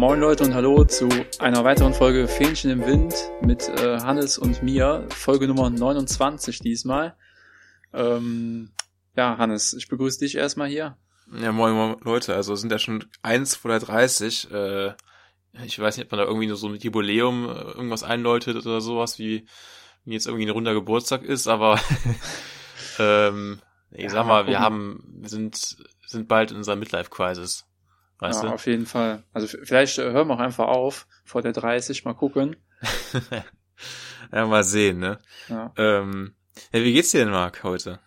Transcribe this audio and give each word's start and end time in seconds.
Moin 0.00 0.18
Leute 0.18 0.44
und 0.44 0.54
hallo 0.54 0.82
zu 0.84 1.10
einer 1.40 1.62
weiteren 1.62 1.92
Folge 1.92 2.26
Fähnchen 2.26 2.70
im 2.70 2.86
Wind 2.86 3.14
mit 3.42 3.68
äh, 3.68 3.98
Hannes 4.00 4.38
und 4.38 4.62
mir. 4.62 5.06
Folge 5.10 5.46
Nummer 5.46 5.68
29 5.68 6.60
diesmal. 6.60 7.18
Ähm, 7.92 8.70
ja, 9.14 9.36
Hannes, 9.36 9.74
ich 9.74 9.88
begrüße 9.88 10.20
dich 10.20 10.38
erstmal 10.38 10.68
hier. 10.68 10.96
Ja, 11.38 11.52
moin, 11.52 11.74
moin 11.74 11.96
Leute, 12.00 12.34
also 12.34 12.54
sind 12.54 12.72
ja 12.72 12.78
schon 12.78 13.04
eins 13.20 13.54
vor 13.54 13.72
der 13.72 13.80
30. 13.80 14.50
Äh, 14.50 14.94
ich 15.64 15.78
weiß 15.78 15.98
nicht, 15.98 16.06
ob 16.06 16.12
man 16.12 16.20
da 16.20 16.24
irgendwie 16.24 16.46
nur 16.46 16.56
so 16.56 16.68
ein 16.68 16.76
Jubiläum 16.76 17.44
äh, 17.44 17.60
irgendwas 17.72 18.02
einläutet 18.02 18.56
oder 18.56 18.80
sowas, 18.80 19.18
wie, 19.18 19.46
wie 20.06 20.14
jetzt 20.14 20.26
irgendwie 20.26 20.46
ein 20.46 20.52
runder 20.52 20.72
Geburtstag 20.72 21.24
ist, 21.24 21.46
aber 21.46 21.78
ähm, 22.98 23.60
ich 23.90 24.04
ja, 24.04 24.08
sag 24.08 24.26
mal, 24.26 24.46
wir 24.46 24.60
haben, 24.60 25.04
wir 25.20 25.28
sind, 25.28 25.76
sind 26.06 26.26
bald 26.26 26.52
in 26.52 26.56
unserer 26.56 26.76
Midlife-Crisis. 26.76 27.66
Weißt 28.20 28.42
ja, 28.42 28.48
du? 28.48 28.54
auf 28.54 28.66
jeden 28.66 28.86
Fall. 28.86 29.22
Also 29.32 29.46
vielleicht 29.46 29.98
äh, 29.98 30.12
hören 30.12 30.28
wir 30.28 30.34
auch 30.34 30.40
einfach 30.40 30.68
auf 30.68 31.06
vor 31.24 31.42
der 31.42 31.52
30, 31.52 32.04
mal 32.04 32.14
gucken. 32.14 32.56
ja, 34.32 34.46
mal 34.46 34.64
sehen, 34.64 34.98
ne? 34.98 35.18
Ja. 35.48 35.72
Ähm, 35.76 36.34
ja, 36.72 36.82
wie 36.82 36.92
geht's 36.92 37.10
dir 37.10 37.20
denn, 37.20 37.30
Marc, 37.30 37.64
heute? 37.64 37.98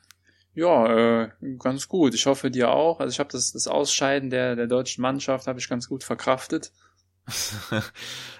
Ja, 0.53 1.23
äh, 1.23 1.31
ganz 1.58 1.88
gut. 1.88 2.13
Ich 2.13 2.27
hoffe 2.27 2.52
dir 2.52 2.70
auch. 2.70 2.99
Also 2.99 3.12
ich 3.12 3.20
habe 3.20 3.31
das, 3.31 3.52
das 3.53 3.67
Ausscheiden 3.67 4.30
der, 4.30 4.55
der 4.55 4.67
deutschen 4.67 5.02
Mannschaft 5.02 5.48
habe 5.48 5.59
ich 5.59 5.67
ganz 5.67 5.89
gut 5.89 6.03
verkraftet. 6.03 6.72
also 7.25 7.81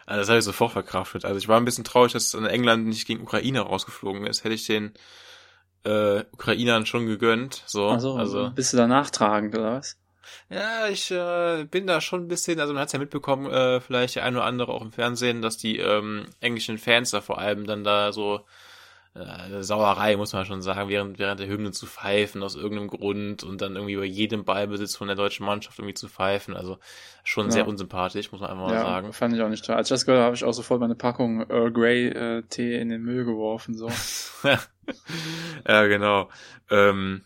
das 0.05 0.30
habe 0.30 0.40
ich 0.40 0.46
sofort 0.46 0.74
verkraftet. 0.74 1.26
Also 1.26 1.40
ich 1.40 1.48
war 1.48 1.58
ein 1.60 1.66
bisschen 1.66 1.84
traurig, 1.84 2.13
dass 2.13 2.34
England 2.35 2.85
nicht 2.85 3.08
gegen 3.08 3.24
Ukraine 3.24 3.62
rausgeflogen 3.62 4.27
ist. 4.27 4.44
Hätte 4.44 4.54
ich 4.54 4.68
den 4.68 4.94
äh, 5.85 6.24
Ukrainern 6.32 6.85
schon 6.85 7.08
gegönnt. 7.08 7.63
So, 7.66 7.88
also, 7.88 8.16
also 8.16 8.52
bist 8.52 8.74
du 8.74 8.77
da 8.77 8.88
nachtragend 8.88 9.55
oder 9.55 9.77
was? 9.77 9.98
Ja, 10.50 10.88
ich 10.88 11.12
äh, 11.12 11.66
bin 11.66 11.88
da 11.88 12.02
schon 12.02 12.26
ein 12.26 12.27
bisschen, 12.27 12.59
also 12.59 12.73
man 12.73 12.82
hat's 12.82 12.94
ja 12.94 13.00
mitbekommen, 13.00 13.52
äh, 13.52 13.79
vielleicht 13.79 14.16
der 14.16 14.26
ein 14.26 14.35
oder 14.35 14.46
andere 14.46 14.74
auch 14.74 14.82
im 14.82 14.91
Fernsehen, 14.91 15.41
dass 15.41 15.57
die 15.57 15.77
ähm, 15.77 16.26
englischen 16.40 16.77
Fans 16.77 17.12
da 17.12 17.21
vor 17.21 17.38
allem 17.38 17.65
dann 17.65 17.84
da 17.84 18.12
so 18.12 18.46
äh, 19.15 19.62
Sauerei, 19.62 20.18
muss 20.18 20.34
man 20.34 20.46
schon 20.46 20.62
sagen, 20.62 20.90
während, 20.90 21.20
während 21.20 21.40
der 21.40 21.48
Hymne 21.48 21.71
zu 21.71 21.85
pfeifen 21.85 22.41
aus 22.41 22.55
irgendeinem 22.55 22.88
Grund 22.88 23.43
und 23.43 23.62
dann 23.62 23.76
irgendwie 23.76 23.96
bei 23.96 24.05
jedem 24.05 24.43
Ballbesitz 24.43 24.96
von 24.96 25.07
der 25.07 25.15
deutschen 25.15 25.46
Mannschaft 25.46 25.77
irgendwie 25.77 25.93
zu 25.93 26.07
pfeifen. 26.07 26.55
Also 26.55 26.80
schon 27.24 27.48
ja. 27.48 27.52
sehr 27.52 27.68
unsympathisch, 27.68 28.32
muss 28.32 28.41
man 28.41 28.49
einfach 28.49 28.68
mal 28.68 28.74
ja, 28.74 28.82
sagen. 28.82 29.13
fand 29.13 29.35
ich 29.35 29.41
auch 29.41 29.49
nicht 29.49 29.65
toll. 29.65 29.76
Als 29.76 29.87
ich 29.87 29.93
das 29.93 30.05
gehört 30.05 30.20
habe, 30.20 30.26
habe 30.26 30.35
ich 30.35 30.43
auch 30.43 30.54
sofort 30.54 30.80
meine 30.80 30.96
Packung 30.96 31.48
Earl 31.49 31.71
Grey 31.71 32.08
äh, 32.08 32.41
Tee 32.49 32.80
in 32.80 32.90
den 32.90 33.04
Müll 33.04 33.26
geworfen. 33.26 33.76
so. 33.76 33.90
ja, 35.68 35.85
genau. 35.85 36.30
Ähm, 36.71 37.24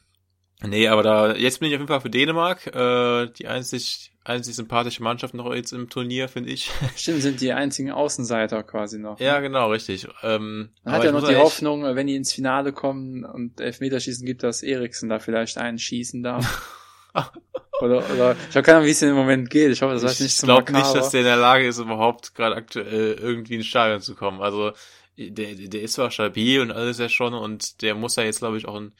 Nee, 0.63 0.87
aber 0.87 1.03
da, 1.03 1.35
jetzt 1.35 1.59
bin 1.59 1.69
ich 1.69 1.75
auf 1.75 1.81
jeden 1.81 1.87
Fall 1.87 2.01
für 2.01 2.09
Dänemark, 2.09 2.65
äh, 2.75 3.27
die 3.27 3.47
einzig, 3.47 4.11
einzig 4.23 4.55
sympathische 4.55 5.03
Mannschaft 5.03 5.35
noch 5.35 5.53
jetzt 5.53 5.71
im 5.71 5.87
Turnier, 5.87 6.27
finde 6.27 6.49
ich. 6.49 6.71
Stimmt, 6.95 7.21
sind 7.21 7.41
die 7.41 7.53
einzigen 7.53 7.91
Außenseiter 7.91 8.63
quasi 8.63 8.97
noch. 8.97 9.19
Ja, 9.19 9.39
genau, 9.39 9.69
richtig. 9.69 10.07
Ähm, 10.23 10.69
Man 10.83 10.95
hat 10.95 11.03
ja 11.03 11.11
noch 11.11 11.27
die 11.27 11.35
Hoffnung, 11.35 11.83
wenn 11.83 12.07
die 12.07 12.15
ins 12.15 12.33
Finale 12.33 12.73
kommen 12.73 13.23
und 13.23 13.61
Elfmeterschießen 13.61 14.25
gibt, 14.25 14.41
dass 14.41 14.63
Eriksen 14.63 15.09
da 15.09 15.19
vielleicht 15.19 15.59
einen 15.59 15.77
schießen 15.77 16.23
darf. 16.23 16.73
oder, 17.81 17.97
oder, 18.11 18.35
ich 18.49 18.55
habe 18.55 18.63
keine 18.63 18.77
Ahnung, 18.77 18.87
wie 18.87 18.91
es 18.91 19.01
im 19.03 19.13
Moment 19.13 19.51
geht. 19.51 19.71
Ich 19.71 19.83
hoffe, 19.83 19.93
das 19.93 20.03
heißt 20.03 20.21
nicht 20.21 20.37
Ich 20.37 20.41
glaube 20.41 20.71
nicht, 20.71 20.95
dass 20.95 21.11
der 21.11 21.19
in 21.19 21.27
der 21.27 21.37
Lage 21.37 21.67
ist, 21.67 21.77
überhaupt 21.77 22.33
gerade 22.33 22.55
aktuell 22.55 23.13
irgendwie 23.13 23.55
ins 23.55 23.67
Stadion 23.67 24.01
zu 24.01 24.15
kommen. 24.15 24.41
Also, 24.41 24.71
der, 25.17 25.53
der 25.53 25.81
ist 25.81 25.93
zwar 25.93 26.09
stabil 26.09 26.61
und 26.61 26.71
alles 26.71 26.97
ja 26.97 27.09
schon 27.09 27.35
und 27.35 27.83
der 27.83 27.93
muss 27.93 28.15
ja 28.15 28.23
jetzt, 28.23 28.39
glaube 28.39 28.57
ich, 28.57 28.67
auch 28.67 28.75
ein 28.75 28.93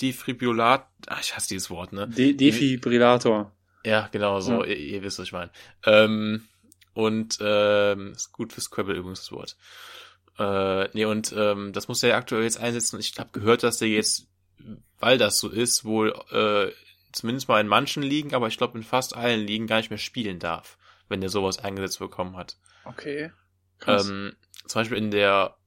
Defibrillator, 0.00 0.88
ach, 1.06 1.20
ich 1.20 1.34
hasse 1.34 1.48
dieses 1.48 1.70
Wort, 1.70 1.92
ne? 1.92 2.08
De 2.08 2.32
Defibrillator. 2.32 3.52
Ja, 3.84 4.08
genau, 4.12 4.40
so, 4.40 4.64
ja. 4.64 4.70
Ihr, 4.70 4.76
ihr, 4.76 5.02
wisst, 5.02 5.18
was 5.18 5.26
ich 5.26 5.32
meine. 5.32 5.50
Ähm, 5.84 6.46
und 6.94 7.38
ähm, 7.40 8.12
ist 8.12 8.32
gut 8.32 8.52
fürs 8.52 8.66
Scrabble 8.66 8.96
übrigens 8.96 9.20
das 9.20 9.32
Wort. 9.32 9.56
Äh, 10.38 10.88
nee, 10.94 11.04
und 11.04 11.32
ähm, 11.36 11.72
das 11.72 11.88
muss 11.88 12.02
er 12.02 12.10
ja 12.10 12.16
aktuell 12.16 12.44
jetzt 12.44 12.60
einsetzen. 12.60 13.00
Ich 13.00 13.18
habe 13.18 13.30
gehört, 13.32 13.62
dass 13.62 13.78
der 13.78 13.88
jetzt, 13.88 14.26
weil 14.98 15.18
das 15.18 15.38
so 15.38 15.48
ist, 15.48 15.84
wohl 15.84 16.12
äh, 16.30 16.72
zumindest 17.12 17.48
mal 17.48 17.60
in 17.60 17.68
manchen 17.68 18.02
Ligen, 18.02 18.34
aber 18.34 18.48
ich 18.48 18.58
glaube 18.58 18.78
in 18.78 18.84
fast 18.84 19.16
allen 19.16 19.46
Ligen 19.46 19.66
gar 19.66 19.78
nicht 19.78 19.90
mehr 19.90 19.98
spielen 19.98 20.38
darf, 20.38 20.78
wenn 21.08 21.20
der 21.20 21.30
sowas 21.30 21.58
eingesetzt 21.58 21.98
bekommen 21.98 22.36
hat. 22.36 22.56
Okay. 22.84 23.32
Krass. 23.78 24.08
Ähm, 24.08 24.36
zum 24.66 24.80
Beispiel 24.80 24.98
in 24.98 25.10
der 25.10 25.57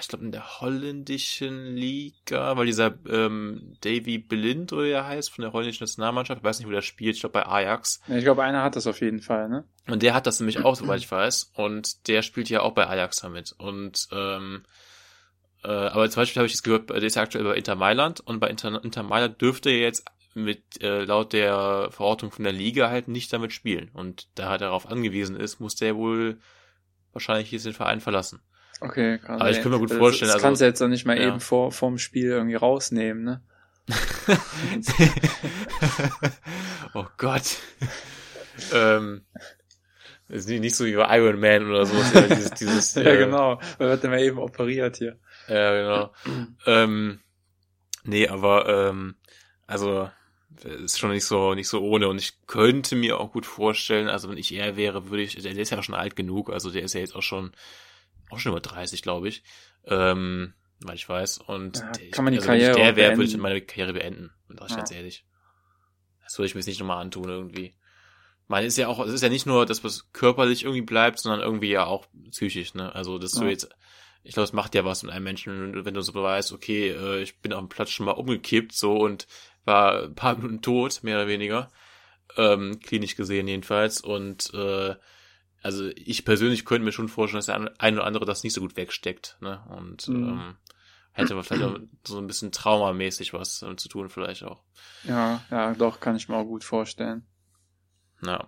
ich 0.00 0.08
glaube 0.08 0.24
in 0.24 0.32
der 0.32 0.60
holländischen 0.60 1.76
Liga, 1.76 2.56
weil 2.56 2.66
dieser 2.66 2.94
ähm, 3.08 3.76
Davy 3.80 4.18
Blind 4.18 4.72
oder 4.72 4.86
er 4.86 5.06
heißt 5.06 5.30
von 5.30 5.42
der 5.42 5.52
holländischen 5.52 5.84
Nationalmannschaft, 5.84 6.40
ich 6.40 6.44
weiß 6.44 6.58
nicht, 6.58 6.68
wo 6.68 6.72
der 6.72 6.82
spielt, 6.82 7.14
ich 7.14 7.20
glaube 7.20 7.34
bei 7.34 7.46
Ajax. 7.46 8.00
Ja, 8.08 8.16
ich 8.16 8.24
glaube, 8.24 8.42
einer 8.42 8.62
hat 8.62 8.74
das 8.74 8.86
auf 8.88 9.00
jeden 9.00 9.20
Fall, 9.20 9.48
ne? 9.48 9.64
Und 9.86 10.02
der 10.02 10.14
hat 10.14 10.26
das 10.26 10.40
nämlich 10.40 10.64
auch, 10.64 10.74
soweit 10.74 10.98
ich 10.98 11.10
weiß, 11.10 11.52
und 11.54 12.08
der 12.08 12.22
spielt 12.22 12.50
ja 12.50 12.62
auch 12.62 12.72
bei 12.72 12.88
Ajax 12.88 13.18
damit. 13.20 13.54
Und 13.56 14.08
ähm, 14.10 14.64
äh, 15.62 15.68
aber 15.68 16.10
zum 16.10 16.22
Beispiel 16.22 16.40
habe 16.40 16.46
ich 16.46 16.52
jetzt 16.52 16.64
gehört, 16.64 16.90
der 16.90 17.02
ist 17.02 17.14
ja 17.14 17.22
aktuell 17.22 17.44
bei 17.44 17.54
Inter 17.54 17.76
Mailand 17.76 18.20
und 18.20 18.40
bei 18.40 18.48
Inter, 18.48 18.82
Inter 18.82 19.02
Mailand 19.04 19.40
dürfte 19.40 19.70
er 19.70 19.78
jetzt 19.78 20.04
mit 20.34 20.82
äh, 20.82 21.04
laut 21.04 21.32
der 21.32 21.88
Verordnung 21.90 22.30
von 22.30 22.44
der 22.44 22.52
Liga 22.52 22.90
halt 22.90 23.08
nicht 23.08 23.32
damit 23.32 23.52
spielen. 23.52 23.90
Und 23.92 24.28
da 24.34 24.52
er 24.52 24.58
darauf 24.58 24.88
angewiesen 24.88 25.36
ist, 25.36 25.60
muss 25.60 25.74
der 25.76 25.96
wohl 25.96 26.38
wahrscheinlich 27.12 27.50
jetzt 27.50 27.66
den 27.66 27.72
Verein 27.72 28.00
verlassen. 28.00 28.40
Okay, 28.80 29.18
krass. 29.18 29.40
Aber 29.40 29.50
ich 29.50 29.60
kann 29.60 29.72
mir 29.72 29.78
gut 29.78 29.92
vorstellen. 29.92 30.28
Das, 30.28 30.36
das 30.36 30.44
also, 30.44 30.46
kannst 30.46 30.60
du 30.60 30.64
jetzt 30.66 30.80
doch 30.80 30.88
nicht 30.88 31.04
mal 31.04 31.20
ja. 31.20 31.28
eben 31.28 31.40
vor 31.40 31.72
vorm 31.72 31.98
Spiel 31.98 32.30
irgendwie 32.30 32.54
rausnehmen, 32.54 33.24
ne? 33.24 33.42
oh 36.94 37.06
Gott. 37.16 37.56
ähm, 38.72 39.22
ist 40.28 40.48
nicht 40.48 40.76
so 40.76 40.84
wie 40.84 40.94
bei 40.94 41.18
Iron 41.18 41.40
Man 41.40 41.68
oder 41.68 41.86
so. 41.86 41.94
dieses, 42.28 42.50
dieses, 42.50 42.94
ja, 42.96 43.02
äh, 43.02 43.16
genau. 43.16 43.60
Man 43.78 43.88
wird 43.88 44.04
immer 44.04 44.18
eben 44.18 44.38
operiert 44.38 44.98
hier. 44.98 45.18
Ja, 45.48 45.72
genau. 45.72 46.12
ähm, 46.66 47.20
nee, 48.04 48.28
aber 48.28 48.68
ähm, 48.68 49.14
also 49.66 50.10
ist 50.64 50.98
schon 50.98 51.10
nicht 51.10 51.24
so 51.24 51.54
nicht 51.54 51.68
so 51.68 51.80
ohne 51.82 52.08
und 52.08 52.18
ich 52.18 52.46
könnte 52.46 52.96
mir 52.96 53.20
auch 53.20 53.32
gut 53.32 53.46
vorstellen, 53.46 54.08
also 54.08 54.28
wenn 54.28 54.38
ich 54.38 54.52
er 54.52 54.76
wäre, 54.76 55.08
würde 55.08 55.22
ich, 55.22 55.40
der 55.40 55.56
ist 55.56 55.70
ja 55.70 55.82
schon 55.82 55.94
alt 55.94 56.16
genug, 56.16 56.50
also 56.50 56.70
der 56.70 56.82
ist 56.82 56.94
ja 56.94 57.00
jetzt 57.00 57.14
auch 57.14 57.22
schon 57.22 57.52
auch 58.30 58.38
schon 58.38 58.52
über 58.52 58.60
30, 58.60 59.02
glaube 59.02 59.28
ich. 59.28 59.42
Ähm, 59.84 60.54
weil 60.80 60.94
ich 60.94 61.08
weiß. 61.08 61.38
Und 61.38 61.78
ja, 61.78 61.92
kann 62.10 62.24
man 62.24 62.32
die 62.32 62.38
also 62.38 62.48
Karriere 62.48 62.74
wenn 62.74 62.80
ich 62.80 62.84
der 62.84 62.96
wäre, 62.96 63.16
würde 63.16 63.30
ich 63.30 63.36
meine 63.36 63.60
Karriere 63.60 63.92
beenden. 63.94 64.30
Sag 64.48 64.64
ich 64.64 64.70
ja. 64.70 64.76
ganz 64.76 64.90
ehrlich. 64.92 65.24
Das 66.24 66.38
würde 66.38 66.46
ich 66.46 66.54
mir 66.54 66.60
jetzt 66.60 66.66
nicht 66.66 66.80
nochmal 66.80 67.00
antun 67.00 67.28
irgendwie. 67.28 67.74
Man 68.46 68.64
ist 68.64 68.78
ja 68.78 68.88
auch, 68.88 69.04
es 69.04 69.12
ist 69.12 69.22
ja 69.22 69.28
nicht 69.28 69.46
nur, 69.46 69.66
dass 69.66 69.84
was 69.84 70.10
körperlich 70.12 70.64
irgendwie 70.64 70.82
bleibt, 70.82 71.18
sondern 71.18 71.40
irgendwie 71.40 71.70
ja 71.70 71.84
auch 71.84 72.06
psychisch, 72.30 72.74
ne? 72.74 72.94
Also, 72.94 73.18
dass 73.18 73.34
ja. 73.34 73.42
du 73.42 73.48
jetzt, 73.48 73.68
ich 74.22 74.34
glaube, 74.34 74.44
es 74.44 74.52
macht 74.52 74.74
ja 74.74 74.84
was 74.84 75.02
mit 75.02 75.12
einem 75.12 75.24
Menschen, 75.24 75.84
wenn 75.84 75.94
du 75.94 76.00
so 76.00 76.14
weißt, 76.14 76.52
okay, 76.52 76.90
äh, 76.90 77.22
ich 77.22 77.40
bin 77.40 77.52
auf 77.52 77.60
dem 77.60 77.68
Platz 77.68 77.90
schon 77.90 78.06
mal 78.06 78.12
umgekippt, 78.12 78.72
so, 78.72 78.96
und 78.96 79.26
war 79.64 80.04
ein 80.04 80.14
paar 80.14 80.36
Minuten 80.36 80.62
tot, 80.62 81.00
mehr 81.02 81.16
oder 81.16 81.28
weniger. 81.28 81.70
Ähm, 82.36 82.80
klinisch 82.80 83.16
gesehen 83.16 83.48
jedenfalls. 83.48 84.00
Und 84.00 84.52
äh, 84.54 84.94
also 85.62 85.88
ich 85.94 86.24
persönlich 86.24 86.64
könnte 86.64 86.84
mir 86.84 86.92
schon 86.92 87.08
vorstellen, 87.08 87.38
dass 87.38 87.46
der 87.46 87.72
ein 87.78 87.94
oder 87.94 88.06
andere 88.06 88.24
das 88.24 88.44
nicht 88.44 88.52
so 88.52 88.60
gut 88.60 88.76
wegsteckt, 88.76 89.36
ne? 89.40 89.60
Und 89.68 90.08
mhm. 90.08 90.28
ähm, 90.28 90.56
hätte 91.12 91.42
vielleicht 91.42 91.64
auch 91.64 91.78
so 92.04 92.18
ein 92.18 92.26
bisschen 92.26 92.52
traumamäßig 92.52 93.32
was 93.32 93.60
damit 93.60 93.80
zu 93.80 93.88
tun, 93.88 94.08
vielleicht 94.08 94.44
auch. 94.44 94.62
Ja, 95.04 95.42
ja, 95.50 95.74
doch, 95.74 96.00
kann 96.00 96.16
ich 96.16 96.28
mir 96.28 96.36
auch 96.36 96.44
gut 96.44 96.64
vorstellen. 96.64 97.26
Ja. 98.22 98.44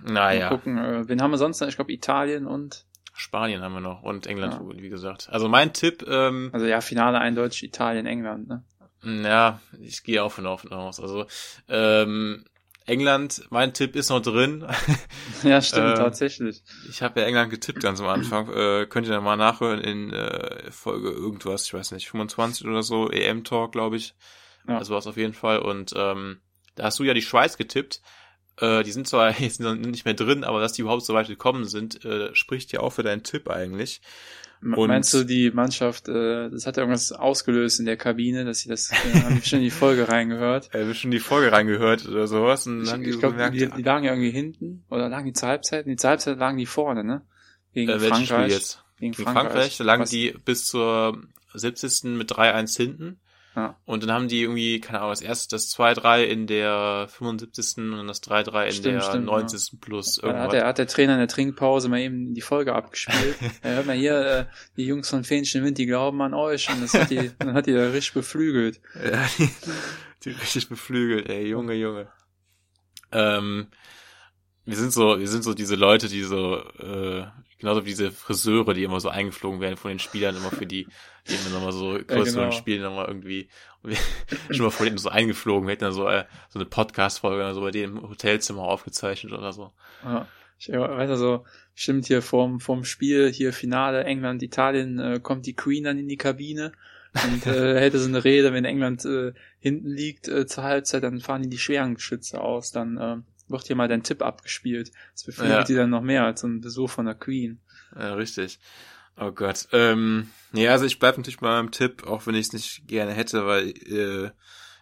Naja. 0.00 0.50
Mal 0.50 0.56
gucken, 0.56 0.78
äh, 0.78 1.08
wen 1.08 1.22
haben 1.22 1.30
wir 1.30 1.38
sonst 1.38 1.60
noch? 1.60 1.68
Ich 1.68 1.76
glaube 1.76 1.92
Italien 1.92 2.46
und 2.46 2.86
Spanien 3.14 3.62
haben 3.62 3.74
wir 3.74 3.80
noch 3.80 4.02
und 4.02 4.26
England, 4.26 4.54
ja. 4.54 4.80
wie 4.80 4.88
gesagt. 4.88 5.28
Also 5.30 5.48
mein 5.48 5.72
Tipp, 5.72 6.04
ähm, 6.08 6.50
Also 6.52 6.66
ja, 6.66 6.80
Finale 6.80 7.18
eindeutig 7.18 7.64
Italien, 7.64 8.06
England, 8.06 8.48
ne? 8.48 8.64
Ja, 9.02 9.60
ich 9.80 10.02
gehe 10.02 10.22
auch 10.22 10.32
von 10.32 10.46
offen 10.46 10.72
aus. 10.72 11.00
Also, 11.00 11.26
ähm, 11.68 12.44
England, 12.88 13.46
mein 13.50 13.74
Tipp 13.74 13.94
ist 13.96 14.08
noch 14.08 14.22
drin. 14.22 14.66
Ja, 15.42 15.60
stimmt, 15.60 15.88
äh, 15.92 15.94
tatsächlich. 15.94 16.62
Ich 16.88 17.02
habe 17.02 17.20
ja 17.20 17.26
England 17.26 17.50
getippt 17.50 17.80
ganz 17.80 18.00
am 18.00 18.06
Anfang. 18.06 18.48
Äh, 18.48 18.86
könnt 18.86 19.06
ihr 19.06 19.12
dann 19.12 19.24
mal 19.24 19.36
nachhören 19.36 19.80
in 19.80 20.12
äh, 20.12 20.70
Folge 20.70 21.10
irgendwas, 21.10 21.64
ich 21.66 21.74
weiß 21.74 21.92
nicht, 21.92 22.08
25 22.08 22.66
oder 22.66 22.82
so, 22.82 23.10
EM-Talk, 23.10 23.72
glaube 23.72 23.96
ich. 23.96 24.14
Ja. 24.66 24.78
Also 24.78 24.94
was 24.94 25.06
auf 25.06 25.16
jeden 25.16 25.34
Fall. 25.34 25.58
Und 25.58 25.92
ähm, 25.96 26.40
da 26.74 26.84
hast 26.84 26.98
du 26.98 27.04
ja 27.04 27.14
die 27.14 27.22
Schweiz 27.22 27.56
getippt. 27.56 28.00
Äh, 28.56 28.82
die 28.82 28.92
sind 28.92 29.06
zwar 29.06 29.30
jetzt 29.40 29.60
nicht 29.60 30.04
mehr 30.04 30.14
drin, 30.14 30.44
aber 30.44 30.60
dass 30.60 30.72
die 30.72 30.82
überhaupt 30.82 31.04
so 31.04 31.14
weit 31.14 31.28
gekommen 31.28 31.66
sind, 31.66 32.04
äh, 32.04 32.34
spricht 32.34 32.72
ja 32.72 32.80
auch 32.80 32.94
für 32.94 33.02
deinen 33.02 33.22
Tipp 33.22 33.50
eigentlich. 33.50 34.00
Und 34.60 34.88
Meinst 34.88 35.14
du, 35.14 35.24
die 35.24 35.50
Mannschaft, 35.52 36.08
äh, 36.08 36.50
das 36.50 36.66
hat 36.66 36.76
ja 36.76 36.82
irgendwas 36.82 37.12
ausgelöst 37.12 37.78
in 37.78 37.86
der 37.86 37.96
Kabine, 37.96 38.44
dass 38.44 38.60
sie 38.60 38.68
das, 38.68 38.90
äh, 38.90 39.20
haben 39.22 39.42
schon 39.42 39.60
in 39.60 39.64
die 39.64 39.70
Folge 39.70 40.08
reingehört? 40.08 40.70
Ja, 40.74 40.86
wir 40.86 40.94
schon 40.94 41.10
die 41.12 41.20
Folge 41.20 41.52
reingehört 41.52 42.08
oder 42.08 42.26
sowas. 42.26 42.66
Und 42.66 42.82
ich, 42.82 42.92
ich 42.92 43.18
glaube, 43.20 43.50
die, 43.52 43.68
die 43.68 43.82
lagen 43.82 44.04
ja 44.04 44.12
irgendwie 44.12 44.30
hinten, 44.30 44.84
oder 44.90 45.08
lagen 45.08 45.26
die 45.26 45.32
zur 45.32 45.48
Halbzeit? 45.48 45.86
Die 45.86 45.96
zur 45.96 46.10
Halbzeit 46.10 46.38
lagen 46.38 46.58
die 46.58 46.66
vorne, 46.66 47.04
ne? 47.04 47.22
Gegen 47.72 47.90
äh, 47.90 48.00
Frankreich. 48.00 48.26
Spiel 48.26 48.56
jetzt? 48.56 48.84
Gegen, 48.98 49.12
Gegen 49.12 49.24
Frankreich. 49.24 49.52
Frankreich, 49.52 49.78
lagen 49.78 50.02
Was? 50.02 50.10
die 50.10 50.34
bis 50.44 50.66
zur 50.66 51.22
70. 51.54 52.16
mit 52.16 52.32
3-1 52.32 52.76
hinten. 52.76 53.20
Ja. 53.58 53.76
Und 53.86 54.04
dann 54.04 54.12
haben 54.12 54.28
die 54.28 54.42
irgendwie, 54.42 54.78
keine 54.78 55.00
Ahnung, 55.00 55.10
das 55.10 55.20
erste, 55.20 55.56
das 55.56 55.74
2-3 55.76 56.22
in 56.22 56.46
der 56.46 57.08
75. 57.10 57.78
und 57.78 58.06
das 58.06 58.22
3-3 58.22 58.66
in 58.66 58.72
Stimmt, 58.72 58.94
der 58.94 59.00
stimmt, 59.00 59.24
90. 59.24 59.80
plus 59.80 60.14
Da 60.14 60.28
hat 60.28 60.34
irgendwas. 60.34 60.52
der, 60.52 60.66
hat 60.66 60.78
der 60.78 60.86
Trainer 60.86 61.14
in 61.14 61.18
der 61.18 61.26
Trinkpause 61.26 61.88
mal 61.88 61.98
eben 61.98 62.34
die 62.34 62.40
Folge 62.40 62.72
abgespielt. 62.72 63.34
ja, 63.64 63.70
hört 63.70 63.86
mal 63.86 63.96
hier, 63.96 64.20
äh, 64.20 64.44
die 64.76 64.86
Jungs 64.86 65.10
von 65.10 65.24
Fähnchen 65.24 65.64
Wind, 65.64 65.76
die 65.76 65.86
glauben 65.86 66.22
an 66.22 66.34
euch. 66.34 66.70
Und 66.70 66.82
das 66.82 66.94
hat 66.94 67.10
die, 67.10 67.32
dann 67.40 67.54
hat 67.54 67.66
die 67.66 67.72
da 67.72 67.90
richtig 67.90 68.14
beflügelt. 68.14 68.80
Ja, 68.94 69.26
die, 69.38 69.50
die 70.24 70.30
richtig 70.30 70.68
beflügelt, 70.68 71.28
ey, 71.28 71.48
Junge, 71.48 71.74
Junge. 71.74 72.06
Ähm, 73.10 73.66
wir 74.66 74.76
sind 74.76 74.92
so, 74.92 75.18
wir 75.18 75.28
sind 75.28 75.42
so 75.42 75.52
diese 75.52 75.74
Leute, 75.74 76.08
die 76.08 76.22
so, 76.22 76.58
äh, 76.78 77.24
genauso 77.58 77.84
wie 77.84 77.90
diese 77.90 78.12
Friseure, 78.12 78.72
die 78.72 78.84
immer 78.84 79.00
so 79.00 79.08
eingeflogen 79.08 79.60
werden 79.60 79.76
von 79.76 79.88
den 79.88 79.98
Spielern, 79.98 80.36
immer 80.36 80.50
für 80.50 80.66
die, 80.66 80.86
die 81.28 81.34
immer 81.34 81.54
nochmal 81.54 81.72
so 81.72 81.98
größeren 82.06 82.50
genau. 82.50 82.52
Spiele 82.52 82.82
nochmal 82.82 83.06
irgendwie, 83.06 83.48
und 83.82 83.90
wir, 83.90 83.98
schon 84.54 84.64
mal 84.64 84.70
vor 84.70 84.86
denen 84.86 84.98
so 84.98 85.08
eingeflogen, 85.08 85.66
wir 85.66 85.72
hätten 85.72 85.84
dann 85.84 85.92
so, 85.92 86.08
äh, 86.08 86.24
so 86.48 86.58
eine 86.58 86.66
Podcast-Folge 86.66 87.54
so 87.54 87.60
bei 87.60 87.70
denen 87.70 87.98
im 87.98 88.08
Hotelzimmer 88.08 88.62
aufgezeichnet 88.62 89.32
oder 89.32 89.52
so. 89.52 89.72
Ja. 90.04 90.26
Ich 90.60 90.70
weiß 90.70 91.10
also, 91.10 91.44
stimmt 91.74 92.06
hier 92.06 92.20
vorm, 92.20 92.58
vorm 92.58 92.84
Spiel, 92.84 93.32
hier 93.32 93.52
Finale 93.52 94.02
England, 94.02 94.42
Italien, 94.42 94.98
äh, 94.98 95.20
kommt 95.22 95.46
die 95.46 95.54
Queen 95.54 95.84
dann 95.84 95.98
in 95.98 96.08
die 96.08 96.16
Kabine 96.16 96.72
und 97.14 97.46
äh, 97.46 97.80
hätte 97.80 98.00
so 98.00 98.08
eine 98.08 98.24
Rede, 98.24 98.52
wenn 98.52 98.64
England 98.64 99.04
äh, 99.04 99.32
hinten 99.60 99.88
liegt 99.88 100.26
äh, 100.26 100.46
zur 100.46 100.64
Halbzeit, 100.64 101.04
dann 101.04 101.20
fahren 101.20 101.42
die 101.42 101.48
die 101.48 101.58
schweren 101.58 101.94
Geschütze 101.94 102.40
aus, 102.40 102.72
dann 102.72 102.98
äh, 102.98 103.16
wird 103.46 103.66
hier 103.68 103.76
mal 103.76 103.86
dein 103.86 104.02
Tipp 104.02 104.20
abgespielt. 104.20 104.90
Das 105.12 105.24
beflügelt 105.24 105.58
Ja. 105.58 105.64
die 105.64 105.74
dann 105.74 105.90
noch 105.90 106.02
mehr 106.02 106.24
als 106.24 106.40
so 106.40 106.48
ein 106.48 106.60
Besuch 106.60 106.90
von 106.90 107.06
der 107.06 107.14
Queen. 107.14 107.60
Ja, 107.96 108.14
richtig. 108.14 108.58
Oh 109.20 109.32
Gott. 109.32 109.68
Ähm, 109.72 110.30
ja, 110.52 110.70
also 110.72 110.84
ich 110.84 110.98
bleib 110.98 111.16
natürlich 111.16 111.40
bei 111.40 111.48
meinem 111.48 111.70
Tipp, 111.72 112.06
auch 112.06 112.26
wenn 112.26 112.34
ich 112.34 112.46
es 112.46 112.52
nicht 112.52 112.86
gerne 112.86 113.12
hätte, 113.12 113.46
weil 113.46 113.68
äh, 113.70 114.30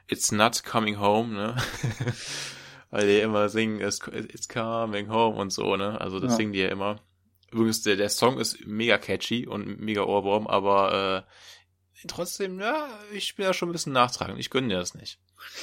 it's 0.08 0.30
not 0.30 0.62
coming 0.64 0.98
home, 0.98 1.32
ne? 1.34 1.56
weil 2.90 3.06
die 3.06 3.20
immer 3.20 3.48
singen, 3.48 3.80
it's, 3.80 4.00
coming 4.48 5.08
home 5.08 5.36
und 5.36 5.50
so, 5.52 5.76
ne? 5.76 6.00
Also 6.00 6.20
das 6.20 6.32
Ja. 6.32 6.36
singen 6.36 6.52
die 6.52 6.60
ja 6.60 6.68
immer. 6.68 7.00
Übrigens, 7.50 7.82
der, 7.82 7.96
der 7.96 8.10
Song 8.10 8.38
ist 8.38 8.66
mega 8.66 8.98
catchy 8.98 9.46
und 9.46 9.80
mega 9.80 10.02
Ohrwurm, 10.02 10.46
aber 10.46 11.26
äh, 12.04 12.06
trotzdem, 12.08 12.60
ja, 12.60 12.88
ich 13.12 13.36
bin 13.36 13.46
ja 13.46 13.54
schon 13.54 13.70
ein 13.70 13.72
bisschen 13.72 13.92
nachtragend. 13.92 14.38
Ich 14.38 14.50
gönne 14.50 14.68
dir 14.68 14.78
das 14.78 14.94
nicht. 14.94 15.18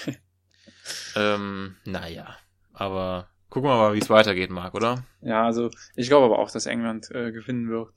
ähm, 1.16 1.78
naja. 1.86 2.38
Aber 2.74 3.30
gucken 3.50 3.70
wir 3.70 3.76
mal, 3.78 3.94
wie 3.94 4.00
es 4.00 4.10
weitergeht, 4.10 4.50
Marc, 4.50 4.74
oder? 4.74 5.04
Ja, 5.22 5.46
also 5.46 5.70
ich 5.96 6.08
glaube 6.08 6.26
aber 6.26 6.40
auch, 6.40 6.50
dass 6.50 6.66
England 6.66 7.12
äh, 7.12 7.32
gewinnen 7.32 7.70
wird. 7.70 7.94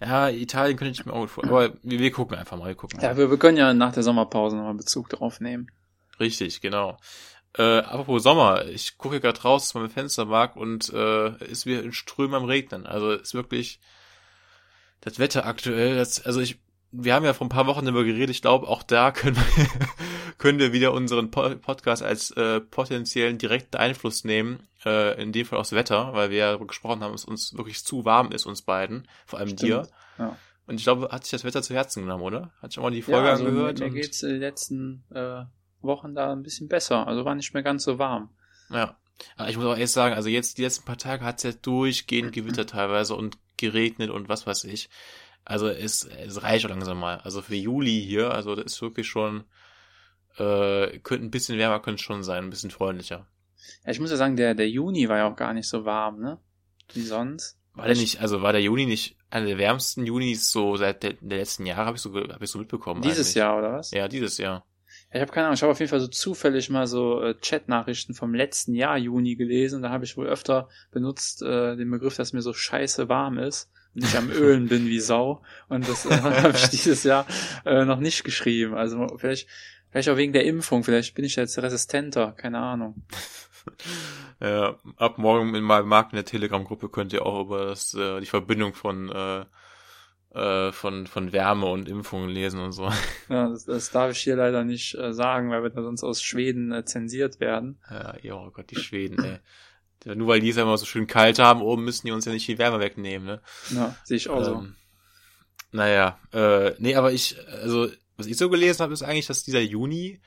Ja, 0.00 0.28
Italien 0.28 0.76
könnte 0.76 0.92
ich 0.92 1.06
mir 1.06 1.12
auch 1.12 1.20
gut 1.20 1.30
vorstellen. 1.30 1.56
Aber 1.56 1.74
wir, 1.82 1.98
wir 1.98 2.10
gucken 2.12 2.38
einfach 2.38 2.56
mal, 2.56 2.68
wir 2.68 2.74
gucken 2.74 2.98
mal. 2.98 3.04
Ja, 3.04 3.16
wir, 3.16 3.30
wir 3.30 3.38
können 3.38 3.56
ja 3.56 3.74
nach 3.74 3.92
der 3.92 4.02
Sommerpause 4.02 4.56
nochmal 4.56 4.74
Bezug 4.74 5.08
darauf 5.08 5.40
nehmen. 5.40 5.70
Richtig, 6.20 6.60
genau. 6.60 6.98
Äh, 7.56 7.78
apropos 7.78 8.22
Sommer, 8.22 8.66
ich 8.66 8.98
gucke 8.98 9.20
gerade 9.20 9.40
raus 9.42 9.64
aus 9.64 9.74
meinem 9.74 9.90
Fenstermark 9.90 10.56
und 10.56 10.92
äh, 10.92 11.44
ist 11.44 11.66
wieder 11.66 11.82
in 11.82 11.92
Strömen 11.92 12.34
am 12.34 12.44
Regnen. 12.44 12.86
Also 12.86 13.12
ist 13.12 13.34
wirklich 13.34 13.80
das 15.00 15.18
Wetter 15.18 15.46
aktuell. 15.46 15.96
Das, 15.96 16.24
also 16.24 16.40
ich, 16.40 16.58
wir 16.92 17.14
haben 17.14 17.24
ja 17.24 17.34
vor 17.34 17.46
ein 17.46 17.50
paar 17.50 17.66
Wochen 17.66 17.84
darüber 17.84 18.04
geredet. 18.04 18.30
Ich 18.30 18.42
glaube, 18.42 18.68
auch 18.68 18.82
da 18.82 19.10
können 19.12 19.36
wir, 19.36 19.66
können 20.38 20.58
wir 20.58 20.72
wieder 20.72 20.92
unseren 20.92 21.30
po 21.30 21.56
Podcast 21.56 22.02
als 22.02 22.30
äh, 22.32 22.60
potenziellen 22.60 23.38
direkten 23.38 23.76
Einfluss 23.76 24.24
nehmen. 24.24 24.60
Äh, 24.84 25.20
in 25.20 25.32
dem 25.32 25.44
Fall 25.44 25.58
aufs 25.58 25.72
Wetter, 25.72 26.14
weil 26.14 26.30
wir 26.30 26.38
ja 26.38 26.50
darüber 26.50 26.68
gesprochen 26.68 27.02
haben, 27.02 27.12
dass 27.12 27.24
uns 27.24 27.56
wirklich 27.56 27.84
zu 27.84 28.04
warm 28.04 28.30
ist, 28.30 28.46
uns 28.46 28.62
beiden, 28.62 29.08
vor 29.26 29.40
allem 29.40 29.48
Stimmt, 29.48 29.62
dir. 29.62 29.88
ja. 30.18 30.36
Und 30.68 30.76
ich 30.76 30.84
glaube, 30.84 31.08
hat 31.10 31.24
sich 31.24 31.32
das 31.32 31.44
Wetter 31.44 31.62
zu 31.62 31.74
Herzen 31.74 32.02
genommen, 32.02 32.22
oder? 32.22 32.52
Hat 32.60 32.70
sich 32.70 32.78
auch 32.78 32.82
mal 32.84 32.90
die 32.90 33.02
Folge 33.02 33.26
ja, 33.26 33.32
also 33.32 33.46
angehört? 33.46 33.80
Mir, 33.80 33.90
geht's 33.90 34.22
in 34.22 34.28
den 34.28 34.40
letzten 34.40 35.02
äh, 35.10 35.44
Wochen 35.80 36.14
da 36.14 36.30
ein 36.30 36.42
bisschen 36.42 36.68
besser. 36.68 37.08
Also 37.08 37.24
war 37.24 37.34
nicht 37.34 37.54
mehr 37.54 37.62
ganz 37.62 37.84
so 37.84 37.98
warm. 37.98 38.28
Ja. 38.68 38.96
Aber 39.36 39.48
ich 39.48 39.56
muss 39.56 39.64
auch 39.64 39.72
ehrlich 39.72 39.90
sagen, 39.90 40.14
also 40.14 40.28
jetzt 40.28 40.58
die 40.58 40.62
letzten 40.62 40.84
paar 40.84 40.98
Tage 40.98 41.24
hat 41.24 41.38
es 41.38 41.42
ja 41.42 41.52
durchgehend 41.52 42.32
gewittert 42.32 42.70
teilweise 42.70 43.14
und 43.14 43.38
geregnet 43.56 44.10
und 44.10 44.28
was 44.28 44.46
weiß 44.46 44.64
ich. 44.64 44.90
Also 45.44 45.68
es, 45.68 46.04
es 46.04 46.42
reicht 46.42 46.62
schon 46.62 46.70
langsam 46.70 47.00
mal. 47.00 47.16
Also 47.18 47.40
für 47.40 47.56
Juli 47.56 48.04
hier, 48.06 48.32
also 48.32 48.54
das 48.54 48.74
ist 48.74 48.82
wirklich 48.82 49.08
schon, 49.08 49.44
äh, 50.38 50.98
könnte 51.00 51.26
ein 51.26 51.30
bisschen 51.30 51.58
wärmer 51.58 51.80
könnte 51.80 52.02
schon 52.02 52.22
sein, 52.22 52.44
ein 52.44 52.50
bisschen 52.50 52.70
freundlicher. 52.70 53.26
Ja, 53.84 53.90
ich 53.90 54.00
muss 54.00 54.10
ja 54.10 54.16
sagen, 54.16 54.36
der, 54.36 54.54
der 54.54 54.68
Juni 54.68 55.08
war 55.08 55.18
ja 55.18 55.30
auch 55.30 55.36
gar 55.36 55.52
nicht 55.52 55.68
so 55.68 55.84
warm, 55.84 56.20
ne? 56.20 56.38
Wie 56.92 57.02
sonst. 57.02 57.58
War 57.74 57.86
der 57.86 57.96
nicht, 57.96 58.20
also 58.20 58.42
war 58.42 58.52
der 58.52 58.62
Juni 58.62 58.86
nicht 58.86 59.16
einer 59.30 59.46
der 59.46 59.58
wärmsten 59.58 60.06
Junis 60.06 60.50
so 60.50 60.76
seit 60.76 61.02
der, 61.02 61.12
der 61.20 61.38
letzten 61.38 61.66
Jahre, 61.66 61.86
habe 61.86 61.96
ich 61.96 62.02
so, 62.02 62.14
hab 62.14 62.42
ich 62.42 62.50
so 62.50 62.58
mitbekommen. 62.58 63.02
Dieses 63.02 63.28
eigentlich. 63.28 63.34
Jahr, 63.36 63.58
oder 63.58 63.72
was? 63.74 63.90
Ja, 63.90 64.08
dieses 64.08 64.38
Jahr. 64.38 64.66
Ja, 65.10 65.16
ich 65.16 65.20
habe 65.20 65.32
keine 65.32 65.46
Ahnung, 65.46 65.54
ich 65.54 65.62
habe 65.62 65.72
auf 65.72 65.78
jeden 65.78 65.90
Fall 65.90 66.00
so 66.00 66.08
zufällig 66.08 66.70
mal 66.70 66.86
so 66.86 67.22
äh, 67.22 67.38
Chat-Nachrichten 67.38 68.14
vom 68.14 68.34
letzten 68.34 68.74
Jahr 68.74 68.98
Juni 68.98 69.36
gelesen. 69.36 69.82
Da 69.82 69.90
habe 69.90 70.04
ich 70.04 70.16
wohl 70.16 70.26
öfter 70.26 70.68
benutzt 70.90 71.42
äh, 71.42 71.76
den 71.76 71.90
Begriff, 71.90 72.16
dass 72.16 72.32
mir 72.32 72.42
so 72.42 72.52
scheiße 72.52 73.08
warm 73.08 73.38
ist 73.38 73.70
und 73.94 74.04
ich 74.04 74.16
am 74.16 74.30
Ölen 74.32 74.68
bin 74.68 74.86
wie 74.86 75.00
Sau. 75.00 75.42
Und 75.68 75.88
das 75.88 76.04
äh, 76.04 76.20
habe 76.20 76.56
ich 76.56 76.68
dieses 76.70 77.04
Jahr 77.04 77.26
äh, 77.64 77.84
noch 77.84 78.00
nicht 78.00 78.24
geschrieben. 78.24 78.74
Also 78.74 79.06
vielleicht, 79.18 79.48
vielleicht 79.90 80.08
auch 80.08 80.16
wegen 80.16 80.32
der 80.32 80.44
Impfung, 80.44 80.84
vielleicht 80.84 81.14
bin 81.14 81.24
ich 81.24 81.36
jetzt 81.36 81.58
resistenter, 81.58 82.32
keine 82.32 82.58
Ahnung. 82.58 83.02
Ja, 84.40 84.78
ab 84.96 85.18
morgen 85.18 85.54
in 85.54 85.64
meinem 85.64 85.88
Markt 85.88 86.12
in 86.12 86.16
der 86.16 86.24
Telegram-Gruppe 86.24 86.88
könnt 86.88 87.12
ihr 87.12 87.26
auch 87.26 87.44
über 87.44 87.66
das, 87.66 87.92
äh, 87.92 88.20
die 88.20 88.26
Verbindung 88.26 88.72
von, 88.72 89.10
äh, 89.10 89.44
äh, 90.38 90.72
von, 90.72 91.06
von 91.06 91.32
Wärme 91.32 91.66
und 91.66 91.88
Impfungen 91.88 92.30
lesen 92.30 92.60
und 92.60 92.72
so. 92.72 92.90
Ja, 93.28 93.48
das, 93.48 93.64
das 93.64 93.90
darf 93.90 94.12
ich 94.12 94.18
hier 94.20 94.36
leider 94.36 94.64
nicht 94.64 94.94
äh, 94.94 95.12
sagen, 95.12 95.50
weil 95.50 95.62
wir 95.62 95.70
da 95.70 95.82
sonst 95.82 96.04
aus 96.04 96.22
Schweden 96.22 96.72
äh, 96.72 96.84
zensiert 96.84 97.40
werden. 97.40 97.78
Ja, 97.90 98.14
ja, 98.22 98.34
oh 98.34 98.50
Gott, 98.50 98.70
die 98.70 98.76
Schweden, 98.76 99.22
ey. 99.22 99.38
Nur 100.14 100.28
weil 100.28 100.40
die 100.40 100.50
es 100.50 100.56
ja 100.56 100.62
immer 100.62 100.78
so 100.78 100.86
schön 100.86 101.06
kalt 101.06 101.38
haben, 101.38 101.60
oben 101.60 101.84
müssen 101.84 102.06
die 102.06 102.12
uns 102.12 102.24
ja 102.24 102.32
nicht 102.32 102.46
die 102.46 102.58
Wärme 102.58 102.78
wegnehmen, 102.78 103.26
ne? 103.26 103.40
Ja, 103.70 103.96
sehe 104.04 104.16
ich 104.16 104.28
auch 104.28 104.44
so. 104.44 104.54
Ähm, 104.54 104.76
naja, 105.72 106.18
äh, 106.32 106.74
nee, 106.78 106.94
aber 106.94 107.12
ich, 107.12 107.36
also, 107.60 107.88
was 108.18 108.26
ich 108.26 108.36
so 108.36 108.50
gelesen 108.50 108.82
habe, 108.82 108.92
ist 108.92 109.02
eigentlich, 109.02 109.26
dass 109.26 109.44
dieser 109.44 109.60
Juni 109.60 110.20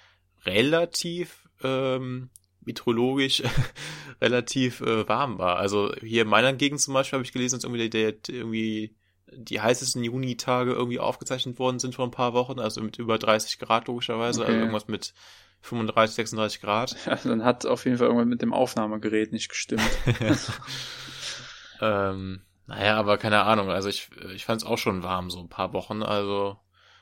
relativ 0.45 1.47
ähm, 1.61 2.29
meteorologisch 2.61 3.43
relativ 4.21 4.81
äh, 4.81 5.07
warm 5.07 5.37
war. 5.37 5.57
Also 5.57 5.93
hier 6.01 6.23
in 6.23 6.29
meiner 6.29 6.53
Gegend 6.53 6.79
zum 6.79 6.93
Beispiel 6.93 7.17
habe 7.17 7.25
ich 7.25 7.33
gelesen, 7.33 7.57
dass 7.57 7.63
irgendwie 7.65 7.89
der, 7.89 8.13
der 8.13 8.35
irgendwie 8.35 8.95
die 9.33 9.61
heißesten 9.61 10.03
Juni-Tage 10.03 10.71
irgendwie 10.71 10.99
aufgezeichnet 10.99 11.59
worden 11.59 11.79
sind 11.79 11.95
vor 11.95 12.05
ein 12.05 12.11
paar 12.11 12.33
Wochen, 12.33 12.59
also 12.59 12.81
mit 12.81 12.97
über 12.97 13.17
30 13.17 13.59
Grad 13.59 13.87
logischerweise, 13.87 14.41
Okay. 14.41 14.51
also 14.51 14.59
irgendwas 14.59 14.87
mit 14.87 15.13
35, 15.61 16.15
36 16.15 16.61
Grad. 16.61 16.95
Ja, 17.05 17.15
dann 17.23 17.43
hat 17.43 17.65
auf 17.65 17.85
jeden 17.85 17.97
Fall 17.97 18.07
irgendwann 18.07 18.29
mit 18.29 18.41
dem 18.41 18.53
Aufnahmegerät 18.53 19.31
nicht 19.31 19.49
gestimmt. 19.49 19.89
ähm, 21.81 22.41
naja, 22.67 22.97
aber 22.97 23.17
keine 23.17 23.43
Ahnung, 23.43 23.69
also 23.69 23.89
ich, 23.89 24.09
ich 24.33 24.45
fand 24.45 24.61
es 24.61 24.67
auch 24.67 24.77
schon 24.77 25.03
warm, 25.03 25.29
so 25.29 25.39
ein 25.39 25.49
paar 25.49 25.73
Wochen, 25.73 26.03
also 26.03 26.57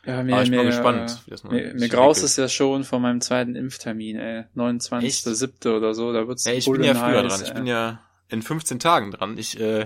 Ja, 0.09 0.19
Aber 0.19 0.41
ich 0.41 0.49
bin 0.49 0.57
mal 0.57 0.65
gespannt, 0.65 1.21
wie 1.25 1.31
das 1.31 1.43
mal 1.43 1.53
Mir, 1.53 1.73
mir 1.75 1.87
graust 1.87 2.23
es 2.23 2.35
ja 2.35 2.49
schon 2.49 2.83
vor 2.83 2.99
meinem 2.99 3.21
zweiten 3.21 3.55
Impftermin, 3.55 4.17
ey. 4.17 4.45
29.7. 4.55 5.75
oder 5.75 5.93
so, 5.93 6.11
da 6.11 6.27
wird's 6.27 6.45
Ja, 6.45 6.53
ich 6.53 6.65
bin 6.65 6.83
ja 6.83 6.95
früher 6.95 7.21
dran. 7.21 7.41
Ich 7.41 7.49
ey. 7.49 7.53
bin 7.53 7.67
ja 7.67 8.01
in 8.27 8.41
15 8.41 8.79
Tagen 8.79 9.11
dran. 9.11 9.37
Ich, 9.37 9.59
äh, 9.59 9.85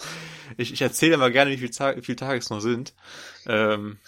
ich, 0.56 0.72
ich 0.72 0.80
erzähle 0.80 1.14
immer 1.14 1.30
gerne, 1.30 1.50
wie 1.50 1.58
viele 1.58 1.70
Tage, 1.70 2.00
wie 2.00 2.04
viele 2.04 2.16
Tage 2.16 2.38
es 2.38 2.48
noch 2.48 2.60
sind. 2.60 2.94
Ähm, 3.46 3.98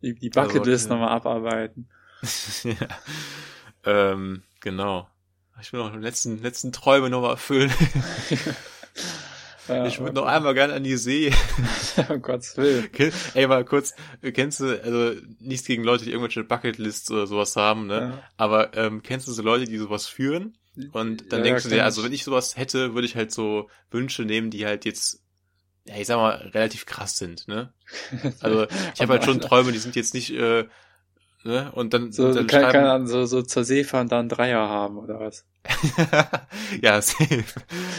die, 0.00 0.14
die 0.14 0.30
Bucketlist 0.30 0.86
Also, 0.86 0.94
nochmal 0.94 1.14
abarbeiten. 1.14 1.88
ja. 2.62 2.74
ähm, 3.84 4.42
genau. 4.60 5.08
Ich 5.60 5.74
will 5.74 5.80
noch 5.80 5.92
die 5.92 5.98
letzten, 5.98 6.42
letzten 6.42 6.72
Träume 6.72 7.10
noch 7.10 7.20
mal 7.20 7.32
erfüllen. 7.32 7.70
Ja, 9.68 9.86
Ich 9.86 10.00
würde 10.00 10.14
noch 10.14 10.26
einmal 10.26 10.54
gerne 10.54 10.72
an 10.74 10.84
die 10.84 10.96
See. 10.96 11.32
um 12.08 12.20
Gottes 12.22 12.56
Willen. 12.56 12.90
Ey, 13.34 13.46
mal 13.46 13.64
kurz, 13.64 13.94
kennst 14.34 14.60
du, 14.60 14.82
also 14.82 15.20
nichts 15.40 15.66
gegen 15.66 15.84
Leute, 15.84 16.04
die 16.04 16.10
irgendwelche 16.10 16.44
Bucketlists 16.44 17.10
oder 17.10 17.26
sowas 17.26 17.54
haben, 17.56 17.86
ne? 17.86 17.94
Ja. 17.94 18.22
Aber 18.36 18.76
ähm, 18.76 19.02
kennst 19.02 19.28
du 19.28 19.32
so 19.32 19.42
Leute, 19.42 19.64
die 19.66 19.78
sowas 19.78 20.06
führen? 20.06 20.56
Und 20.92 21.32
dann 21.32 21.40
Ja, 21.40 21.44
denkst 21.44 21.64
du 21.64 21.68
dir, 21.68 21.84
also 21.84 22.02
wenn 22.02 22.12
ich 22.12 22.24
sowas 22.24 22.56
hätte, 22.56 22.94
würde 22.94 23.06
ich 23.06 23.14
halt 23.14 23.30
so 23.30 23.68
Wünsche 23.90 24.24
nehmen, 24.24 24.50
die 24.50 24.64
halt 24.66 24.84
jetzt, 24.84 25.22
ja, 25.84 25.96
ich 25.96 26.06
sag 26.06 26.16
mal, 26.16 26.50
relativ 26.54 26.86
krass 26.86 27.18
sind, 27.18 27.46
ne? 27.46 27.72
Also 28.40 28.66
ich 28.94 29.02
habe 29.02 29.12
halt 29.12 29.24
schon 29.24 29.40
Träume, 29.40 29.72
die 29.72 29.78
sind 29.78 29.96
jetzt 29.96 30.14
nicht, 30.14 30.30
äh, 30.32 30.66
ne? 31.44 31.70
Und 31.72 31.94
dann, 31.94 32.12
So, 32.12 32.32
dann 32.32 32.46
kann, 32.46 32.60
schreiben, 32.62 32.72
kann 32.72 32.84
dann 32.84 33.06
so, 33.06 33.24
so 33.26 33.42
zur 33.42 33.64
See 33.64 33.84
fahren, 33.84 34.08
da 34.08 34.20
einen 34.20 34.28
Dreier 34.28 34.68
haben, 34.68 34.98
oder 34.98 35.20
was? 35.20 35.44
ja, 36.82 37.00
safe. 37.00 37.44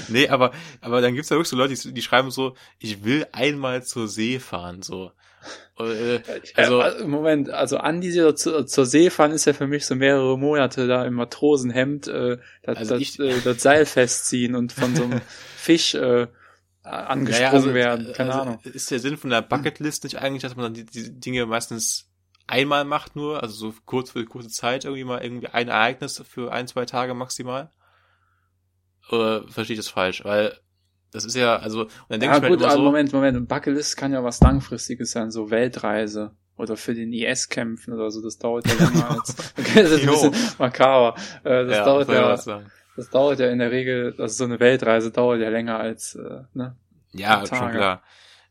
Nee, 0.09 0.27
aber, 0.29 0.51
aber 0.81 1.01
dann 1.01 1.13
gibt's 1.15 1.29
ja 1.29 1.35
wirklich 1.35 1.50
so 1.50 1.55
Leute, 1.57 1.73
die, 1.73 1.93
die 1.93 2.01
schreiben 2.01 2.31
so, 2.31 2.55
ich 2.79 3.03
will 3.03 3.25
einmal 3.31 3.83
zur 3.83 4.07
See 4.07 4.39
fahren, 4.39 4.81
so. 4.81 5.12
Äh, 5.77 6.19
also, 6.55 6.81
äh, 6.81 7.03
Moment, 7.05 7.50
also 7.50 7.77
Andi 7.77 8.12
so 8.12 8.31
zu, 8.31 8.65
zur 8.65 8.85
See 8.85 9.09
fahren 9.09 9.31
ist 9.31 9.45
ja 9.45 9.53
für 9.53 9.67
mich 9.67 9.85
so 9.85 9.95
mehrere 9.95 10.38
Monate 10.38 10.88
da 10.88 11.03
im 11.05 11.15
Matrosenhemd 11.15 12.07
äh, 12.07 12.38
das, 12.63 12.77
Also 12.77 12.93
das, 12.93 13.01
ich- 13.01 13.19
äh, 13.19 13.41
das 13.43 13.62
Seil 13.62 13.85
festziehen 13.85 14.55
und 14.55 14.71
von 14.71 14.95
so 14.95 15.03
einem 15.03 15.21
Fisch 15.57 15.95
äh, 15.95 16.27
angesprungen 16.83 17.29
Naja, 17.29 17.50
also, 17.51 17.73
werden. 17.73 18.13
Keine 18.13 18.33
also 18.33 18.41
Ahnung. 18.41 18.59
Ist 18.63 18.91
der 18.91 19.00
Sinn 19.00 19.17
von 19.17 19.29
der 19.31 19.41
Bucketlist 19.41 20.03
nicht 20.03 20.17
eigentlich, 20.19 20.43
dass 20.43 20.55
man 20.55 20.65
dann 20.65 20.73
die, 20.73 20.85
die 20.85 21.19
Dinge 21.19 21.45
meistens 21.45 22.09
einmal 22.47 22.85
macht 22.85 23.15
nur, 23.15 23.41
also 23.41 23.53
so 23.53 23.73
kurz 23.85 24.12
für 24.12 24.25
kurze 24.25 24.50
Zeit 24.50 24.85
irgendwie 24.85 25.03
mal 25.03 25.23
irgendwie 25.23 25.47
ein 25.47 25.69
Ereignis 25.69 26.23
für 26.27 26.51
ein, 26.51 26.67
zwei 26.67 26.85
Tage 26.85 27.13
maximal? 27.13 27.71
Oder 29.09 29.47
verstehe 29.47 29.75
ich 29.75 29.79
das 29.79 29.89
falsch? 29.89 30.23
Weil 30.23 30.57
das 31.12 31.25
ist 31.25 31.35
ja, 31.35 31.57
also, 31.57 31.81
und 31.83 31.91
dann 32.09 32.19
denke 32.19 32.35
ja, 32.35 32.38
ich 32.38 32.41
mir 32.43 32.50
gut, 32.50 32.62
halt 32.62 32.73
immer 32.73 32.77
so, 32.77 32.83
Moment, 32.83 33.13
Moment, 33.13 33.47
Buckelist 33.47 33.97
kann 33.97 34.13
ja 34.13 34.23
was 34.23 34.41
Langfristiges 34.41 35.12
sein, 35.12 35.29
so 35.29 35.51
Weltreise 35.51 36.31
oder 36.57 36.75
für 36.75 36.95
den 36.95 37.13
IS 37.13 37.50
kämpfen 37.50 37.93
oder 37.93 38.09
so, 38.09 38.21
das 38.21 38.39
dauert 38.39 38.67
ja 38.67 38.73
länger 38.73 39.12
als, 39.12 39.35
okay, 39.57 39.83
das 39.83 39.91
ist 39.91 40.01
ein 40.01 40.07
bisschen 40.07 40.35
makaber, 40.57 41.15
äh, 41.43 41.65
das 41.65 41.77
ja, 41.77 41.85
dauert 41.85 42.09
ja, 42.09 42.63
das 42.95 43.09
dauert 43.09 43.39
ja 43.39 43.50
in 43.50 43.59
der 43.59 43.71
Regel, 43.71 44.15
also 44.17 44.35
so 44.35 44.43
eine 44.45 44.59
Weltreise 44.59 45.12
dauert 45.12 45.39
ja 45.39 45.50
länger 45.50 45.79
als, 45.79 46.15
äh, 46.15 46.41
ne? 46.53 46.75
Ja, 47.12 47.45
schon 47.45 47.71
klar. 47.71 48.01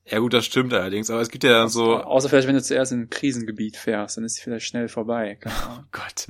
Ja 0.04 0.18
gut, 0.18 0.35
das 0.35 0.44
stimmt 0.44 0.73
allerdings, 0.75 1.11
aber 1.11 1.21
es 1.21 1.28
gibt 1.28 1.44
ja 1.44 1.50
dann 1.50 1.68
so... 1.68 1.97
Außer 1.97 2.28
vielleicht, 2.28 2.49
wenn 2.49 2.56
du 2.56 2.62
zuerst 2.62 2.90
in 2.92 3.02
ein 3.02 3.11
Krisengebiet 3.11 3.76
fährst, 3.76 4.16
dann 4.16 4.25
ist 4.25 4.35
sie 4.35 4.42
vielleicht 4.42 4.66
schnell 4.66 4.88
vorbei. 4.88 5.38
Oh 5.47 5.82
Gott. 5.92 6.26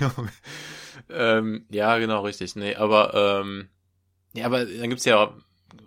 ähm, 1.10 1.64
ja, 1.70 1.98
genau, 1.98 2.22
richtig. 2.22 2.56
Nee, 2.56 2.74
aber, 2.74 3.40
ähm, 3.42 3.68
ja, 4.34 4.44
aber 4.46 4.66
dann 4.66 4.90
gibt's 4.90 5.06
ja 5.06 5.34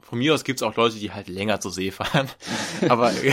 von 0.02 0.20
mir 0.20 0.34
aus 0.34 0.44
gibt's 0.44 0.62
auch 0.62 0.76
Leute, 0.76 0.98
die 0.98 1.12
halt 1.12 1.28
länger 1.28 1.60
zur 1.60 1.72
See 1.72 1.90
fahren. 1.90 2.28
Aber 2.90 3.12
wir 3.14 3.32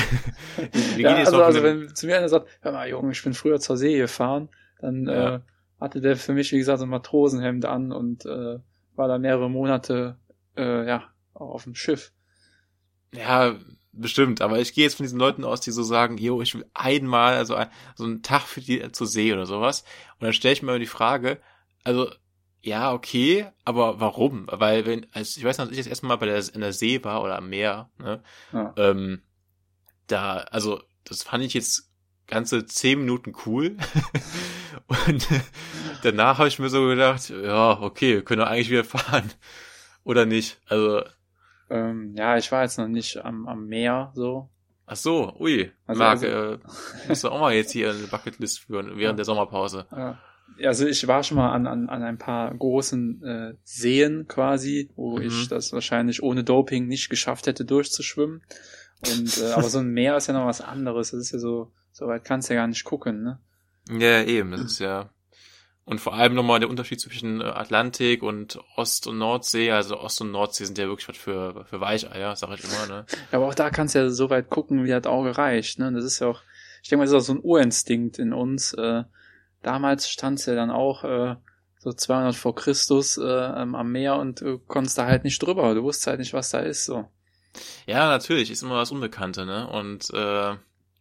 gehen 0.96 0.99
ja, 0.99 1.18
jetzt 1.18 1.26
also, 1.26 1.42
also 1.42 1.62
wenn 1.62 1.94
zu 1.94 2.06
mir 2.06 2.16
einer 2.16 2.28
sagt, 2.28 2.49
hör 2.62 2.72
mal, 2.72 2.88
Junge, 2.88 3.12
ich 3.12 3.22
bin 3.22 3.34
früher 3.34 3.60
zur 3.60 3.76
See 3.76 3.99
gefahren, 3.99 4.49
dann 4.80 5.06
ja. 5.06 5.37
äh, 5.37 5.40
hatte 5.78 6.00
der 6.00 6.16
für 6.16 6.32
mich, 6.32 6.52
wie 6.52 6.58
gesagt, 6.58 6.78
so 6.78 6.87
ein 6.87 6.90
Matrosenhemd 6.90 7.66
an 7.66 7.92
und 7.92 8.25
äh, 8.25 8.58
war 8.96 9.08
da 9.08 9.18
mehrere 9.18 9.50
Monate 9.50 10.16
äh, 10.56 10.87
ja 10.87 11.04
auf 11.34 11.64
dem 11.64 11.75
Schiff. 11.75 12.12
Ja, 13.12 13.56
bestimmt, 13.92 14.40
aber 14.40 14.60
ich 14.60 14.72
gehe 14.72 14.84
jetzt 14.84 14.96
von 14.96 15.04
diesen 15.04 15.18
Leuten 15.18 15.44
aus, 15.44 15.60
die 15.60 15.72
so 15.72 15.82
sagen, 15.82 16.16
jo, 16.16 16.42
ich 16.42 16.54
will 16.54 16.64
einmal, 16.74 17.34
also 17.34 17.54
ein, 17.54 17.68
so 17.96 18.04
einen 18.04 18.22
Tag 18.22 18.42
für 18.42 18.60
die 18.60 18.92
zur 18.92 19.06
See 19.06 19.32
oder 19.32 19.46
sowas. 19.46 19.84
Und 20.18 20.24
dann 20.24 20.32
stelle 20.32 20.52
ich 20.52 20.62
mir 20.62 20.70
immer 20.70 20.78
die 20.78 20.86
Frage, 20.86 21.40
also 21.84 22.10
ja, 22.62 22.92
okay, 22.92 23.46
aber 23.64 24.00
warum? 24.00 24.46
Weil 24.50 24.84
wenn, 24.86 25.06
als 25.12 25.36
ich 25.36 25.44
weiß 25.44 25.58
noch, 25.58 25.64
als 25.66 25.72
ich 25.72 25.78
das 25.78 25.86
erste 25.86 26.06
Mal 26.06 26.16
bei 26.16 26.26
der 26.26 26.54
in 26.54 26.60
der 26.60 26.72
See 26.72 27.02
war 27.04 27.22
oder 27.22 27.36
am 27.36 27.48
Meer, 27.48 27.90
ne, 27.98 28.22
ja. 28.52 28.74
ähm, 28.76 29.22
da, 30.06 30.36
also 30.50 30.82
das 31.04 31.22
fand 31.22 31.42
ich 31.44 31.54
jetzt 31.54 31.90
ganze 32.26 32.66
zehn 32.66 33.00
Minuten 33.00 33.34
cool. 33.46 33.76
und 35.06 35.26
danach 36.02 36.38
habe 36.38 36.48
ich 36.48 36.58
mir 36.58 36.68
so 36.68 36.86
gedacht, 36.86 37.30
ja, 37.30 37.80
okay, 37.80 38.14
wir 38.14 38.24
können 38.24 38.40
doch 38.40 38.48
eigentlich 38.48 38.70
wieder 38.70 38.84
fahren. 38.84 39.32
Oder 40.04 40.26
nicht? 40.26 40.60
Also. 40.66 41.02
Ähm, 41.70 42.14
ja, 42.16 42.36
ich 42.36 42.50
war 42.52 42.62
jetzt 42.62 42.78
noch 42.78 42.88
nicht 42.88 43.24
am, 43.24 43.46
am 43.48 43.66
Meer 43.66 44.10
so. 44.14 44.48
Ach 44.86 44.96
so, 44.96 45.34
ui. 45.38 45.70
Also, 45.86 45.98
Marc, 45.98 46.22
also, 46.22 46.26
äh, 46.26 46.58
musst 47.08 47.24
du 47.24 47.28
auch 47.28 47.40
mal 47.40 47.54
jetzt 47.54 47.70
hier 47.70 47.90
eine 47.90 48.06
Bucketlist 48.08 48.60
führen 48.60 48.86
während 48.88 49.00
ja. 49.00 49.12
der 49.12 49.24
Sommerpause. 49.24 49.86
Ja 49.92 50.18
also 50.64 50.86
ich 50.86 51.06
war 51.06 51.22
schon 51.22 51.36
mal 51.36 51.52
an, 51.52 51.66
an, 51.66 51.88
an 51.88 52.02
ein 52.02 52.18
paar 52.18 52.52
großen 52.54 53.22
äh, 53.22 53.54
Seen 53.64 54.26
quasi, 54.28 54.90
wo 54.96 55.18
mhm. 55.18 55.22
ich 55.22 55.48
das 55.48 55.72
wahrscheinlich 55.72 56.22
ohne 56.22 56.44
Doping 56.44 56.86
nicht 56.86 57.08
geschafft 57.10 57.46
hätte 57.46 57.64
durchzuschwimmen. 57.64 58.42
Und 59.06 59.38
äh, 59.38 59.52
aber 59.52 59.68
so 59.68 59.78
ein 59.78 59.90
Meer 59.90 60.16
ist 60.16 60.26
ja 60.26 60.34
noch 60.34 60.46
was 60.46 60.60
anderes. 60.60 61.12
Das 61.12 61.20
ist 61.20 61.32
ja 61.32 61.38
so, 61.38 61.72
so 61.92 62.06
weit 62.06 62.24
kannst 62.24 62.50
du 62.50 62.54
ja 62.54 62.60
gar 62.60 62.66
nicht 62.66 62.84
gucken, 62.84 63.22
ne? 63.22 63.38
Ja, 63.90 64.22
eben. 64.22 64.50
Das 64.50 64.60
ist 64.62 64.78
ja 64.78 65.10
und 65.84 66.00
vor 66.00 66.14
allem 66.14 66.34
nochmal 66.34 66.60
der 66.60 66.68
Unterschied 66.68 67.00
zwischen 67.00 67.40
äh, 67.40 67.44
Atlantik 67.44 68.22
und 68.22 68.58
Ost- 68.76 69.06
und 69.06 69.18
Nordsee. 69.18 69.70
Also 69.72 69.99
Ost- 69.99 70.20
und 70.20 70.30
Nordsee 70.30 70.64
sind 70.64 70.78
ja 70.78 70.87
wirklich 70.87 71.08
was 71.08 71.16
für, 71.16 71.64
für 71.64 71.80
Weicheier, 71.80 72.37
sag 72.37 72.50
ich 72.52 72.64
immer, 72.64 72.87
ne? 72.87 73.06
Ja, 73.32 73.38
aber 73.38 73.49
auch 73.49 73.54
da 73.54 73.70
kannst 73.70 73.94
du 73.94 74.00
ja 74.00 74.10
so 74.10 74.30
weit 74.30 74.50
gucken, 74.50 74.84
wie 74.84 74.90
das 74.90 75.06
Auge 75.06 75.37
reicht, 75.37 75.78
ne? 75.78 75.92
Das 75.92 76.04
ist 76.04 76.20
ja 76.20 76.28
auch, 76.28 76.42
ich 76.82 76.88
denke 76.88 76.99
mal, 76.99 77.04
das 77.04 77.12
ist 77.12 77.16
auch 77.22 77.34
so 77.34 77.40
ein 77.40 77.44
Urinstinkt 77.44 78.18
in 78.18 78.32
uns, 78.32 78.72
äh, 78.75 79.04
damals 79.62 80.08
stand's 80.08 80.46
ja 80.46 80.54
dann 80.54 80.70
auch 80.70 81.04
äh, 81.04 81.37
so 81.78 81.92
200 81.92 82.34
vor 82.34 82.54
Christus 82.54 83.16
äh, 83.16 83.22
ähm, 83.25 83.75
am 83.75 83.90
Meer 83.90 84.16
und 84.16 84.42
du 84.42 84.58
konntest 84.58 84.99
da 84.99 85.06
halt 85.06 85.25
nicht 85.25 85.42
drüber. 85.42 85.75
Du 85.75 85.82
wusstest 85.82 86.08
halt 86.08 86.18
nicht, 86.20 86.34
was 86.34 86.50
da 86.50 86.60
ist. 86.60 86.84
so. 86.84 87.08
Ja, 87.87 88.08
natürlich, 88.08 88.50
ist 88.50 88.62
immer 88.62 88.76
was 88.76 88.92
Unbekannte, 88.92 89.46
ne? 89.46 89.66
Und 89.68 90.10
äh, 90.12 90.54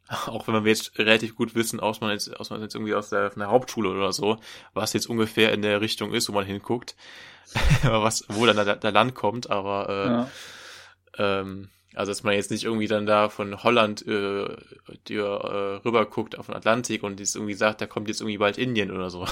auch 0.27 0.47
wenn 0.47 0.63
wir 0.63 0.71
jetzt 0.71 0.97
relativ 0.97 1.35
gut 1.35 1.55
wissen, 1.55 1.79
aus 1.79 2.01
man 2.01 2.11
jetzt, 2.11 2.39
aus 2.39 2.49
man 2.49 2.61
jetzt 2.61 2.75
irgendwie 2.75 2.95
aus 2.95 3.09
der, 3.09 3.31
von 3.31 3.39
der 3.39 3.49
Hauptschule 3.49 3.89
oder 3.89 4.11
so, 4.11 4.37
was 4.73 4.93
jetzt 4.93 5.07
ungefähr 5.07 5.53
in 5.53 5.61
der 5.61 5.81
Richtung 5.81 6.13
ist, 6.13 6.29
wo 6.29 6.33
man 6.33 6.45
hinguckt, 6.45 6.95
was, 7.83 8.25
wo 8.29 8.45
dann 8.45 8.55
der, 8.55 8.75
der 8.75 8.91
Land 8.91 9.15
kommt, 9.15 9.49
aber 9.49 9.89
äh, 9.89 10.07
ja. 10.07 11.41
ähm, 11.41 11.69
also 11.95 12.11
dass 12.11 12.23
man 12.23 12.35
jetzt 12.35 12.51
nicht 12.51 12.65
irgendwie 12.65 12.87
dann 12.87 13.05
da 13.05 13.29
von 13.29 13.63
Holland 13.63 14.05
äh, 14.07 14.43
äh, 14.43 15.17
rüber 15.17 16.05
guckt 16.05 16.37
auf 16.37 16.45
den 16.45 16.55
Atlantik 16.55 17.03
und 17.03 17.19
jetzt 17.19 17.35
irgendwie 17.35 17.55
sagt, 17.55 17.81
da 17.81 17.87
kommt 17.87 18.07
jetzt 18.07 18.21
irgendwie 18.21 18.37
bald 18.37 18.57
Indien 18.57 18.91
oder 18.91 19.09
so. 19.09 19.25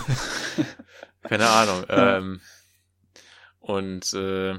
Keine 1.23 1.47
Ahnung. 1.49 1.85
Ähm, 1.89 2.41
und 3.59 4.11
äh, 4.13 4.55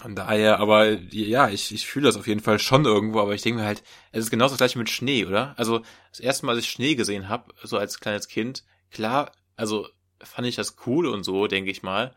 von 0.00 0.14
daher, 0.14 0.60
aber 0.60 0.90
ja, 1.10 1.48
ich, 1.48 1.72
ich 1.72 1.86
fühle 1.86 2.06
das 2.06 2.16
auf 2.16 2.26
jeden 2.26 2.40
Fall 2.40 2.58
schon 2.58 2.84
irgendwo, 2.84 3.20
aber 3.20 3.34
ich 3.34 3.42
denke 3.42 3.60
mir 3.60 3.66
halt, 3.66 3.82
es 4.12 4.24
ist 4.24 4.30
genauso 4.30 4.52
das 4.52 4.58
gleiche 4.58 4.78
mit 4.78 4.90
Schnee, 4.90 5.24
oder? 5.24 5.54
Also 5.56 5.82
das 6.10 6.20
erste 6.20 6.46
Mal, 6.46 6.54
als 6.54 6.64
ich 6.64 6.70
Schnee 6.70 6.94
gesehen 6.94 7.28
habe, 7.28 7.52
so 7.62 7.78
als 7.78 8.00
kleines 8.00 8.28
Kind, 8.28 8.64
klar, 8.90 9.32
also 9.56 9.88
fand 10.22 10.46
ich 10.46 10.56
das 10.56 10.76
cool 10.86 11.06
und 11.06 11.24
so, 11.24 11.46
denke 11.46 11.70
ich 11.70 11.82
mal. 11.82 12.14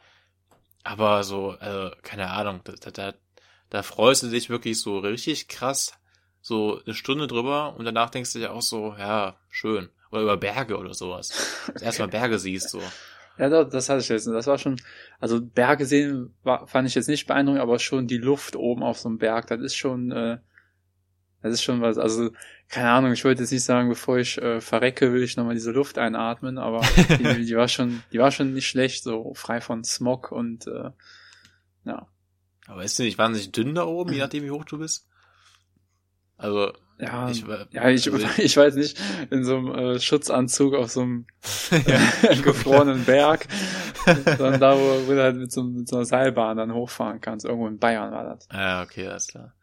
Aber 0.84 1.24
so, 1.24 1.56
also, 1.60 1.96
keine 2.02 2.30
Ahnung, 2.32 2.62
da, 2.64 2.92
da, 2.92 3.14
da 3.70 3.84
freust 3.84 4.24
du 4.24 4.30
dich 4.30 4.50
wirklich 4.50 4.80
so 4.80 5.00
richtig 5.00 5.48
krass, 5.48 5.94
so 6.42 6.82
eine 6.86 6.96
Stunde 6.96 7.28
drüber 7.28 7.76
und 7.78 7.86
danach 7.86 8.10
denkst 8.10 8.34
du 8.34 8.40
dir 8.40 8.52
auch 8.52 8.62
so, 8.62 8.96
ja, 8.98 9.38
schön. 9.50 9.90
Oder 10.12 10.24
über 10.24 10.38
Berge 10.38 10.78
oder 10.78 10.94
sowas. 10.94 11.32
okay. 11.70 11.86
Erstmal 11.86 12.10
Berge 12.10 12.38
siehst 12.38 12.70
so. 12.70 12.82
Ja, 13.42 13.64
das 13.64 13.90
hatte 13.90 14.02
ich 14.02 14.10
jetzt. 14.10 14.28
Das 14.28 14.46
war 14.46 14.60
schon, 14.60 14.80
also 15.20 15.42
Berge 15.42 15.88
sehen 15.88 16.32
war, 16.44 16.68
fand 16.68 16.88
ich 16.88 16.94
jetzt 16.94 17.10
nicht 17.10 17.26
beeindruckend, 17.26 17.60
aber 17.60 17.80
schon 17.80 18.06
die 18.06 18.20
Luft 18.20 18.56
oben 18.56 18.84
auf 18.84 19.00
so 19.00 19.10
einem 19.10 19.18
Berg, 19.18 19.48
das 19.48 19.60
ist 19.62 19.76
schon, 19.76 20.12
äh, 20.12 20.38
das 21.42 21.54
ist 21.54 21.64
schon 21.64 21.82
was, 21.82 21.98
also, 21.98 22.30
keine 22.70 22.92
Ahnung, 22.92 23.14
ich 23.14 23.26
wollte 23.26 23.42
jetzt 23.42 23.52
nicht 23.52 23.64
sagen, 23.64 23.90
bevor 23.90 24.20
ich 24.20 24.38
äh, 24.38 24.62
verrecke, 24.62 25.12
will 25.12 25.24
ich 25.24 25.38
nochmal 25.38 25.56
diese 25.56 25.72
Luft 25.72 25.98
einatmen, 25.98 26.60
aber 26.60 26.82
die, 27.20 27.46
die 27.46 27.56
war 27.56 27.68
schon, 27.68 28.04
die 28.12 28.20
war 28.20 28.30
schon 28.30 28.54
nicht 28.54 28.68
schlecht, 28.68 29.04
so 29.04 29.34
frei 29.34 29.60
von 29.60 29.84
Smog 29.84 30.32
und 30.32 30.68
äh, 30.68 30.92
ja. 31.86 32.08
Aber 32.68 32.84
ist 32.84 33.00
du 33.00 33.04
nicht 33.04 33.18
wahnsinnig 33.18 33.52
dünn 33.52 33.74
da 33.74 33.86
oben, 33.86 34.14
je 34.14 34.20
nachdem 34.22 34.44
wie 34.44 34.52
hoch 34.52 34.66
du 34.66 34.78
bist? 34.78 35.08
Also, 36.42 36.74
ja, 36.98 37.30
ich, 37.30 37.46
ja, 37.72 37.90
ich, 37.90 38.12
also 38.12 38.28
ich 38.38 38.58
weiß 38.58 38.76
nicht, 38.76 39.00
in 39.30 39.44
so 39.44 39.58
einem 39.58 39.76
äh, 39.76 40.00
Schutzanzug 40.00 40.74
auf 40.74 40.90
so 40.90 41.02
einem 41.02 41.28
äh, 41.70 42.36
gefrorenen 42.42 43.06
Berg, 43.06 43.48
sondern 44.26 44.60
da, 44.60 44.76
wo, 44.76 45.08
wo 45.08 45.12
du 45.12 45.22
halt 45.22 45.36
mit 45.36 45.52
so, 45.52 45.64
mit 45.64 45.88
so 45.88 45.98
einer 45.98 46.06
Seilbahn 46.06 46.58
dann 46.58 46.74
hochfahren 46.74 47.22
kannst. 47.22 47.46
Irgendwo 47.46 47.68
in 47.68 47.78
Bayern 47.78 48.12
war 48.12 48.24
das. 48.24 48.48
Ja, 48.52 48.82
okay, 48.82 49.08
alles 49.08 49.28
klar. 49.28 49.54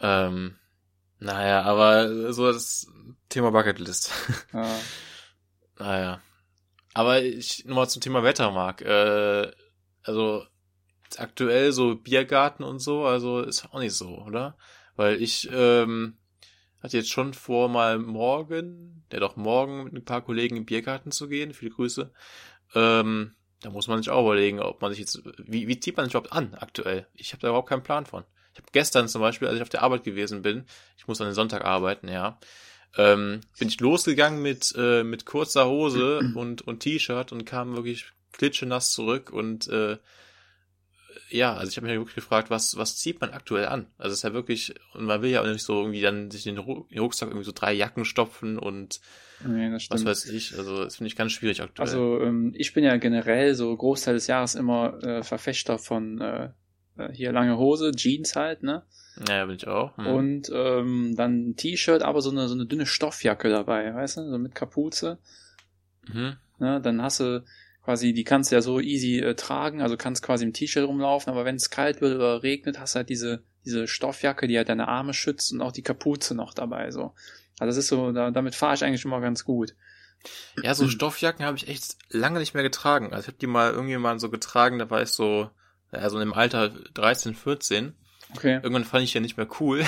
Ja. 0.00 0.26
Ähm, 0.26 0.56
naja, 1.20 1.62
aber 1.62 2.32
so 2.32 2.50
das 2.50 2.88
Thema 3.28 3.52
Bucketlist. 3.52 4.12
Ja. 4.52 4.74
naja. 5.78 6.20
Aber 6.94 7.22
ich 7.22 7.64
nochmal 7.64 7.88
zum 7.88 8.02
Thema 8.02 8.24
Wetter, 8.24 8.50
Marc. 8.50 8.82
Äh, 8.82 9.52
also 10.02 10.44
aktuell 11.16 11.70
so 11.70 11.94
Biergarten 11.94 12.64
und 12.64 12.80
so, 12.80 13.04
also 13.04 13.40
ist 13.40 13.66
auch 13.66 13.78
nicht 13.78 13.94
so, 13.94 14.18
oder? 14.18 14.56
Weil 14.98 15.22
ich 15.22 15.48
ähm, 15.52 16.16
hatte 16.82 16.96
jetzt 16.96 17.10
schon 17.10 17.32
vor, 17.32 17.68
mal 17.68 18.00
morgen, 18.00 19.04
der 19.12 19.20
doch 19.20 19.36
morgen 19.36 19.84
mit 19.84 19.94
ein 19.94 20.04
paar 20.04 20.22
Kollegen 20.22 20.56
im 20.56 20.64
Biergarten 20.64 21.12
zu 21.12 21.28
gehen. 21.28 21.54
Viele 21.54 21.70
Grüße. 21.70 22.10
Ähm, 22.74 23.36
da 23.60 23.70
muss 23.70 23.86
man 23.86 23.98
sich 23.98 24.10
auch 24.10 24.24
überlegen, 24.24 24.58
ob 24.58 24.82
man 24.82 24.90
sich 24.90 24.98
jetzt, 24.98 25.22
wie, 25.38 25.68
wie 25.68 25.78
zieht 25.78 25.96
man 25.96 26.06
sich 26.06 26.14
überhaupt 26.14 26.32
an 26.32 26.54
aktuell? 26.54 27.06
Ich 27.14 27.32
habe 27.32 27.40
da 27.40 27.48
überhaupt 27.48 27.68
keinen 27.68 27.84
Plan 27.84 28.06
von. 28.06 28.24
Ich 28.54 28.58
habe 28.58 28.72
gestern 28.72 29.06
zum 29.06 29.20
Beispiel, 29.20 29.46
als 29.46 29.58
ich 29.58 29.62
auf 29.62 29.68
der 29.68 29.84
Arbeit 29.84 30.02
gewesen 30.02 30.42
bin, 30.42 30.64
ich 30.96 31.06
muss 31.06 31.20
an 31.20 31.28
den 31.28 31.34
Sonntag 31.34 31.64
arbeiten, 31.64 32.08
ja, 32.08 32.40
ähm, 32.96 33.42
bin 33.56 33.68
ich 33.68 33.78
losgegangen 33.78 34.42
mit 34.42 34.74
äh, 34.76 35.04
mit 35.04 35.26
kurzer 35.26 35.68
Hose 35.68 36.18
und 36.34 36.62
und 36.62 36.80
T-Shirt 36.80 37.30
und 37.30 37.44
kam 37.44 37.76
wirklich 37.76 38.06
klitschenass 38.32 38.90
zurück 38.90 39.30
und 39.30 39.68
äh, 39.68 39.98
ja, 41.30 41.54
also 41.54 41.70
ich 41.70 41.76
habe 41.76 41.86
mich 41.86 41.96
wirklich 41.96 42.14
gefragt, 42.14 42.50
was, 42.50 42.76
was 42.76 42.96
zieht 42.96 43.20
man 43.20 43.30
aktuell 43.30 43.66
an? 43.66 43.86
Also 43.98 44.12
es 44.12 44.18
ist 44.18 44.22
ja 44.22 44.32
wirklich, 44.32 44.74
und 44.94 45.04
man 45.04 45.22
will 45.22 45.30
ja 45.30 45.42
auch 45.42 45.46
nicht 45.46 45.62
so 45.62 45.80
irgendwie 45.80 46.00
dann 46.00 46.30
sich 46.30 46.46
in 46.46 46.56
den 46.56 46.64
Rucksack 46.64 47.28
irgendwie 47.28 47.44
so 47.44 47.52
drei 47.54 47.72
Jacken 47.72 48.04
stopfen 48.04 48.58
und 48.58 49.00
nee, 49.46 49.70
das 49.70 49.90
was 49.90 50.04
weiß 50.04 50.26
ich. 50.26 50.56
Also 50.56 50.84
das 50.84 50.96
finde 50.96 51.08
ich 51.08 51.16
ganz 51.16 51.32
schwierig 51.32 51.62
aktuell. 51.62 51.86
Also 51.86 52.20
ähm, 52.20 52.52
ich 52.56 52.72
bin 52.72 52.84
ja 52.84 52.96
generell 52.96 53.54
so 53.54 53.76
Großteil 53.76 54.14
des 54.14 54.26
Jahres 54.26 54.54
immer 54.54 55.02
äh, 55.02 55.22
Verfechter 55.22 55.78
von 55.78 56.20
äh, 56.20 56.50
äh 56.96 57.12
hier 57.12 57.32
lange 57.32 57.58
Hose, 57.58 57.92
Jeans 57.92 58.34
halt, 58.34 58.62
ne? 58.62 58.82
Ja, 59.28 59.44
bin 59.46 59.56
ich 59.56 59.66
auch. 59.66 59.96
Hm. 59.96 60.06
Und 60.06 60.52
ähm, 60.54 61.14
dann 61.16 61.50
ein 61.50 61.56
T-Shirt, 61.56 62.02
aber 62.02 62.22
so 62.22 62.30
eine, 62.30 62.48
so 62.48 62.54
eine 62.54 62.66
dünne 62.66 62.86
Stoffjacke 62.86 63.50
dabei, 63.50 63.94
weißt 63.94 64.18
du, 64.18 64.30
so 64.30 64.38
mit 64.38 64.54
Kapuze. 64.54 65.18
Mhm. 66.06 66.36
Ne? 66.58 66.80
Dann 66.80 67.02
hast 67.02 67.20
du 67.20 67.44
quasi, 67.88 68.12
die 68.12 68.24
kannst 68.24 68.50
du 68.50 68.54
ja 68.54 68.60
so 68.60 68.80
easy 68.80 69.18
äh, 69.18 69.34
tragen, 69.34 69.80
also 69.80 69.96
kannst 69.96 70.22
quasi 70.22 70.44
im 70.44 70.52
T-Shirt 70.52 70.86
rumlaufen, 70.86 71.32
aber 71.32 71.46
wenn 71.46 71.56
es 71.56 71.70
kalt 71.70 72.02
wird 72.02 72.16
oder 72.16 72.42
regnet, 72.42 72.78
hast 72.78 72.94
du 72.94 72.98
halt 72.98 73.08
diese, 73.08 73.44
diese 73.64 73.88
Stoffjacke, 73.88 74.46
die 74.46 74.58
halt 74.58 74.68
deine 74.68 74.88
Arme 74.88 75.14
schützt 75.14 75.54
und 75.54 75.62
auch 75.62 75.72
die 75.72 75.80
Kapuze 75.80 76.34
noch 76.34 76.52
dabei, 76.52 76.90
so. 76.90 77.14
Also 77.58 77.70
das 77.70 77.76
ist 77.78 77.88
so, 77.88 78.12
da, 78.12 78.30
damit 78.30 78.54
fahre 78.54 78.74
ich 78.74 78.84
eigentlich 78.84 79.06
immer 79.06 79.22
ganz 79.22 79.42
gut. 79.42 79.74
Ja, 80.62 80.74
so 80.74 80.86
Stoffjacken 80.86 81.46
habe 81.46 81.56
ich 81.56 81.66
echt 81.66 81.96
lange 82.10 82.40
nicht 82.40 82.52
mehr 82.52 82.62
getragen. 82.62 83.14
Also 83.14 83.20
ich 83.22 83.28
habe 83.28 83.38
die 83.38 83.46
mal 83.46 83.70
irgendwie 83.72 83.96
mal 83.96 84.20
so 84.20 84.28
getragen, 84.28 84.78
da 84.78 84.90
war 84.90 85.00
ich 85.00 85.08
so, 85.08 85.48
ja, 85.90 86.10
so 86.10 86.20
im 86.20 86.34
Alter 86.34 86.68
13, 86.68 87.34
14. 87.34 87.94
Okay. 88.36 88.56
Irgendwann 88.56 88.84
fand 88.84 89.04
ich 89.04 89.14
ja 89.14 89.22
nicht 89.22 89.38
mehr 89.38 89.48
cool. 89.60 89.82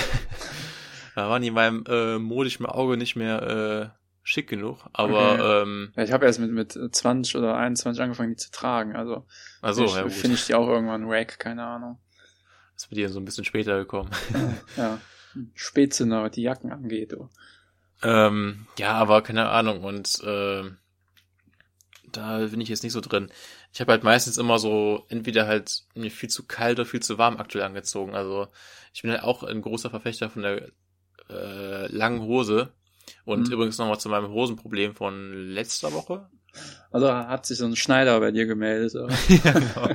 da 1.15 1.29
waren 1.29 1.43
die 1.43 1.49
in 1.49 1.53
meinem 1.53 1.83
äh, 1.87 2.17
modischen 2.17 2.65
Auge 2.65 2.97
nicht 2.97 3.15
mehr 3.15 3.93
äh, 3.93 4.00
schick 4.23 4.47
genug. 4.49 4.79
Aber 4.93 5.33
Okay. 5.33 5.61
ähm, 5.63 5.93
Ja, 5.95 6.03
ich 6.03 6.11
habe 6.11 6.25
erst 6.25 6.39
mit, 6.39 6.51
mit 6.51 6.71
20 6.95 7.35
oder 7.37 7.55
21 7.57 8.01
angefangen, 8.01 8.29
die 8.31 8.35
zu 8.37 8.51
tragen. 8.51 8.95
Also 8.95 9.25
also 9.61 9.85
ja 9.85 10.07
finde 10.09 10.35
ich 10.35 10.45
die 10.45 10.55
auch 10.55 10.67
irgendwann 10.67 11.07
wack, 11.07 11.39
keine 11.39 11.63
Ahnung. 11.65 11.99
ist 12.75 12.89
bei 12.89 12.95
dir 12.95 13.09
so 13.09 13.19
ein 13.19 13.25
bisschen 13.25 13.45
später 13.45 13.77
gekommen. 13.77 14.09
Ja. 14.77 14.99
Spätzünder, 15.53 16.23
was 16.23 16.31
die 16.31 16.41
Jacken 16.41 16.71
angeht. 16.73 17.13
Oh. 17.17 17.29
Ähm, 18.03 18.67
ja, 18.77 18.93
aber 18.93 19.21
keine 19.21 19.47
Ahnung 19.49 19.83
und 19.83 20.21
äh, 20.23 20.63
da 22.11 22.39
bin 22.39 22.59
ich 22.59 22.67
jetzt 22.69 22.83
nicht 22.83 22.91
so 22.93 22.99
drin. 23.01 23.31
Ich 23.73 23.79
habe 23.79 23.91
halt 23.93 24.03
meistens 24.03 24.37
immer 24.37 24.59
so 24.59 25.05
entweder 25.07 25.47
halt 25.47 25.83
mir 25.95 26.11
viel 26.11 26.29
zu 26.29 26.45
kalt 26.45 26.79
oder 26.79 26.85
viel 26.85 26.99
zu 27.01 27.17
warm 27.17 27.37
aktuell 27.37 27.63
angezogen. 27.63 28.13
Also 28.15 28.47
ich 28.93 29.01
bin 29.03 29.11
halt 29.11 29.23
auch 29.23 29.43
ein 29.43 29.61
großer 29.61 29.89
Verfechter 29.89 30.29
von 30.29 30.41
der 30.41 30.69
äh, 31.29 31.87
langen 31.87 32.21
Hose. 32.21 32.73
Und 33.25 33.47
Mhm. 33.47 33.53
übrigens 33.53 33.77
nochmal 33.77 33.99
zu 33.99 34.09
meinem 34.09 34.29
Hosenproblem 34.31 34.95
von 34.95 35.33
letzter 35.33 35.93
Woche. 35.93 36.29
Also 36.91 37.11
hat 37.11 37.45
sich 37.45 37.57
so 37.57 37.65
ein 37.65 37.75
Schneider 37.77 38.19
bei 38.19 38.31
dir 38.31 38.45
gemeldet. 38.45 38.93
Ja, 39.29 39.51
genau. 39.53 39.89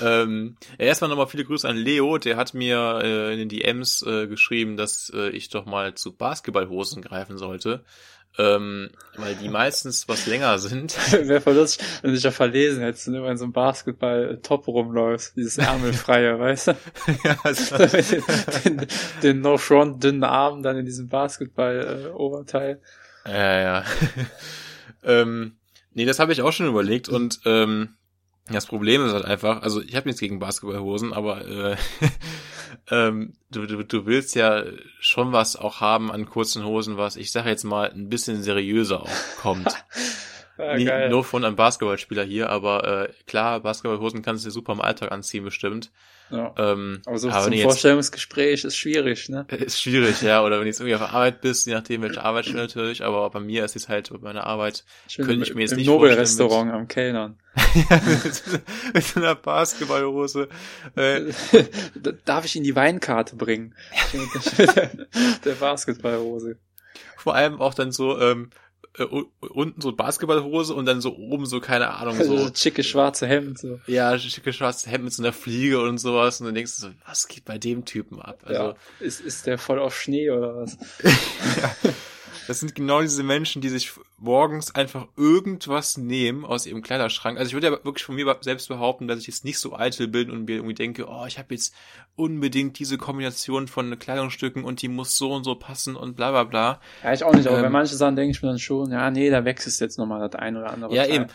ähm, 0.00 0.56
ja, 0.78 0.86
erstmal 0.86 1.10
nochmal 1.10 1.26
viele 1.26 1.44
Grüße 1.44 1.68
an 1.68 1.76
Leo, 1.76 2.18
der 2.18 2.36
hat 2.36 2.54
mir 2.54 3.00
äh, 3.02 3.32
in 3.32 3.38
den 3.40 3.48
DMs 3.48 4.02
äh, 4.02 4.28
geschrieben, 4.28 4.76
dass 4.76 5.10
äh, 5.14 5.30
ich 5.30 5.48
doch 5.48 5.66
mal 5.66 5.94
zu 5.94 6.16
Basketballhosen 6.16 7.02
greifen 7.02 7.38
sollte. 7.38 7.84
Ähm, 8.38 8.90
weil 9.16 9.34
die 9.34 9.50
meistens 9.50 10.08
was 10.08 10.26
länger 10.26 10.58
sind. 10.58 10.96
Wäre 11.12 11.42
voll 11.42 11.54
lustig, 11.54 11.86
wenn 12.00 12.10
du 12.10 12.14
dich 12.14 12.24
ja 12.24 12.30
verlesen 12.30 12.82
hättest 12.82 13.08
und 13.08 13.14
immer 13.14 13.30
in 13.30 13.36
so 13.36 13.44
einem 13.44 13.52
Basketball-Top 13.52 14.68
rumläufst. 14.68 15.36
Dieses 15.36 15.58
Ärmelfreie, 15.58 16.38
weißt 16.38 16.68
du? 16.68 16.72
ja, 17.24 17.36
also, 17.42 17.76
den, 17.76 18.78
den, 18.78 18.86
den 19.22 19.40
No-Front 19.40 20.02
dünnen 20.02 20.24
Arm 20.24 20.62
dann 20.62 20.78
in 20.78 20.86
diesem 20.86 21.08
Basketball-Oberteil. 21.08 22.80
ja, 23.26 23.60
ja. 23.60 23.84
ähm, 25.04 25.56
nee, 25.94 26.04
das 26.04 26.18
habe 26.18 26.32
ich 26.32 26.42
auch 26.42 26.52
schon 26.52 26.66
überlegt 26.66 27.08
und 27.08 27.40
ähm, 27.44 27.96
das 28.48 28.66
Problem 28.66 29.04
ist 29.04 29.12
halt 29.12 29.24
einfach, 29.24 29.62
also 29.62 29.80
ich 29.80 29.94
habe 29.94 30.08
nichts 30.08 30.20
gegen 30.20 30.38
Basketballhosen, 30.38 31.12
aber 31.12 31.46
äh, 31.46 31.76
ähm, 32.90 33.34
du, 33.50 33.66
du, 33.66 33.84
du 33.84 34.06
willst 34.06 34.34
ja 34.34 34.64
schon 34.98 35.32
was 35.32 35.56
auch 35.56 35.80
haben 35.80 36.10
an 36.10 36.26
kurzen 36.26 36.64
Hosen, 36.64 36.96
was 36.96 37.16
ich 37.16 37.30
sage 37.30 37.50
jetzt 37.50 37.64
mal 37.64 37.90
ein 37.90 38.08
bisschen 38.08 38.42
seriöser 38.42 39.02
auch 39.02 39.36
kommt. 39.40 39.68
Nie, 40.76 40.84
geil. 40.84 41.08
nur 41.08 41.24
von 41.24 41.44
einem 41.44 41.56
Basketballspieler 41.56 42.24
hier, 42.24 42.50
aber 42.50 43.08
äh, 43.08 43.12
klar, 43.26 43.60
Basketballhosen 43.60 44.22
kannst 44.22 44.44
du 44.44 44.48
dir 44.48 44.52
super 44.52 44.72
im 44.72 44.80
Alltag 44.80 45.10
anziehen 45.10 45.44
bestimmt. 45.44 45.90
Ja. 46.32 46.54
Ähm, 46.56 47.02
Aber 47.04 47.18
so 47.18 47.30
aber 47.30 47.42
zum 47.42 47.50
du 47.50 47.56
jetzt 47.58 47.64
Vorstellungsgespräch 47.64 48.64
ist 48.64 48.76
schwierig, 48.76 49.28
ne? 49.28 49.46
ist 49.50 49.80
schwierig, 49.80 50.22
ja, 50.22 50.42
oder 50.42 50.56
wenn 50.56 50.62
du 50.62 50.68
jetzt 50.68 50.80
irgendwie 50.80 50.94
auf 50.94 51.00
der 51.00 51.12
Arbeit 51.12 51.40
bist, 51.40 51.66
je 51.66 51.74
nachdem 51.74 52.02
welche 52.02 52.22
Arbeitsstelle 52.22 52.62
natürlich, 52.62 53.04
aber 53.04 53.28
bei 53.30 53.40
mir 53.40 53.64
ist 53.64 53.76
es 53.76 53.88
halt 53.88 54.10
bei 54.10 54.18
meiner 54.18 54.44
Arbeit 54.46 54.84
Schön 55.08 55.26
Könnte 55.26 55.44
ich 55.44 55.54
mir 55.54 55.60
jetzt 55.62 55.72
im 55.72 55.78
nicht 55.78 55.86
Nobel-Restaurant 55.86 56.72
am 56.72 56.88
Kellnern. 56.88 57.38
mit, 57.84 58.42
mit 58.94 59.04
so 59.04 59.20
einer 59.20 59.34
Basketballhose. 59.34 60.48
Äh, 60.96 61.32
Darf 62.24 62.44
ich 62.46 62.56
Ihnen 62.56 62.64
die 62.64 62.74
Weinkarte 62.76 63.36
bringen? 63.36 63.74
der, 64.58 64.90
der 65.44 65.52
Basketballhose. 65.52 66.56
vor 67.16 67.34
allem 67.34 67.60
auch 67.60 67.74
dann 67.74 67.92
so 67.92 68.18
ähm, 68.18 68.50
äh, 68.98 69.04
unten 69.04 69.80
so 69.80 69.92
Basketballhose 69.92 70.74
und 70.74 70.86
dann 70.86 71.00
so 71.00 71.16
oben 71.16 71.46
so 71.46 71.60
keine 71.60 71.90
Ahnung 71.90 72.18
Also 72.18 72.36
so 72.36 72.48
das 72.48 72.60
schicke 72.60 72.84
schwarze 72.84 73.26
Hemd. 73.26 73.58
So. 73.58 73.80
ja 73.86 74.18
schicke 74.18 74.52
schwarzes 74.52 74.90
Hemd 74.90 75.04
mit 75.04 75.12
so 75.12 75.22
einer 75.22 75.32
Fliege 75.32 75.80
und 75.80 75.98
sowas 75.98 76.40
und 76.40 76.46
dann 76.46 76.54
denkst 76.54 76.76
du 76.76 76.82
so 76.88 76.92
was 77.06 77.28
geht 77.28 77.44
bei 77.44 77.58
dem 77.58 77.84
Typen 77.84 78.20
ab 78.20 78.40
also 78.44 78.62
ja. 78.62 78.74
ist, 79.00 79.20
ist 79.20 79.46
der 79.46 79.58
voll 79.58 79.78
auf 79.78 79.98
Schnee 79.98 80.30
oder 80.30 80.56
was? 80.56 80.76
das 82.52 82.60
sind 82.60 82.74
genau 82.74 83.00
diese 83.00 83.22
Menschen 83.22 83.62
die 83.62 83.70
sich 83.70 83.92
morgens 84.18 84.74
einfach 84.74 85.08
irgendwas 85.16 85.96
nehmen 85.96 86.44
aus 86.44 86.66
ihrem 86.66 86.82
Kleiderschrank 86.82 87.38
also 87.38 87.48
ich 87.48 87.54
würde 87.54 87.68
ja 87.68 87.84
wirklich 87.84 88.04
von 88.04 88.14
mir 88.14 88.36
selbst 88.42 88.68
behaupten 88.68 89.08
dass 89.08 89.20
ich 89.20 89.26
jetzt 89.26 89.44
nicht 89.44 89.58
so 89.58 89.74
eitel 89.74 90.06
bin 90.08 90.30
und 90.30 90.44
mir 90.44 90.56
irgendwie 90.56 90.74
denke 90.74 91.06
oh 91.08 91.24
ich 91.26 91.38
habe 91.38 91.54
jetzt 91.54 91.74
unbedingt 92.14 92.78
diese 92.78 92.98
Kombination 92.98 93.68
von 93.68 93.98
Kleidungsstücken 93.98 94.64
und 94.64 94.82
die 94.82 94.88
muss 94.88 95.16
so 95.16 95.32
und 95.32 95.44
so 95.44 95.54
passen 95.54 95.96
und 95.96 96.14
bla 96.14 96.30
bla 96.30 96.44
bla 96.44 96.80
Ja, 97.02 97.12
ich 97.12 97.24
auch 97.24 97.34
nicht, 97.34 97.46
aber 97.46 97.60
bei 97.60 97.66
Ähm, 97.66 97.72
manchen 97.72 97.96
Sachen 97.96 98.16
denke 98.16 98.32
ich 98.32 98.42
mir 98.42 98.48
dann 98.48 98.58
schon, 98.58 98.90
ja, 98.92 99.10
nee, 99.10 99.30
da 99.30 99.44
wechselst 99.44 99.80
jetzt 99.80 99.98
nochmal 99.98 100.28
das 100.28 100.38
ein 100.38 100.56
oder 100.56 100.70
andere. 100.70 100.94
Ja, 100.94 101.04
Teil. 101.04 101.14
eben. 101.14 101.26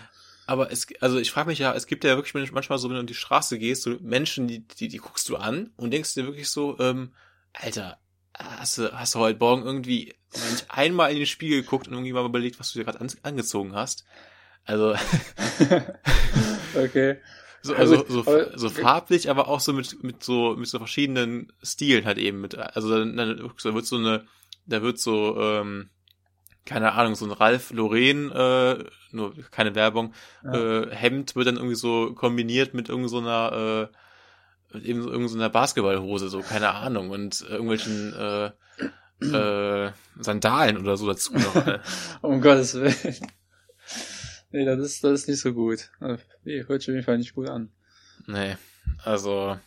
Aber 0.46 0.72
es, 0.72 0.88
also 1.02 1.18
ich 1.18 1.32
frage 1.32 1.50
mich 1.50 1.60
ja, 1.60 1.74
es 1.74 1.88
gibt 1.88 2.06
ja 2.06 2.16
wirklich 2.16 2.52
manchmal 2.54 2.78
so, 2.78 2.88
wenn 2.88 2.96
du 2.96 3.02
in 3.02 3.08
die 3.08 3.14
Straße 3.14 3.60
gehst, 3.60 3.84
so 3.84 3.98
Menschen, 4.02 4.48
die, 4.48 4.60
die, 4.60 4.88
die 4.88 4.98
guckst 4.98 5.28
du 5.28 5.36
an 5.36 5.72
und 5.76 5.92
denkst 5.92 6.14
dir 6.14 6.26
wirklich 6.26 6.50
so, 6.50 6.80
ähm, 6.80 7.12
Alter, 7.54 7.98
hast 8.38 8.78
du, 8.78 8.92
hast 8.98 9.16
du 9.16 9.20
heute 9.20 9.40
Morgen 9.40 9.64
irgendwie 9.64 10.16
nicht 10.34 10.66
einmal 10.70 11.12
in 11.12 11.18
den 11.18 11.26
Spiegel 11.26 11.62
geguckt 11.62 11.88
und 11.88 11.94
irgendwie 11.94 12.14
mal 12.14 12.26
überlegt, 12.26 12.60
was 12.60 12.72
du 12.72 12.80
dir 12.80 12.86
gerade 12.86 13.02
an, 13.02 13.10
angezogen 13.24 13.76
hast? 13.76 14.06
Also, 14.66 14.96
Okay. 16.76 17.18
so, 17.62 17.76
also, 17.76 18.06
so, 18.08 18.24
so 18.56 18.70
farblich, 18.70 19.30
aber 19.30 19.48
auch 19.48 19.60
so 19.60 19.74
mit, 19.74 20.04
mit 20.04 20.24
so, 20.24 20.56
mit 20.56 20.68
so 20.68 20.78
verschiedenen 20.78 21.52
Stilen 21.64 22.06
halt 22.06 22.18
eben 22.18 22.42
mit, 22.42 22.56
also 22.56 22.90
dann, 22.90 23.16
dann 23.18 23.52
da 23.64 23.74
wird 23.74 23.86
so 23.86 23.98
eine, 23.98 24.26
da 24.66 24.82
wird 24.82 25.00
so, 25.00 25.40
ähm, 25.42 25.90
keine 26.66 26.94
Ahnung, 26.94 27.16
so 27.16 27.26
ein 27.26 27.32
Ralph 27.32 27.72
Lauren, 27.72 28.32
äh, 28.32 28.84
nur 29.12 29.34
keine 29.52 29.74
Werbung, 29.74 30.14
Ja. 30.44 30.84
äh, 30.84 30.96
Hemd 30.96 31.36
wird 31.36 31.48
dann 31.48 31.56
irgendwie 31.56 31.76
so 31.76 32.14
kombiniert 32.14 32.74
mit 32.74 32.90
irgend 32.90 33.10
so 33.10 33.20
einer, 33.20 33.90
äh, 33.92 33.98
eben 34.74 35.02
so, 35.02 35.12
irgend 35.12 35.30
so 35.30 35.38
einer 35.38 35.50
Basketballhose, 35.50 36.30
so, 36.30 36.42
keine 36.42 36.74
Ahnung, 36.74 37.10
und 37.10 37.42
äh, 37.42 37.54
irgendwelchen, 37.54 38.14
äh, 38.14 38.52
äh, 39.20 39.92
Sandalen 40.20 40.78
oder 40.78 40.98
so 40.98 41.08
dazu 41.08 41.34
noch. 41.34 41.56
Äh. 41.56 41.80
Um 42.22 42.42
Gottes 42.42 42.76
Willen. 42.76 43.16
Nee, 44.52 44.66
das 44.66 44.80
ist, 44.80 45.04
das 45.04 45.22
ist 45.22 45.28
nicht 45.28 45.42
so 45.42 45.54
gut. 45.54 45.90
Also, 46.00 46.22
Nee, 46.44 46.64
hört 46.68 46.82
sich 46.82 46.90
auf 46.90 46.96
jeden 46.96 47.06
Fall 47.06 47.18
nicht 47.18 47.34
gut 47.34 47.50
an. 47.50 47.72
Nee, 48.28 48.58
also, 49.04 49.58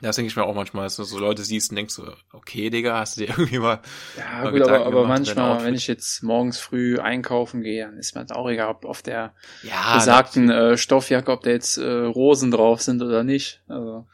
das 0.00 0.16
denke 0.16 0.28
ich 0.28 0.36
mir 0.36 0.44
auch 0.44 0.54
manchmal, 0.54 0.84
dass 0.84 0.96
du 0.96 1.04
so 1.04 1.18
Leute 1.18 1.42
siehst 1.42 1.70
und 1.70 1.76
denkst 1.76 1.94
so, 1.94 2.12
okay, 2.32 2.70
Digga, 2.70 2.98
hast 2.98 3.16
du 3.16 3.22
dir 3.22 3.28
irgendwie 3.36 3.58
mal, 3.58 3.80
Ja, 4.16 4.44
Mal 4.44 4.52
gut, 4.52 4.62
aber, 4.62 4.70
Gedanken 4.70 4.86
aber 4.86 5.02
gemacht, 5.02 5.28
dein 5.28 5.36
manchmal, 5.36 5.64
wenn 5.64 5.74
ich 5.74 5.86
jetzt 5.86 6.22
morgens 6.22 6.58
früh 6.58 6.98
einkaufen 6.98 7.62
gehe, 7.62 7.84
dann 7.84 7.98
ist 7.98 8.14
mir 8.14 8.24
das 8.24 8.36
auch 8.36 8.48
egal, 8.48 8.68
ob 8.70 8.84
auf 8.84 9.02
der 9.02 9.34
ja, 9.62 9.94
besagten 9.94 10.50
äh, 10.50 10.76
Stoffjacke, 10.76 11.30
ob 11.32 11.42
da 11.42 11.50
jetzt 11.50 11.78
äh, 11.78 11.84
Rosen 11.84 12.50
drauf 12.50 12.82
sind 12.82 13.02
oder 13.02 13.24
nicht. 13.24 13.62
Also, 13.68 14.06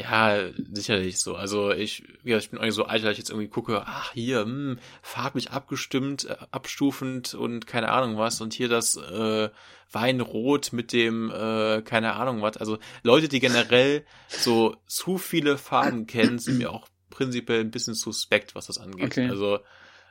Ja, 0.00 0.50
sicherlich 0.72 1.18
so. 1.18 1.34
Also 1.36 1.70
ich, 1.70 2.04
ja, 2.24 2.38
ich 2.38 2.50
bin 2.50 2.58
irgendwie 2.58 2.74
so 2.74 2.84
alt, 2.84 3.04
dass 3.04 3.12
ich 3.12 3.18
jetzt 3.18 3.30
irgendwie 3.30 3.48
gucke, 3.48 3.82
ach 3.86 4.12
hier, 4.12 4.42
hm, 4.42 4.78
farblich 5.02 5.50
abgestimmt, 5.50 6.24
äh, 6.24 6.36
abstufend 6.50 7.34
und 7.34 7.66
keine 7.66 7.90
Ahnung 7.90 8.16
was. 8.16 8.40
Und 8.40 8.52
hier 8.54 8.68
das 8.68 8.96
äh, 8.96 9.50
Weinrot 9.92 10.72
mit 10.72 10.92
dem, 10.92 11.30
äh, 11.30 11.82
keine 11.82 12.14
Ahnung 12.14 12.42
was. 12.42 12.56
Also 12.56 12.78
Leute, 13.02 13.28
die 13.28 13.40
generell 13.40 14.04
so 14.28 14.76
zu 14.86 15.18
viele 15.18 15.58
Farben 15.58 16.06
kennen, 16.06 16.38
sind 16.38 16.58
mir 16.58 16.70
auch 16.72 16.88
prinzipiell 17.10 17.60
ein 17.60 17.70
bisschen 17.70 17.94
suspekt, 17.94 18.54
was 18.54 18.66
das 18.66 18.78
angeht. 18.78 19.06
Okay. 19.06 19.28
Also, 19.28 19.60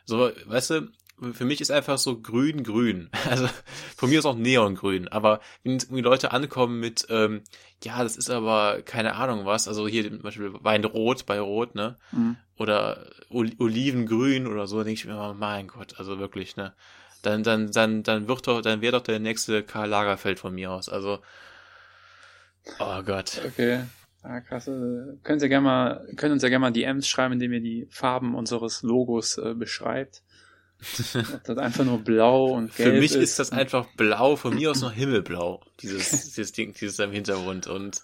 so, 0.05 0.31
weißt 0.45 0.69
du, 0.71 0.91
für 1.33 1.45
mich 1.45 1.61
ist 1.61 1.71
einfach 1.71 1.97
so 1.97 2.19
grün, 2.21 2.63
grün. 2.63 3.09
Also 3.29 3.47
von 3.95 4.09
mir 4.09 4.19
ist 4.19 4.25
auch 4.25 4.35
Neongrün. 4.35 5.07
Aber 5.07 5.39
wenn 5.63 5.73
irgendwie 5.73 6.01
Leute 6.01 6.31
ankommen 6.31 6.79
mit, 6.79 7.07
ähm, 7.09 7.41
ja, 7.83 8.01
das 8.03 8.17
ist 8.17 8.29
aber 8.29 8.81
keine 8.83 9.15
Ahnung 9.15 9.45
was, 9.45 9.67
also 9.67 9.87
hier 9.87 10.09
zum 10.09 10.21
Beispiel 10.21 10.53
Weinrot 10.61 11.25
bei 11.25 11.39
Rot, 11.39 11.75
ne? 11.75 11.97
mh. 12.11 12.35
Oder 12.57 13.09
Ol 13.29 13.51
Olivengrün 13.57 14.47
oder 14.47 14.67
so, 14.67 14.77
denke 14.83 14.93
ich 14.99 15.05
mir 15.05 15.13
immer, 15.13 15.33
mein 15.33 15.67
Gott, 15.67 15.95
also 15.97 16.19
wirklich, 16.19 16.57
ne? 16.57 16.73
Dann, 17.21 17.43
dann, 17.43 17.71
dann, 17.71 18.03
dann 18.03 18.27
wird 18.27 18.47
doch, 18.47 18.61
dann 18.61 18.81
wäre 18.81 18.93
doch 18.93 19.03
der 19.03 19.19
nächste 19.19 19.63
Karl 19.63 19.89
Lagerfeld 19.89 20.39
von 20.39 20.53
mir 20.55 20.71
aus. 20.71 20.89
Also, 20.89 21.19
oh 22.79 23.01
Gott. 23.03 23.41
okay. 23.45 23.83
Ja, 24.23 24.41
krass. 24.41 24.67
Äh, 24.67 25.17
Können 25.23 25.39
Sie 25.39 25.49
gerne 25.49 25.63
mal, 25.65 26.07
können 26.17 26.33
uns 26.33 26.43
ja 26.43 26.49
gerne 26.49 26.61
mal 26.61 26.71
DMs 26.71 27.07
schreiben, 27.07 27.33
indem 27.33 27.53
ihr 27.53 27.61
die 27.61 27.87
Farben 27.89 28.35
unseres 28.35 28.83
Logos 28.83 29.37
äh, 29.37 29.53
beschreibt. 29.53 30.23
Ob 31.33 31.43
das 31.43 31.57
einfach 31.57 31.83
nur 31.83 31.99
blau 31.99 32.53
und 32.53 32.75
gelb 32.75 32.93
Für 32.93 32.99
mich 32.99 33.11
ist. 33.11 33.17
ist 33.31 33.39
das 33.39 33.51
einfach 33.51 33.85
blau, 33.97 34.35
von 34.35 34.55
mir 34.55 34.71
aus 34.71 34.81
noch 34.81 34.93
himmelblau, 34.93 35.61
dieses, 35.81 36.09
dieses 36.35 36.51
Ding, 36.53 36.73
dieses 36.73 36.99
im 36.99 37.11
Hintergrund 37.11 37.67
und 37.67 38.01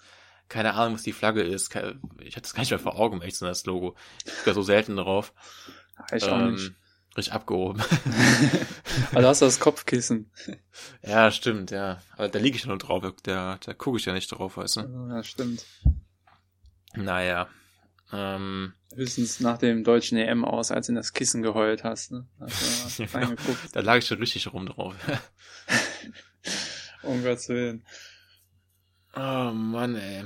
keine 0.50 0.74
Ahnung, 0.74 0.96
was 0.96 1.04
die 1.04 1.14
Flagge 1.14 1.42
ist. 1.42 1.74
Ich 2.20 2.36
hatte 2.36 2.42
das 2.42 2.54
gar 2.54 2.62
nicht 2.62 2.70
mehr 2.70 2.80
vor 2.80 3.00
Augen, 3.00 3.22
echt 3.22 3.38
so 3.38 3.46
das 3.46 3.66
Logo. 3.66 3.96
Ich 4.26 4.34
gucke 4.34 4.46
da 4.46 4.54
so 4.54 4.62
selten 4.62 4.96
drauf. 4.96 5.34
Ich 6.14 6.24
auch 6.26 6.38
nicht. 6.50 6.68
Ähm, 6.68 6.76
richtig 7.18 7.34
abgehoben. 7.34 7.82
Also 9.14 9.28
hast 9.28 9.42
du 9.42 9.46
das 9.46 9.60
Kopfkissen. 9.60 10.32
ja, 11.02 11.32
stimmt, 11.32 11.72
ja. 11.72 12.02
Aber 12.14 12.30
da 12.30 12.40
liege 12.40 12.56
ich 12.56 12.64
ja 12.64 12.70
nur 12.70 12.78
drauf, 12.78 13.04
da, 13.24 13.58
da 13.58 13.74
gucke 13.74 13.98
ich 13.98 14.06
ja 14.06 14.14
nicht 14.14 14.28
drauf, 14.28 14.58
weißt 14.58 14.78
du. 14.78 15.08
Ja, 15.10 15.24
stimmt. 15.24 15.66
Naja. 16.96 17.48
Ähm, 18.14 18.74
Höchstens 18.94 19.40
nach 19.40 19.58
dem 19.58 19.84
deutschen 19.84 20.18
EM 20.18 20.46
aus, 20.46 20.72
als 20.72 20.88
du 20.88 20.92
in 20.92 20.96
das 20.96 21.14
Kissen 21.14 21.42
geheult 21.42 21.84
hast. 21.84 22.12
Ne? 22.12 22.28
Hast 22.40 23.00
reingeguckt. 23.14 23.76
da 23.76 23.82
lag 23.82 23.98
ich 23.98 24.08
schon 24.08 24.20
richtig 24.20 24.52
rum 24.54 24.68
drauf. 24.68 24.96
um 27.04 27.24
Gottes 27.24 27.50
Willen. 27.50 27.86
Oh 29.16 29.52
Mann, 29.54 29.96
ey. 29.96 30.26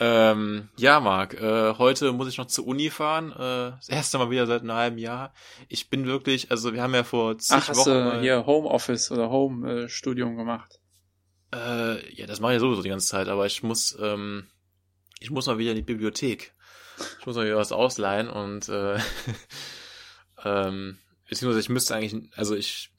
Ähm, 0.00 0.68
ja, 0.76 0.98
Marc, 0.98 1.34
äh, 1.34 1.74
heute 1.78 2.12
muss 2.12 2.28
ich 2.28 2.36
noch 2.36 2.46
zur 2.46 2.66
Uni 2.66 2.90
fahren. 2.90 3.30
Äh, 3.30 3.76
das 3.76 3.88
erste 3.88 4.18
Mal 4.18 4.30
wieder 4.30 4.46
seit 4.46 4.62
einem 4.62 4.72
halben 4.72 4.98
Jahr. 4.98 5.32
Ich 5.68 5.88
bin 5.88 6.06
wirklich, 6.06 6.50
also 6.50 6.72
wir 6.74 6.82
haben 6.82 6.94
ja 6.94 7.04
vor 7.04 7.38
zig 7.38 7.56
Ach, 7.56 7.68
hast 7.68 7.78
Wochen. 7.78 7.90
du 7.90 8.20
hier 8.20 8.44
Homeoffice 8.44 9.12
oder 9.12 9.30
Home-Studium 9.30 10.36
gemacht? 10.36 10.80
Äh, 11.54 12.12
ja, 12.12 12.26
das 12.26 12.40
mache 12.40 12.54
ich 12.54 12.60
sowieso 12.60 12.82
die 12.82 12.88
ganze 12.88 13.06
Zeit, 13.06 13.28
aber 13.28 13.46
ich 13.46 13.62
muss, 13.62 13.96
ähm, 14.00 14.48
ich 15.20 15.30
muss 15.30 15.46
mal 15.46 15.58
wieder 15.58 15.70
in 15.70 15.76
die 15.76 15.82
Bibliothek. 15.82 16.53
Ich 17.20 17.26
muss 17.26 17.36
wieder 17.36 17.56
was 17.56 17.72
ausleihen 17.72 18.28
und 18.28 18.68
äh, 18.68 18.98
ähm, 20.44 20.98
beziehungsweise 21.28 21.60
ich 21.60 21.68
müsste 21.68 21.94
eigentlich, 21.94 22.30
also 22.36 22.54
ich 22.54 22.90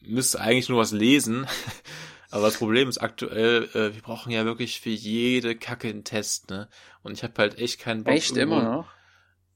müsste 0.00 0.40
eigentlich 0.40 0.68
nur 0.68 0.80
was 0.80 0.92
lesen. 0.92 1.46
Aber 2.32 2.44
das 2.44 2.58
Problem 2.58 2.88
ist 2.88 2.98
aktuell, 2.98 3.64
äh, 3.74 3.92
wir 3.94 4.02
brauchen 4.02 4.30
ja 4.30 4.44
wirklich 4.44 4.80
für 4.80 4.90
jede 4.90 5.56
Kacke 5.56 5.88
einen 5.88 6.04
Test, 6.04 6.48
ne? 6.48 6.68
Und 7.02 7.12
ich 7.12 7.24
habe 7.24 7.34
halt 7.38 7.58
echt 7.58 7.80
keinen 7.80 8.04
Bock. 8.04 8.14
Echt 8.14 8.36
immer 8.36 8.62
noch? 8.62 8.88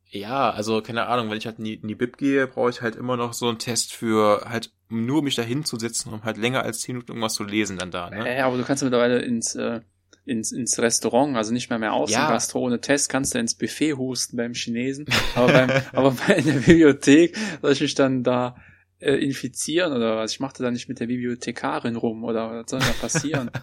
Ja, 0.06 0.50
also 0.50 0.80
keine 0.82 1.06
Ahnung, 1.06 1.30
wenn 1.30 1.38
ich 1.38 1.46
halt 1.46 1.58
in 1.58 1.64
die, 1.64 1.74
in 1.74 1.88
die 1.88 1.94
Bib 1.94 2.16
gehe, 2.16 2.46
brauche 2.46 2.70
ich 2.70 2.82
halt 2.82 2.96
immer 2.96 3.16
noch 3.16 3.32
so 3.32 3.48
einen 3.48 3.58
Test 3.58 3.92
für 3.92 4.44
halt 4.48 4.72
nur 4.88 5.22
mich 5.22 5.34
da 5.34 5.42
hinzusetzen, 5.42 6.12
um 6.12 6.24
halt 6.24 6.36
länger 6.36 6.62
als 6.62 6.80
10 6.80 6.94
Minuten 6.94 7.12
irgendwas 7.12 7.34
zu 7.34 7.44
lesen 7.44 7.78
dann 7.78 7.90
da, 7.90 8.10
ne? 8.10 8.36
Ja, 8.36 8.46
aber 8.46 8.56
du 8.56 8.64
kannst 8.64 8.82
mittlerweile 8.82 9.22
ins, 9.22 9.54
äh, 9.54 9.80
ins, 10.26 10.52
ins 10.52 10.78
Restaurant, 10.78 11.36
also 11.36 11.52
nicht 11.52 11.70
mehr 11.70 11.78
mehr 11.78 11.92
außen 11.92 12.14
Ja. 12.14 12.28
Gastro 12.28 12.60
ohne 12.60 12.80
Test, 12.80 13.08
kannst 13.08 13.34
du 13.34 13.38
ins 13.38 13.54
Buffet 13.54 13.94
husten 13.94 14.36
beim 14.36 14.54
Chinesen. 14.54 15.06
Aber 15.34 15.52
beim, 15.52 15.70
aber 15.92 16.10
bei 16.12 16.34
in 16.34 16.46
der 16.46 16.52
Bibliothek 16.54 17.36
soll 17.60 17.72
ich 17.72 17.80
mich 17.80 17.94
dann 17.94 18.22
da 18.22 18.56
äh, 19.00 19.16
infizieren 19.16 19.92
oder 19.92 20.16
was? 20.16 20.32
Ich 20.32 20.40
machte 20.40 20.62
da 20.62 20.70
nicht 20.70 20.88
mit 20.88 20.98
der 21.00 21.06
Bibliothekarin 21.06 21.96
rum 21.96 22.24
oder 22.24 22.50
was 22.50 22.70
soll 22.70 22.80
da 22.80 22.92
passieren? 23.00 23.50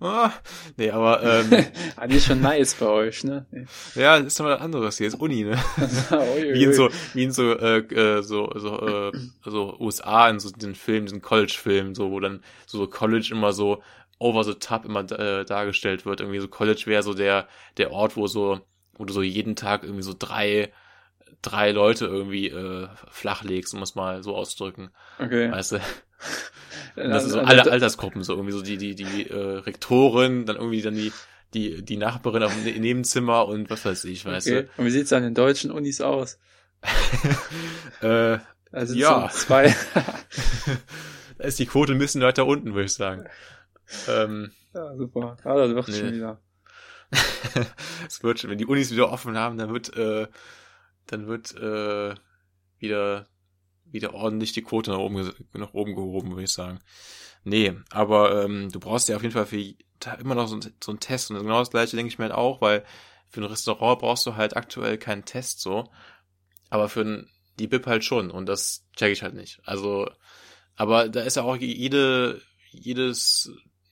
Ah, 0.00 0.32
nee, 0.76 0.90
aber 0.90 1.22
ähm, 1.22 1.66
ah, 1.96 2.06
die 2.06 2.16
ist 2.16 2.26
schon 2.26 2.40
nice 2.40 2.74
bei 2.74 2.86
euch, 2.86 3.24
ne? 3.24 3.46
ja, 3.96 4.16
das 4.18 4.28
ist 4.28 4.40
doch 4.40 4.44
mal 4.44 4.54
was 4.54 4.60
anderes 4.60 4.96
hier, 4.96 5.08
ist 5.08 5.20
Uni, 5.20 5.42
ne? 5.42 5.58
Wie 6.52 6.62
in 6.62 6.72
so, 6.72 6.88
wie 7.12 7.24
in 7.24 7.32
so, 7.32 7.52
äh, 7.58 7.78
äh, 7.78 8.22
so, 8.22 8.48
so, 8.54 9.10
äh, 9.10 9.12
so 9.44 9.76
USA, 9.80 10.30
in 10.30 10.38
so 10.38 10.50
den 10.52 10.76
Filmen, 10.76 11.06
diesen 11.06 11.20
College-Filmen, 11.20 11.96
so, 11.96 12.12
wo 12.12 12.20
dann 12.20 12.42
so 12.66 12.86
College 12.86 13.30
immer 13.32 13.52
so 13.52 13.82
over 14.20 14.44
the 14.44 14.54
top 14.54 14.84
immer 14.84 15.00
äh, 15.10 15.44
dargestellt 15.44 16.06
wird. 16.06 16.20
Irgendwie 16.20 16.38
so 16.38 16.46
College 16.46 16.82
wäre 16.86 17.02
so 17.02 17.14
der, 17.14 17.48
der 17.78 17.90
Ort, 17.90 18.16
wo 18.16 18.28
so, 18.28 18.60
wo 18.92 19.04
du 19.04 19.12
so 19.12 19.22
jeden 19.22 19.56
Tag 19.56 19.82
irgendwie 19.82 20.02
so 20.02 20.14
drei, 20.16 20.72
drei 21.42 21.72
Leute 21.72 22.04
irgendwie 22.06 22.48
äh, 22.48 22.86
flachlegst, 23.10 23.74
um 23.74 23.82
es 23.82 23.94
mal 23.96 24.22
so 24.22 24.36
auszudrücken. 24.36 24.90
Okay. 25.18 25.50
Weißt 25.50 25.72
du? 25.72 25.76
Äh, 25.76 25.80
Das 27.08 27.22
sind 27.24 27.32
so 27.32 27.40
alle 27.40 27.62
da- 27.62 27.70
Altersgruppen, 27.70 28.22
so 28.22 28.34
irgendwie 28.34 28.52
so 28.52 28.62
die, 28.62 28.76
die, 28.76 28.94
die 28.94 29.28
äh, 29.30 29.58
Rektorin, 29.58 30.44
dann 30.46 30.56
irgendwie 30.56 30.82
dann 30.82 30.94
die, 30.94 31.12
die, 31.54 31.82
die 31.82 31.96
Nachbarin 31.96 32.42
auf 32.42 32.52
dem 32.54 32.62
Ne- 32.64 32.78
Nebenzimmer 32.78 33.46
und 33.48 33.70
was 33.70 33.84
weiß 33.86 34.04
ich, 34.04 34.24
weißt 34.26 34.46
okay. 34.48 34.68
Und 34.76 34.84
wie 34.84 34.90
sieht's 34.90 35.12
an 35.14 35.22
den 35.22 35.34
deutschen 35.34 35.70
Unis 35.70 36.00
aus? 36.02 36.38
du. 38.02 38.06
Äh, 38.06 38.38
Also 38.72 38.94
Ja. 38.94 39.28
zwei. 39.32 39.74
da 41.38 41.44
ist 41.44 41.58
die 41.58 41.66
Quote 41.66 41.92
ein 41.92 41.98
bisschen 41.98 42.20
weiter 42.22 42.46
unten, 42.46 42.74
würde 42.74 42.84
ich 42.86 42.94
sagen. 42.94 43.24
Ähm, 44.08 44.52
ja, 44.74 44.96
super. 44.96 45.36
Ah, 45.44 45.54
das 45.54 45.74
wird 45.74 45.88
Nee. 45.88 45.94
schon 45.98 46.12
wieder. 46.12 46.40
es 48.06 48.22
wird 48.22 48.38
schon, 48.40 48.50
wenn 48.50 48.58
die 48.58 48.66
Unis 48.66 48.90
wieder 48.92 49.10
offen 49.10 49.36
haben, 49.36 49.58
dann 49.58 49.72
wird, 49.72 49.96
äh, 49.96 50.28
dann 51.06 51.26
wird 51.26 51.54
äh, 51.56 52.14
wieder, 52.78 53.26
wieder 53.84 54.14
ordentlich 54.14 54.52
die 54.52 54.62
Quote 54.62 54.90
nach 54.92 54.98
oben, 54.98 55.32
nach 55.54 55.74
oben 55.74 55.94
gehoben, 55.94 56.30
würde 56.30 56.44
ich 56.44 56.52
sagen. 56.52 56.78
Nee, 57.42 57.74
aber 57.90 58.44
ähm, 58.44 58.70
du 58.70 58.78
brauchst 58.80 59.08
ja 59.08 59.16
auf 59.16 59.22
jeden 59.22 59.34
Fall 59.34 59.46
für 59.46 59.74
immer 60.20 60.34
noch 60.34 60.46
so, 60.46 60.56
ein- 60.56 60.74
so 60.82 60.92
einen 60.92 61.00
Test. 61.00 61.30
Und 61.30 61.38
genau 61.38 61.58
das 61.58 61.70
gleiche 61.70 61.96
denke 61.96 62.08
ich 62.12 62.18
mir 62.18 62.24
halt 62.26 62.34
auch, 62.34 62.60
weil 62.60 62.84
für 63.28 63.40
ein 63.40 63.44
Restaurant 63.46 64.00
brauchst 64.00 64.26
du 64.26 64.36
halt 64.36 64.56
aktuell 64.56 64.98
keinen 64.98 65.24
Test 65.24 65.60
so. 65.60 65.90
Aber 66.68 66.88
für 66.88 67.00
ein, 67.02 67.30
die 67.58 67.66
BIP 67.66 67.86
halt 67.86 68.04
schon. 68.04 68.30
Und 68.30 68.46
das 68.46 68.86
check 68.96 69.12
ich 69.12 69.22
halt 69.22 69.34
nicht. 69.34 69.60
Also, 69.64 70.08
aber 70.76 71.08
da 71.08 71.22
ist 71.22 71.36
ja 71.36 71.42
auch 71.42 71.56
jede, 71.56 72.40
jedes, 72.70 73.50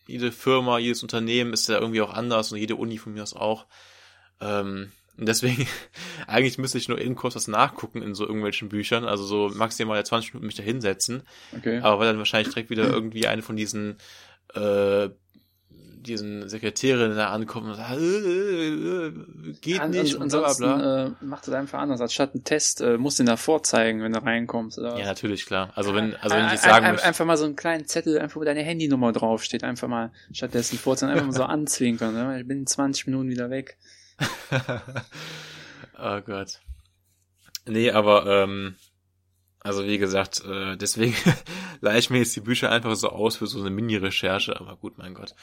jede 0.08 0.32
Firma, 0.32 0.78
jedes 0.78 1.02
Unternehmen 1.02 1.52
ist 1.52 1.68
ja 1.68 1.78
irgendwie 1.78 2.00
auch 2.00 2.12
anders 2.12 2.50
und 2.50 2.58
jede 2.58 2.76
Uni 2.76 2.98
von 2.98 3.12
mir 3.12 3.22
aus 3.22 3.34
auch. 3.34 3.66
Ähm, 4.40 4.90
und 5.16 5.26
deswegen, 5.26 5.66
eigentlich 6.26 6.58
müsste 6.58 6.78
ich 6.78 6.88
nur 6.88 7.00
eben 7.00 7.14
kurz 7.14 7.36
was 7.36 7.46
nachgucken 7.48 8.02
in 8.02 8.14
so 8.14 8.24
irgendwelchen 8.24 8.68
Büchern, 8.68 9.04
also 9.04 9.24
so 9.24 9.50
maximal 9.54 10.04
20 10.04 10.32
Minuten 10.34 10.46
mich 10.46 10.56
da 10.56 10.62
hinsetzen, 10.62 11.22
Okay. 11.56 11.78
aber 11.80 12.00
weil 12.00 12.06
dann 12.08 12.18
wahrscheinlich 12.18 12.52
direkt 12.52 12.70
wieder 12.70 12.88
irgendwie 12.88 13.26
eine 13.26 13.42
von 13.42 13.56
diesen, 13.56 13.98
äh, 14.54 15.10
diesen 16.02 16.48
Sekretärinnen 16.48 17.16
da 17.16 17.28
ankommt 17.30 17.66
und 17.66 17.74
sagt, 17.74 17.98
äh, 17.98 18.68
äh, 18.68 19.12
geht 19.60 19.80
An- 19.80 19.90
nicht 19.90 20.14
und 20.14 20.30
bla 20.30 20.52
bla 20.52 20.76
bla. 20.76 21.06
äh, 21.06 21.10
macht 21.20 21.46
das 21.46 21.54
einfach 21.54 21.78
anders. 21.80 22.00
Anstatt 22.00 22.34
einen 22.34 22.44
Test 22.44 22.80
äh, 22.80 22.98
musst 22.98 23.18
du 23.18 23.22
ihn 23.24 23.26
da 23.26 23.36
vorzeigen, 23.36 24.02
wenn 24.02 24.12
du 24.12 24.22
reinkommst. 24.22 24.78
Oder 24.78 24.98
Ja, 24.98 25.06
natürlich, 25.06 25.46
klar. 25.46 25.72
Also 25.74 25.94
wenn, 25.94 26.14
also 26.16 26.36
wenn 26.36 26.46
ich 26.46 26.52
jetzt 26.52 26.64
sagen 26.64 26.86
möchte, 26.86 27.04
Einfach 27.06 27.24
mal 27.24 27.36
so 27.36 27.44
einen 27.44 27.56
kleinen 27.56 27.86
Zettel, 27.86 28.18
einfach 28.18 28.40
wo 28.40 28.44
deine 28.44 28.62
Handynummer 28.62 29.12
draufsteht, 29.12 29.64
einfach 29.64 29.88
mal 29.88 30.12
stattdessen 30.32 30.78
vorzeigen, 30.78 31.12
einfach 31.12 31.26
mal 31.26 31.32
so 31.32 31.44
anzwinkern. 31.44 32.14
Ne? 32.14 32.40
Ich 32.40 32.46
bin 32.46 32.60
in 32.60 32.66
20 32.66 33.06
Minuten 33.06 33.28
wieder 33.30 33.50
weg. 33.50 33.76
oh 35.98 36.20
Gott. 36.22 36.60
Nee, 37.66 37.90
aber, 37.90 38.26
ähm, 38.26 38.76
also 39.60 39.84
wie 39.84 39.98
gesagt, 39.98 40.42
äh, 40.44 40.76
deswegen 40.76 41.14
leihe 41.80 41.98
ich 41.98 42.10
mir 42.10 42.18
jetzt 42.18 42.34
die 42.36 42.40
Bücher 42.40 42.70
einfach 42.70 42.94
so 42.96 43.10
aus 43.10 43.36
für 43.36 43.46
so 43.46 43.60
eine 43.60 43.70
Mini-Recherche, 43.70 44.58
aber 44.58 44.76
gut, 44.76 44.98
mein 44.98 45.14
Gott. 45.14 45.34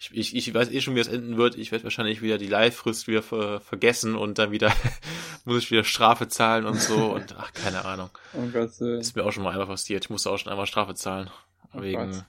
Ich, 0.00 0.10
ich, 0.14 0.36
ich 0.36 0.54
weiß 0.54 0.70
eh 0.70 0.80
schon, 0.80 0.94
wie 0.94 1.00
es 1.00 1.08
enden 1.08 1.36
wird. 1.36 1.56
Ich 1.56 1.72
werde 1.72 1.84
wahrscheinlich 1.84 2.22
wieder 2.22 2.38
die 2.38 2.46
Live-Frist 2.46 3.08
wieder 3.08 3.22
ver 3.22 3.60
vergessen 3.60 4.14
und 4.14 4.38
dann 4.38 4.52
wieder 4.52 4.72
muss 5.44 5.64
ich 5.64 5.70
wieder 5.72 5.82
Strafe 5.82 6.28
zahlen 6.28 6.66
und 6.66 6.80
so 6.80 7.06
und 7.14 7.34
ach, 7.36 7.52
keine 7.52 7.84
Ahnung. 7.84 8.10
Oh 8.32 8.46
Gott, 8.52 8.80
äh, 8.80 9.00
Ist 9.00 9.16
mir 9.16 9.24
auch 9.24 9.32
schon 9.32 9.42
mal 9.42 9.50
einmal 9.50 9.66
passiert. 9.66 10.04
Ich 10.04 10.10
musste 10.10 10.30
auch 10.30 10.38
schon 10.38 10.52
einmal 10.52 10.66
Strafe 10.66 10.94
zahlen. 10.94 11.30
Oh 11.74 11.82
wegen, 11.82 12.12
Gott. 12.12 12.24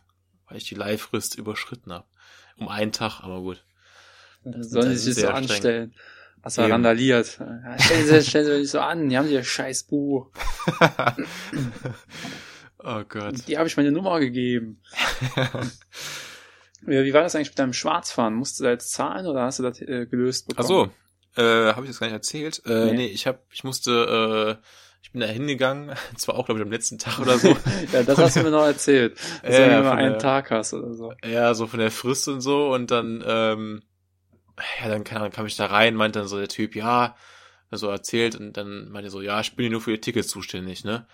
weil 0.47 0.58
ich 0.58 0.65
die 0.65 0.75
Live-Frist 0.75 1.36
überschritten 1.36 1.93
habe. 1.93 2.05
Um 2.58 2.67
einen 2.67 2.91
Tag, 2.91 3.21
aber 3.21 3.39
gut. 3.41 3.63
Das 4.43 4.71
sollen 4.71 4.89
sie 4.89 5.13
sich 5.13 5.23
so 5.23 5.29
anstellen. 5.29 5.93
Hast 6.41 6.58
du 6.58 6.62
randaliert. 6.62 7.39
Ja, 7.39 7.79
stellen 7.79 8.08
Sie 8.08 8.23
stellen 8.23 8.45
Sie 8.45 8.58
nicht 8.60 8.71
so 8.71 8.79
an, 8.79 9.10
die 9.10 9.17
haben 9.17 9.29
ihr 9.29 9.43
scheiß 9.43 9.84
Buch. 9.84 10.32
oh 12.79 13.03
Gott. 13.08 13.47
Die 13.47 13.58
habe 13.58 13.67
ich 13.67 13.75
meine 13.75 13.91
Nummer 13.91 14.19
gegeben. 14.19 14.82
Wie 16.82 17.13
war 17.13 17.22
das 17.24 17.36
eigentlich 17.36 17.50
mit 17.50 17.60
deinem 17.60 17.74
Schwarzfahren? 17.74 18.34
Musst 18.34 18.60
du 18.60 18.63
da 18.63 18.70
jetzt 18.72 18.92
zahlen 18.92 19.26
oder 19.28 19.44
hast 19.44 19.60
du 19.60 19.63
das 19.63 19.82
äh, 19.82 20.06
gelöst 20.06 20.46
Ach 20.52 20.56
bekommen? 20.58 20.92
so, 21.36 21.42
äh, 21.42 21.74
habe 21.74 21.84
ich 21.86 21.92
das 21.92 22.00
gar 22.00 22.08
nicht 22.08 22.13
erzählt? 22.13 22.62
Äh, 22.65 22.86
Nee. 22.86 22.94
nee. 22.94 23.06
ich 23.08 23.28
hab, 23.28 23.44
ich 23.52 23.63
musste, 23.63 24.58
äh, 24.62 24.65
ich 25.02 25.12
bin 25.12 25.22
da 25.22 25.28
hingegangen, 25.28 25.96
zwar 26.18 26.36
auch 26.36 26.46
glaube 26.46 26.60
ich 26.60 26.65
am 26.65 26.72
letzten 26.72 26.98
Tag 26.98 27.20
oder 27.20 27.38
so. 27.38 27.50
ja, 27.94 28.04
das 28.04 28.18
hast 28.18 28.36
du 28.38 28.44
mir 28.44 28.52
noch 28.52 28.65
erzählt. 28.65 29.18
Dass 29.44 29.56
Ja, 29.58 29.68
du 29.68 29.80
immer 29.80 29.92
einen 29.94 30.13
der- 30.13 30.20
Tag 30.20 30.52
hast 30.52 30.74
oder 30.74 30.94
so. 30.94 31.13
ja, 31.26 31.54
so 31.54 31.68
von 31.68 31.80
der 31.80 31.92
Frist 31.92 32.28
und 32.28 32.42
so 32.42 32.74
und 32.74 32.92
dann, 32.92 33.24
ähm, 33.26 33.82
ja, 34.82 34.89
dann 34.89 35.04
keine 35.04 35.22
Ahnung, 35.22 35.32
kam 35.34 35.46
ich 35.46 35.56
da 35.56 35.68
rein, 35.68 35.96
meinte 35.96 36.20
dann 36.20 36.28
so 36.28 36.38
der 36.38 36.50
Typ, 36.50 36.76
ja, 36.76 37.15
so 37.72 37.88
erzählt 37.88 38.36
und 38.36 38.58
dann 38.58 38.89
meinte 38.89 39.08
er 39.10 39.12
so, 39.12 39.22
ja, 39.22 39.39
ich 39.42 39.56
bin 39.56 39.63
hier 39.63 39.72
nur 39.72 39.82
für 39.82 39.92
die 39.92 40.02
Tickets 40.02 40.28
zuständig, 40.30 40.84
ne? 40.84 41.08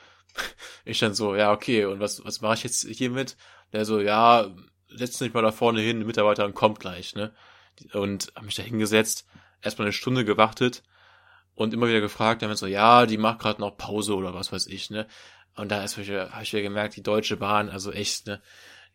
Ich 0.83 0.99
dann 0.99 1.13
so, 1.13 1.35
ja, 1.35 1.51
okay, 1.51 1.85
und 1.85 1.99
was, 1.99 2.23
was 2.25 2.41
mache 2.41 2.55
ich 2.55 2.63
jetzt 2.63 2.85
hiermit? 2.87 3.35
Der 3.73 3.85
so, 3.85 3.99
ja, 4.01 4.47
setz 4.97 5.17
dich 5.17 5.33
mal 5.33 5.41
da 5.41 5.51
vorne 5.51 5.81
hin, 5.81 5.99
die 5.99 6.05
Mitarbeiterin 6.05 6.53
kommt 6.53 6.79
gleich, 6.79 7.15
ne? 7.15 7.33
Und 7.93 8.31
hab 8.35 8.43
mich 8.43 8.55
da 8.55 8.63
hingesetzt, 8.63 9.25
erstmal 9.61 9.87
eine 9.87 9.93
Stunde 9.93 10.25
gewartet 10.25 10.83
und 11.55 11.73
immer 11.73 11.87
wieder 11.87 12.01
gefragt, 12.01 12.41
dann 12.41 12.55
so, 12.55 12.67
ja, 12.67 13.05
die 13.05 13.17
macht 13.17 13.39
gerade 13.39 13.61
noch 13.61 13.77
Pause 13.77 14.15
oder 14.15 14.33
was 14.33 14.51
weiß 14.51 14.67
ich, 14.67 14.89
ne? 14.89 15.07
Und 15.55 15.69
da 15.71 15.81
habe 15.81 16.01
ich 16.43 16.53
wieder 16.53 16.61
gemerkt, 16.61 16.95
die 16.95 17.03
Deutsche 17.03 17.37
Bahn, 17.37 17.69
also 17.69 17.91
echt, 17.91 18.27
ne? 18.27 18.41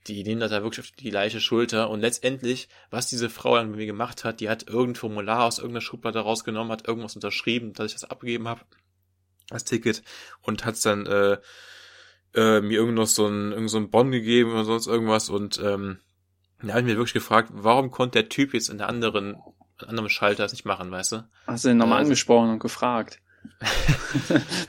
Die 0.07 0.23
nehmen 0.23 0.41
das 0.41 0.51
da 0.51 0.63
wirklich 0.63 0.87
auf 0.87 0.93
die 0.93 1.11
gleiche 1.11 1.41
Schulter 1.41 1.91
und 1.91 2.01
letztendlich, 2.01 2.69
was 2.91 3.09
diese 3.09 3.29
Frau 3.29 3.57
dann 3.57 3.69
mit 3.69 3.77
mir 3.77 3.87
gemacht 3.87 4.25
hat, 4.25 4.41
die 4.41 4.49
hat 4.49 4.67
irgendein 4.67 4.95
Formular 4.95 5.45
aus 5.45 5.59
irgendeiner 5.59 5.83
Schublade 5.83 6.21
rausgenommen, 6.21 6.73
hat 6.73 6.89
irgendwas 6.89 7.17
unterschrieben, 7.17 7.75
dass 7.75 7.87
ich 7.87 8.01
das 8.01 8.11
abgegeben 8.11 8.49
habe, 8.49 8.63
das 9.49 9.65
Ticket, 9.65 10.03
und 10.41 10.65
hat's 10.65 10.81
dann 10.81 11.05
äh, 11.05 11.39
äh, 12.35 12.61
mir 12.61 12.79
irgend 12.79 12.95
noch 12.95 13.07
so 13.07 13.27
ein, 13.27 13.53
irgend 13.53 13.71
so 13.71 13.79
ein 13.79 13.90
Bon 13.90 14.11
gegeben 14.11 14.53
oder 14.53 14.64
sonst 14.64 14.87
irgendwas 14.87 15.29
und 15.31 15.61
ähm, 15.62 15.99
da 16.62 16.71
habe 16.71 16.81
ich 16.81 16.87
mir 16.87 16.97
wirklich 16.97 17.14
gefragt, 17.14 17.51
warum 17.53 17.90
konnte 17.90 18.21
der 18.21 18.29
Typ 18.29 18.53
jetzt 18.55 18.69
in 18.69 18.79
der 18.79 18.88
anderen, 18.88 19.37
an 19.79 19.88
anderem 19.88 20.09
Schalter 20.09 20.43
das 20.43 20.53
nicht 20.53 20.64
machen, 20.66 20.90
weißt 20.90 21.12
du? 21.12 21.29
Hast 21.47 21.64
du 21.64 21.71
ihn 21.71 21.77
nochmal 21.79 21.99
Also- 21.99 22.09
angesprochen 22.09 22.51
und 22.51 22.59
gefragt? 22.59 23.21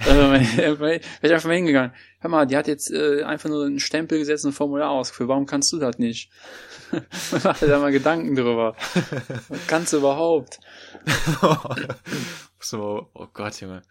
also, 0.06 0.32
wäre 0.32 1.02
ich 1.22 1.32
einfach 1.34 1.48
mal 1.48 1.56
hingegangen. 1.56 1.92
Hör 2.20 2.30
mal, 2.30 2.46
die 2.48 2.56
hat 2.56 2.68
jetzt 2.68 2.90
äh, 2.90 3.24
einfach 3.24 3.50
nur 3.50 3.66
einen 3.66 3.82
Stempel 3.82 4.18
gesetzt 4.18 4.46
und 4.46 4.52
ein 4.52 4.54
Formular 4.54 4.90
ausgeführt. 4.90 5.28
Warum 5.28 5.46
kannst 5.46 5.74
du 5.74 5.78
das 5.80 5.98
nicht? 5.98 6.32
Mach 7.44 7.58
dir 7.60 7.68
da 7.68 7.80
mal 7.80 7.92
Gedanken 7.92 8.34
drüber. 8.34 8.78
kannst 9.68 9.92
du 9.92 9.98
überhaupt? 9.98 10.60
so, 12.60 13.10
oh 13.14 13.28
Gott, 13.34 13.60
Junge. 13.60 13.82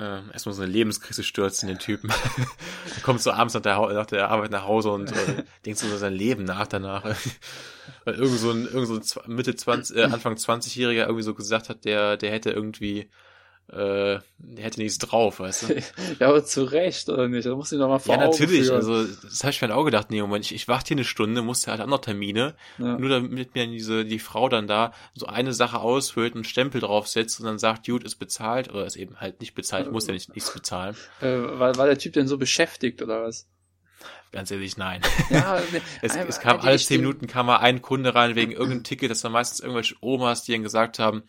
Ähm, 0.00 0.30
erstmal 0.32 0.54
so 0.54 0.62
eine 0.62 0.72
Lebenskrise 0.72 1.22
stürzen, 1.22 1.68
den 1.68 1.78
Typen. 1.78 2.10
er 2.10 3.00
kommt 3.02 3.20
so 3.20 3.30
abends 3.30 3.54
nach 3.54 3.60
der, 3.60 3.78
nach 3.92 4.06
der 4.06 4.30
Arbeit 4.30 4.50
nach 4.50 4.64
Hause 4.66 4.90
und 4.90 5.12
äh, 5.12 5.44
denkt 5.66 5.78
so 5.78 5.86
über 5.86 5.98
sein 5.98 6.14
Leben 6.14 6.44
nach 6.44 6.66
danach. 6.66 7.04
Weil 8.04 8.14
irgend 8.14 8.38
so 8.38 8.50
ein, 8.50 8.64
irgend 8.64 9.06
so 9.06 9.20
ein 9.20 9.34
Mitte 9.34 9.54
20, 9.54 9.96
äh, 9.96 10.04
Anfang 10.04 10.34
20-Jähriger 10.34 11.02
irgendwie 11.02 11.22
so 11.22 11.34
gesagt 11.34 11.68
hat, 11.68 11.84
der, 11.84 12.16
der 12.16 12.30
hätte 12.30 12.50
irgendwie 12.50 13.10
äh, 13.72 14.20
hätte 14.56 14.80
nichts 14.80 14.98
drauf, 14.98 15.40
weißt 15.40 15.62
du? 15.62 15.74
ja, 16.20 16.28
aber 16.28 16.44
zu 16.44 16.64
Recht, 16.64 17.08
oder 17.08 17.28
nicht? 17.28 17.46
Da 17.46 17.54
musst 17.54 17.72
du 17.72 17.78
doch 17.78 17.88
mal 17.88 17.98
vor 17.98 18.14
Ja, 18.14 18.20
natürlich. 18.20 18.66
Führen. 18.66 18.76
Also, 18.76 19.04
das 19.04 19.42
habe 19.42 19.50
ich 19.50 19.62
mir 19.62 19.74
auch 19.74 19.84
gedacht, 19.84 20.10
nee, 20.10 20.20
Moment, 20.20 20.44
ich, 20.44 20.54
ich 20.54 20.68
warte 20.68 20.88
hier 20.88 20.96
eine 20.96 21.04
Stunde, 21.04 21.40
musste 21.40 21.70
halt 21.70 21.86
noch 21.86 22.00
Termine, 22.00 22.54
ja. 22.78 22.98
nur 22.98 23.08
damit 23.08 23.54
mir 23.54 23.66
diese, 23.66 24.04
die 24.04 24.18
Frau 24.18 24.48
dann 24.48 24.66
da 24.66 24.92
so 25.14 25.26
eine 25.26 25.54
Sache 25.54 25.80
ausfüllt, 25.80 26.34
einen 26.34 26.44
Stempel 26.44 26.82
draufsetzt 26.82 27.40
und 27.40 27.46
dann 27.46 27.58
sagt, 27.58 27.86
gut, 27.86 28.04
ist 28.04 28.16
bezahlt, 28.16 28.70
oder 28.70 28.84
ist 28.84 28.96
eben 28.96 29.20
halt 29.20 29.40
nicht 29.40 29.54
bezahlt, 29.54 29.90
muss 29.90 30.06
ja 30.06 30.12
nicht, 30.12 30.34
nichts 30.34 30.52
bezahlen. 30.52 30.94
Äh, 31.20 31.38
war, 31.38 31.76
war 31.76 31.86
der 31.86 31.98
Typ 31.98 32.12
denn 32.12 32.28
so 32.28 32.36
beschäftigt, 32.36 33.00
oder 33.00 33.22
was? 33.22 33.48
Ganz 34.32 34.50
ehrlich, 34.50 34.78
nein. 34.78 35.02
Ja, 35.28 35.60
es, 36.02 36.16
es 36.16 36.40
kam 36.40 36.60
alle 36.60 36.78
zehn 36.78 37.00
Minuten 37.00 37.26
kam 37.26 37.46
mal 37.46 37.58
ein 37.58 37.82
Kunde 37.82 38.14
rein 38.14 38.34
wegen 38.34 38.52
irgendeinem 38.52 38.82
Ticket, 38.82 39.10
das 39.10 39.22
waren 39.24 39.32
meistens 39.32 39.60
irgendwelche 39.60 39.94
Omas, 40.00 40.44
die 40.44 40.52
dann 40.52 40.62
gesagt 40.62 40.98
haben, 40.98 41.22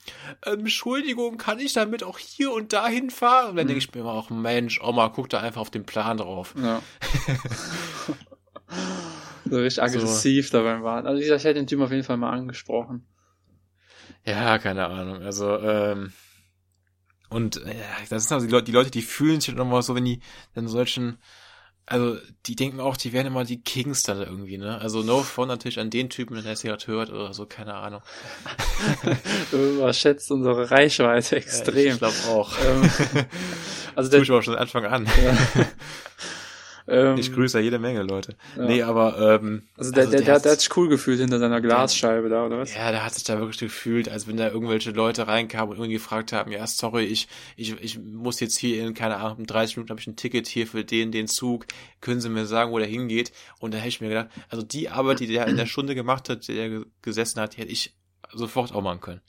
ähm, 0.46 0.60
Entschuldigung, 0.60 1.38
kann 1.38 1.60
ich 1.60 1.74
damit 1.74 2.04
auch 2.04 2.18
hier 2.18 2.54
und 2.54 2.72
dahin 2.72 3.10
fahren? 3.10 3.50
Und 3.52 3.56
dann 3.58 3.66
mhm. 3.66 3.70
denke 3.70 3.84
ich 3.84 3.94
mir 3.94 4.02
immer 4.02 4.14
auch, 4.14 4.30
Mensch, 4.30 4.80
Oma, 4.82 5.10
guck 5.10 5.30
da 5.30 5.42
einfach 5.42 5.62
auf 5.62 5.70
den 5.70 5.86
Plan 5.86 6.18
drauf. 6.18 6.56
Ja. 6.58 6.82
so 9.50 9.58
richtig 9.58 9.84
aggressiv 9.84 10.50
so. 10.50 10.58
dabei 10.58 10.82
waren. 10.82 11.06
Also 11.06 11.22
ich 11.22 11.30
hätte 11.30 11.56
den 11.56 11.68
Typ 11.68 11.82
auf 11.82 11.92
jeden 11.92 12.04
Fall 12.04 12.18
mal 12.18 12.32
angesprochen. 12.32 13.06
Ja, 14.26 14.58
keine 14.58 14.88
Ahnung. 14.88 15.22
Also, 15.22 15.58
ähm, 15.60 16.14
und 17.30 17.56
ja, 17.58 17.74
das 18.10 18.28
sind 18.28 18.36
also 18.36 18.46
die 18.46 18.52
Leute, 18.52 18.66
die 18.66 18.72
Leute, 18.72 18.92
die 18.92 19.02
fühlen 19.02 19.42
sich 19.42 19.54
nochmal 19.54 19.82
so, 19.82 19.96
wenn 19.96 20.06
die 20.06 20.22
dann 20.54 20.68
solchen 20.68 21.18
also 21.86 22.18
die 22.46 22.56
denken 22.56 22.80
auch, 22.80 22.96
die 22.96 23.12
wären 23.12 23.28
immer 23.28 23.44
die 23.44 23.62
Kings 23.62 24.04
da 24.04 24.18
irgendwie, 24.18 24.58
ne? 24.58 24.80
Also 24.80 25.02
no 25.04 25.22
fun 25.22 25.48
natürlich 25.48 25.80
an 25.80 25.90
den 25.90 26.10
Typen, 26.10 26.42
der 26.42 26.54
es 26.54 26.62
gerade 26.62 26.88
hört 26.88 27.10
oder 27.10 27.34
so, 27.34 27.46
keine 27.46 27.74
Ahnung. 27.76 28.02
du 29.52 29.58
überschätzt 29.76 30.32
unsere 30.32 30.72
Reichweite 30.72 31.36
extrem. 31.36 31.88
Ja, 31.88 31.94
ich 31.94 31.98
glaube 32.00 32.16
auch. 32.30 32.54
Ähm, 32.66 32.82
also 33.96 34.10
das 34.10 34.12
tue 34.12 34.22
ich 34.24 34.32
aber 34.32 34.44
schon 34.44 34.56
Anfang 34.56 34.86
an. 34.86 35.08
Ja. 35.24 35.38
Ähm, 36.88 37.18
ich 37.18 37.32
grüße 37.32 37.60
jede 37.60 37.80
Menge 37.80 38.04
Leute. 38.04 38.36
Ja. 38.58 38.66
Nee, 38.66 38.84
aber 38.84 39.18
ähm, 39.18 39.64
also 39.78 39.92
der, 39.92 40.04
also 40.04 40.12
der, 40.12 40.22
der, 40.22 40.40
der, 40.40 40.52
hat 40.52 40.60
sich 40.60 40.76
cool 40.76 40.90
gefühlt 40.90 41.20
hinter 41.20 41.40
seiner 41.40 41.62
Glasscheibe 41.62 42.30
da, 42.30 42.46
oder 42.46 42.60
was? 42.60 42.76
Ja, 42.76 42.92
der 42.92 43.06
hat 43.06 43.14
sich 43.14 43.24
da 43.24 43.40
wirklich 43.40 43.60
gefühlt, 43.60 44.10
als 44.10 44.28
wenn 44.28 44.38
da 44.38 44.50
irgendwelche 44.50 44.92
Leute 44.92 45.28
reinkamen 45.28 45.70
und 45.70 45.78
irgendwie 45.78 45.94
gefragt 45.94 46.34
haben, 46.34 46.52
ja, 46.52 46.66
sorry, 46.68 47.06
ich, 47.06 47.28
ich, 47.56 47.80
ich 47.82 48.00
muss 48.00 48.40
jetzt 48.40 48.58
hier 48.58 48.86
in, 48.86 48.94
keine 48.94 49.18
Ahnung, 49.18 49.46
30 49.46 49.78
Minuten 49.78 49.92
habe 49.92 50.02
ich 50.02 50.08
ein 50.08 50.16
Ticket 50.16 50.48
hier 50.48 50.68
für 50.68 50.84
den, 50.84 51.12
den 51.12 51.28
Zug, 51.28 51.66
können 52.02 52.20
Sie 52.20 52.30
mir 52.30 52.46
sagen, 52.46 52.72
wo 52.72 52.80
der 52.80 52.88
hingeht? 52.88 53.32
Und 53.60 53.74
da 53.74 53.78
hätte 53.78 53.90
ich 53.90 54.02
mir 54.02 54.10
gedacht, 54.10 54.30
also 54.50 54.64
die 54.64 54.90
Arbeit, 54.90 55.22
die 55.22 55.28
der 55.28 55.48
in 55.48 55.58
der 55.58 55.66
Stunde 55.68 55.96
gemacht 55.96 56.28
hat, 56.30 56.48
die 56.48 56.56
der 56.56 56.84
gesessen 57.02 57.40
hat, 57.40 57.56
die 57.56 57.62
hätte 57.62 57.72
ich 57.72 57.96
sofort 58.34 58.74
auch 58.74 58.82
machen 58.82 59.00
können. 59.00 59.22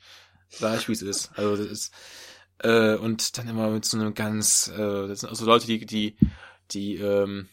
Sag 0.49 0.79
ich, 0.79 0.89
wie 0.89 0.93
es 0.93 1.03
ist. 1.03 1.31
Also 1.37 1.57
das 1.57 1.67
ist, 1.67 1.95
äh, 2.59 2.95
und 2.97 3.37
dann 3.37 3.49
immer 3.49 3.71
mit 3.71 3.85
so 3.85 3.99
einem 3.99 4.15
ganz, 4.15 4.71
äh, 4.75 5.09
das 5.09 5.21
sind 5.21 5.31
auch 5.31 5.37
so 5.37 5.45
Leute, 5.45 5.67
die, 5.67 5.85
die 5.87 6.17
die, 6.71 6.97
ähm, 6.97 7.49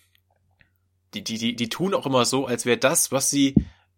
die, 1.14 1.24
die, 1.24 1.38
die, 1.38 1.56
die 1.56 1.70
tun 1.70 1.94
auch 1.94 2.06
immer 2.06 2.26
so, 2.26 2.46
als 2.46 2.66
wäre 2.66 2.78
das, 2.78 3.12
was 3.12 3.30
sie, 3.30 3.56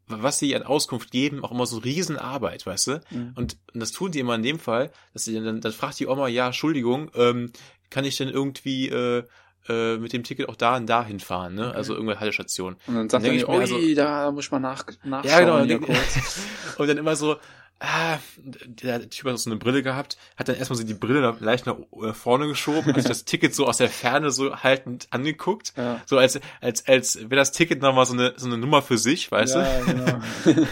was 0.08 0.39
sie 0.39 0.56
an 0.56 0.63
Auskunft 0.63 1.12
geben, 1.12 1.43
auch 1.43 1.52
immer 1.52 1.65
so 1.65 1.78
Riesenarbeit, 1.78 2.65
weißt 2.65 2.88
du? 2.88 3.02
Mhm. 3.12 3.34
Und, 3.36 3.58
und 3.73 3.80
das 3.80 3.91
tun 3.91 4.12
die 4.12 4.19
immer 4.19 4.36
in 4.36 4.43
dem 4.43 4.60
Fall, 4.60 4.91
dass 5.13 5.26
sie 5.26 5.34
dann, 5.34 5.62
dann 5.62 5.71
fragt 5.71 5.99
die 5.99 6.08
Oma, 6.08 6.28
ja, 6.28 6.47
Entschuldigung, 6.47 7.12
ähm, 7.15 7.52
kann 7.89 8.06
ich 8.06 8.17
denn 8.17 8.30
irgendwie 8.30 8.89
äh, 8.89 9.23
äh, 9.69 9.97
mit 9.97 10.12
dem 10.13 10.23
Ticket 10.23 10.49
auch 10.49 10.56
da 10.56 10.76
und 10.76 10.88
da 10.88 11.06
hinfahren, 11.06 11.56
ne? 11.56 11.69
Okay. 11.69 11.78
Also 11.78 11.93
irgendeine 11.93 12.19
Haltestation. 12.19 12.76
Und 12.88 12.95
dann 12.95 13.10
sagt 13.10 13.26
dann 13.26 13.34
ich 13.34 13.47
mir, 13.47 13.54
also, 13.54 13.95
da 13.95 14.32
muss 14.32 14.45
ich 14.45 14.52
mal 14.52 14.60
nach, 14.60 14.86
nachschauen. 15.04 15.30
Ja, 15.30 15.39
genau. 15.39 15.78
Und, 15.78 15.88
und 16.78 16.88
dann 16.88 16.97
immer 16.97 17.15
so, 17.15 17.38
ah, 17.84 18.17
der 18.38 19.10
Typ 19.10 19.30
hat 19.30 19.38
so 19.38 19.50
eine 19.50 19.60
Brille 19.60 19.84
gehabt, 19.84 20.17
hat 20.38 20.48
dann 20.48 20.56
erstmal 20.56 20.78
so 20.78 20.84
die 20.84 20.93
Brille 20.93 21.36
leicht 21.39 21.65
nach 21.65 21.76
äh, 22.02 22.13
vorne 22.13 22.48
geschoben, 22.48 22.96
hat 22.96 23.10
das 23.10 23.26
Ticket 23.26 23.54
so 23.54 23.67
aus 23.67 23.78
der 23.78 23.89
Ferne 23.89 24.32
so 24.32 24.56
haltend 24.56 25.08
angeguckt, 25.12 25.74
ja. 25.76 26.02
so 26.06 26.17
als 26.17 26.39
als 26.62 26.88
als 26.88 27.17
wäre 27.17 27.36
das 27.36 27.52
Ticket 27.52 27.82
nochmal 27.82 28.06
so 28.06 28.13
eine 28.13 28.34
so 28.38 28.48
eine 28.48 28.58
Nummer 28.58 28.82
für 28.82 28.98
sich, 28.98 29.32
weißt 29.32 29.56
ja, 29.56 29.80
du? 29.80 29.86
Genau. 29.86 30.22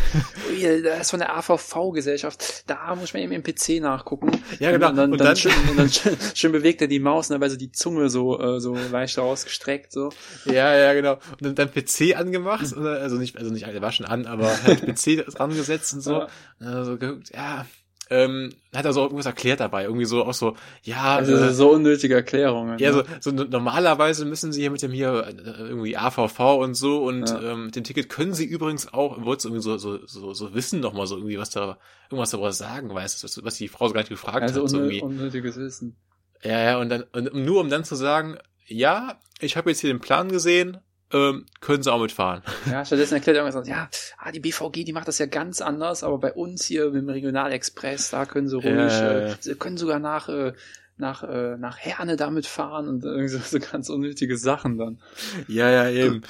Ui, 0.62 0.82
das 0.82 1.02
ist 1.02 1.10
von 1.12 1.19
der 1.19 1.36
AVV-Gesellschaft, 1.36 2.69
da 2.69 2.95
muss 2.95 3.13
man 3.13 3.24
eben 3.24 3.32
im 3.32 3.43
PC 3.43 3.82
nachgucken. 3.82 4.32
Ja, 4.60 4.71
genau. 4.71 4.89
Und 4.89 4.95
dann, 4.97 5.12
und 5.12 5.17
dann, 5.19 5.28
dann, 5.28 5.36
schön, 5.36 5.52
und 5.69 5.78
dann 5.78 5.89
schön, 5.89 6.17
schön 6.36 6.52
bewegt 6.52 6.82
er 6.82 6.88
die 6.88 7.00
Maus 7.00 7.30
und 7.30 7.36
dabei 7.36 7.50
so 7.50 7.58
die 7.58 7.71
Zunge 7.71 8.10
so 8.10 8.39
äh, 8.39 8.60
so 8.60 8.76
leicht 8.91 9.17
rausgestreckt 9.17 9.91
so. 9.91 10.10
Ja, 10.45 10.76
ja, 10.76 10.93
genau. 10.93 11.13
Und 11.13 11.41
dann, 11.41 11.56
dann 11.56 11.71
PC 11.71 12.15
angemacht, 12.17 12.76
also 12.76 13.17
nicht 13.17 13.38
also 13.38 13.52
nicht 13.52 13.65
alle 13.65 13.82
waschen 13.82 14.06
an, 14.06 14.26
aber 14.26 14.52
halt 14.63 14.86
PC 14.86 15.39
angesetzt 15.39 15.93
und 15.93 16.02
so. 16.02 16.13
Ja. 16.13 16.28
Also 16.60 16.97
geguckt, 16.97 17.32
ja, 17.34 17.65
ähm, 18.12 18.50
hat 18.76 18.84
er 18.84 18.91
so 18.91 19.02
irgendwas 19.02 19.26
erklärt 19.26 19.62
dabei, 19.62 19.86
irgendwie 19.86 20.06
so 20.06 20.26
auch 20.26 20.34
so, 20.34 20.56
ja. 20.84 21.15
Also 21.15 21.34
äh, 21.34 21.54
so 21.54 21.71
unnötige 21.71 22.13
Erklärungen. 22.13 22.78
Ja, 22.78 22.91
ne? 22.91 23.06
so, 23.21 23.32
so 23.32 23.43
normalerweise 23.43 24.26
müssen 24.26 24.52
sie 24.52 24.62
hier 24.62 24.71
mit 24.71 24.82
dem 24.82 24.91
hier 24.91 25.28
äh, 25.28 25.62
irgendwie 25.62 25.95
AVV 25.95 26.39
und 26.58 26.76
so 26.76 27.06
und 27.06 27.30
ja. 27.30 27.54
ähm, 27.54 27.67
mit 27.67 27.76
dem 27.78 27.86
Ticket 27.86 28.10
können 28.10 28.34
sie 28.34 28.45
übrigens 28.45 28.93
auch, 28.93 29.24
wolltest 29.24 29.45
irgendwie 29.45 29.63
so, 29.63 29.78
so, 29.78 30.06
so, 30.06 30.34
so 30.34 30.54
wissen 30.54 30.82
noch 30.82 30.93
mal 30.93 31.08
so 31.08 31.15
irgendwie, 31.15 31.39
was 31.39 31.52
da, 31.52 31.78
irgendwas 32.10 32.32
darüber 32.32 32.52
sagen, 32.52 32.93
weißt 32.93 33.24
du, 33.24 33.28
was, 33.28 33.43
was 33.45 33.56
die 33.56 33.69
Frau 33.69 33.88
so 33.88 33.93
gar 33.93 34.02
nicht 34.02 34.10
gefragt 34.10 34.41
also 34.41 34.56
hat. 34.56 34.63
Also 34.63 34.78
unnö 34.78 35.02
unnötiges 35.02 35.56
Wissen. 35.56 35.95
Ja, 36.43 36.60
ja, 36.60 36.78
und 36.80 36.89
dann, 36.89 37.04
und 37.13 37.34
nur 37.34 37.62
um 37.62 37.69
dann 37.69 37.86
zu 37.86 37.95
sagen, 37.95 38.38
ja, 38.67 39.19
ich 39.39 39.56
habe 39.56 39.69
jetzt 39.69 39.80
hier 39.80 39.93
den 39.93 40.02
Plan 40.02 40.30
gesehen, 40.30 40.80
ähm, 41.13 41.45
können 41.60 41.84
sie 41.84 41.91
auch 41.91 42.00
mitfahren. 42.00 42.41
Ja, 42.69 42.86
stattdessen 42.86 43.15
erklärt 43.15 43.38
er 43.38 43.45
irgendwas, 43.45 43.67
ja, 43.67 43.89
ah, 44.17 44.32
die 44.32 44.39
BVG, 44.39 44.84
die 44.84 44.93
macht 44.93 45.08
das 45.08 45.19
ja 45.19 45.26
ganz 45.26 45.62
anders, 45.62 46.04
aber 46.04 46.17
bei 46.17 46.34
uns 46.34 46.65
hier 46.65 46.86
mit 46.91 47.02
dem 47.02 47.10
Regionalexpress, 47.10 48.12
da 48.12 48.26
können 48.26 48.47
sie 48.47 48.56
ruhig, 48.56 48.67
äh, 48.67 49.36
sie 49.39 49.56
können 49.56 49.78
sogar 49.78 50.00
nach, 50.00 50.30
äh, 50.30 50.54
nach, 51.02 51.24
äh, 51.24 51.58
nach 51.58 51.78
Herne 51.78 52.15
damit 52.15 52.45
fahren 52.45 52.88
und 52.88 53.04
irgendwie 53.04 53.28
so, 53.38 53.39
so 53.39 53.60
ganz 53.60 53.89
unnötige 53.89 54.38
Sachen 54.38 54.78
dann. 54.78 55.00
Ja, 55.47 55.69
ja, 55.69 55.89
eben. 55.89 56.21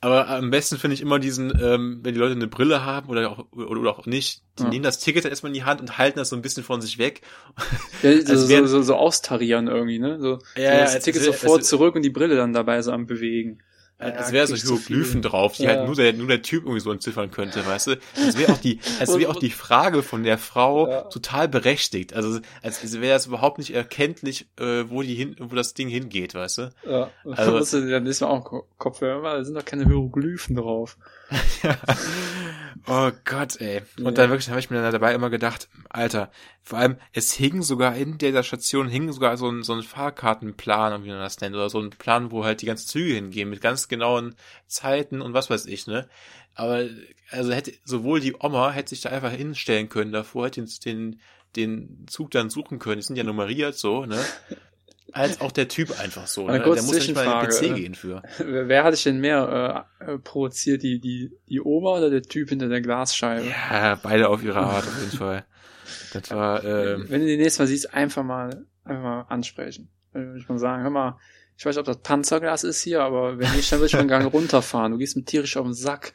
aber 0.00 0.28
am 0.28 0.50
besten 0.50 0.78
finde 0.78 0.94
ich 0.94 1.00
immer 1.00 1.20
diesen, 1.20 1.52
ähm, 1.62 2.00
wenn 2.02 2.14
die 2.14 2.20
Leute 2.20 2.34
eine 2.34 2.48
Brille 2.48 2.84
haben 2.84 3.08
oder 3.08 3.30
auch, 3.30 3.52
oder, 3.52 3.90
auch 3.90 4.06
nicht, 4.06 4.42
die 4.58 4.64
ja. 4.64 4.68
nehmen 4.70 4.82
das 4.82 4.98
Ticket 4.98 5.24
erstmal 5.24 5.50
in 5.50 5.54
die 5.54 5.64
Hand 5.64 5.80
und 5.80 5.98
halten 5.98 6.18
das 6.18 6.30
so 6.30 6.36
ein 6.36 6.42
bisschen 6.42 6.64
von 6.64 6.80
sich 6.80 6.98
weg. 6.98 7.20
Ja, 8.02 8.20
so, 8.24 8.36
so, 8.36 8.66
so, 8.66 8.82
so 8.82 8.94
austarieren 8.96 9.68
irgendwie, 9.68 10.00
ne? 10.00 10.18
So, 10.20 10.38
ja, 10.56 10.86
so 10.86 10.94
das 10.94 11.04
Ticket 11.04 11.22
sofort 11.22 11.64
zurück 11.64 11.94
und 11.94 12.02
die 12.02 12.10
Brille 12.10 12.34
dann 12.36 12.52
dabei 12.52 12.82
so 12.82 12.90
am 12.90 13.06
bewegen. 13.06 13.60
Ja, 14.00 14.08
es 14.08 14.32
wäre 14.32 14.46
so 14.46 14.56
Hieroglyphen 14.56 15.22
drauf, 15.22 15.56
die 15.56 15.64
ja. 15.64 15.70
halt 15.70 15.86
nur 15.86 15.94
der, 15.94 16.12
nur 16.12 16.26
der 16.26 16.42
Typ 16.42 16.64
irgendwie 16.64 16.80
so 16.80 16.90
entziffern 16.90 17.30
könnte, 17.30 17.64
weißt 17.64 17.86
du? 17.86 17.98
Es 18.16 18.36
wäre 18.36 18.52
auch 18.52 18.58
die, 18.58 18.80
es 19.00 19.16
wäre 19.16 19.30
auch 19.30 19.38
die 19.38 19.50
Frage 19.50 20.02
von 20.02 20.24
der 20.24 20.36
Frau 20.36 20.88
ja. 20.88 21.02
total 21.02 21.48
berechtigt. 21.48 22.12
Also, 22.12 22.40
als 22.62 23.00
wäre 23.00 23.14
das 23.14 23.26
überhaupt 23.26 23.58
nicht 23.58 23.72
erkenntlich, 23.72 24.48
äh, 24.58 24.84
wo 24.88 25.02
die 25.02 25.14
hin, 25.14 25.36
wo 25.38 25.54
das 25.54 25.74
Ding 25.74 25.88
hingeht, 25.88 26.34
weißt 26.34 26.58
du? 26.58 26.72
Ja. 26.86 27.10
Also, 27.24 27.80
dann 27.88 28.06
ist 28.06 28.20
man 28.20 28.30
auch 28.30 28.64
Kopfhörer, 28.78 29.36
da 29.36 29.44
sind 29.44 29.54
doch 29.54 29.64
keine 29.64 29.84
Hieroglyphen 29.84 30.56
drauf. 30.56 30.96
Ja. 31.62 31.78
Oh 32.86 33.10
Gott, 33.24 33.58
ey. 33.62 33.80
Und 33.96 34.04
ja. 34.04 34.10
dann 34.10 34.30
wirklich 34.30 34.50
habe 34.50 34.60
ich 34.60 34.68
mir 34.68 34.90
dabei 34.90 35.14
immer 35.14 35.30
gedacht, 35.30 35.68
Alter, 35.88 36.30
vor 36.62 36.78
allem, 36.78 36.96
es 37.12 37.32
hing 37.32 37.62
sogar 37.62 37.96
in 37.96 38.18
der 38.18 38.42
Station, 38.42 38.88
hing 38.88 39.10
sogar 39.10 39.38
so 39.38 39.48
ein, 39.48 39.62
so 39.62 39.72
ein 39.72 39.82
Fahrkartenplan, 39.82 41.02
wie 41.02 41.08
man 41.08 41.20
das 41.20 41.40
nennt, 41.40 41.54
oder 41.54 41.70
so 41.70 41.80
ein 41.80 41.90
Plan, 41.90 42.30
wo 42.30 42.44
halt 42.44 42.60
die 42.60 42.66
ganzen 42.66 42.88
Züge 42.88 43.14
hingehen, 43.14 43.48
mit 43.48 43.62
ganz 43.62 43.88
genauen 43.88 44.34
Zeiten 44.66 45.22
und 45.22 45.32
was 45.32 45.48
weiß 45.48 45.64
ich, 45.64 45.86
ne? 45.86 46.08
Aber, 46.54 46.84
also 47.30 47.52
hätte, 47.52 47.72
sowohl 47.84 48.20
die 48.20 48.36
Oma 48.38 48.70
hätte 48.70 48.90
sich 48.90 49.00
da 49.00 49.08
einfach 49.08 49.32
hinstellen 49.32 49.88
können 49.88 50.12
davor, 50.12 50.46
hätte 50.46 50.62
den, 50.84 51.20
den 51.56 52.04
Zug 52.06 52.32
dann 52.32 52.50
suchen 52.50 52.78
können, 52.78 53.00
die 53.00 53.06
sind 53.06 53.16
ja 53.16 53.24
nummeriert 53.24 53.76
so, 53.76 54.04
ne? 54.04 54.22
als 55.14 55.40
auch 55.40 55.52
der 55.52 55.68
Typ 55.68 55.98
einfach 56.00 56.26
so. 56.26 56.46
Ne? 56.48 56.60
Der 56.60 56.82
muss 56.82 56.92
nicht 56.92 57.14
mal 57.14 57.24
in 57.24 57.48
den 57.48 57.50
PC 57.50 57.74
gehen 57.76 57.94
für. 57.94 58.22
Wer 58.38 58.84
hat 58.84 58.94
sich 58.94 59.04
denn 59.04 59.20
mehr 59.20 59.86
äh, 60.00 60.12
äh, 60.12 60.18
provoziert, 60.18 60.82
die, 60.82 60.98
die, 60.98 61.32
die 61.48 61.60
Oma 61.60 61.98
oder 61.98 62.10
der 62.10 62.22
Typ 62.22 62.48
hinter 62.48 62.68
der 62.68 62.80
Glasscheibe? 62.80 63.46
Ja, 63.46 63.98
beide 64.02 64.28
auf 64.28 64.42
ihre 64.42 64.60
Art 64.60 64.86
auf 64.86 64.98
jeden 65.00 65.16
Fall. 65.16 65.44
Das 66.12 66.30
war, 66.30 66.64
ähm, 66.64 67.06
Wenn 67.08 67.20
du 67.20 67.26
die 67.26 67.36
nächste 67.36 67.62
Mal 67.62 67.66
siehst, 67.68 67.94
einfach 67.94 68.24
mal, 68.24 68.66
einfach 68.84 69.02
mal 69.02 69.20
ansprechen. 69.28 69.88
Würde 70.12 70.38
ich 70.38 70.48
mal 70.48 70.58
sagen, 70.58 70.82
hör 70.82 70.90
mal, 70.90 71.18
ich 71.56 71.64
weiß 71.64 71.76
nicht, 71.76 71.80
ob 71.80 71.86
das 71.86 71.98
Panzerglas 71.98 72.64
ist 72.64 72.82
hier, 72.82 73.02
aber 73.02 73.38
wenn 73.38 73.52
nicht, 73.54 73.70
dann 73.70 73.78
würde 73.78 73.86
ich 73.86 73.92
mal 73.92 74.00
einen 74.00 74.08
Gang 74.08 74.32
runterfahren. 74.32 74.92
Du 74.92 74.98
gehst 74.98 75.16
mit 75.16 75.26
tierisch 75.26 75.56
auf 75.56 75.64
den 75.64 75.74
Sack. 75.74 76.12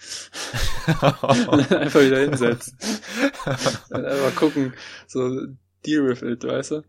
und 1.47 1.71
dann 1.71 1.79
einfach 1.79 2.01
wieder 2.01 2.19
hinsetzen. 2.19 2.77
und 3.89 4.05
einfach 4.05 4.35
gucken, 4.35 4.73
so, 5.07 5.47
deal 5.85 6.05
with 6.07 6.21
it, 6.21 6.43
weißt 6.43 6.71
du? 6.71 6.83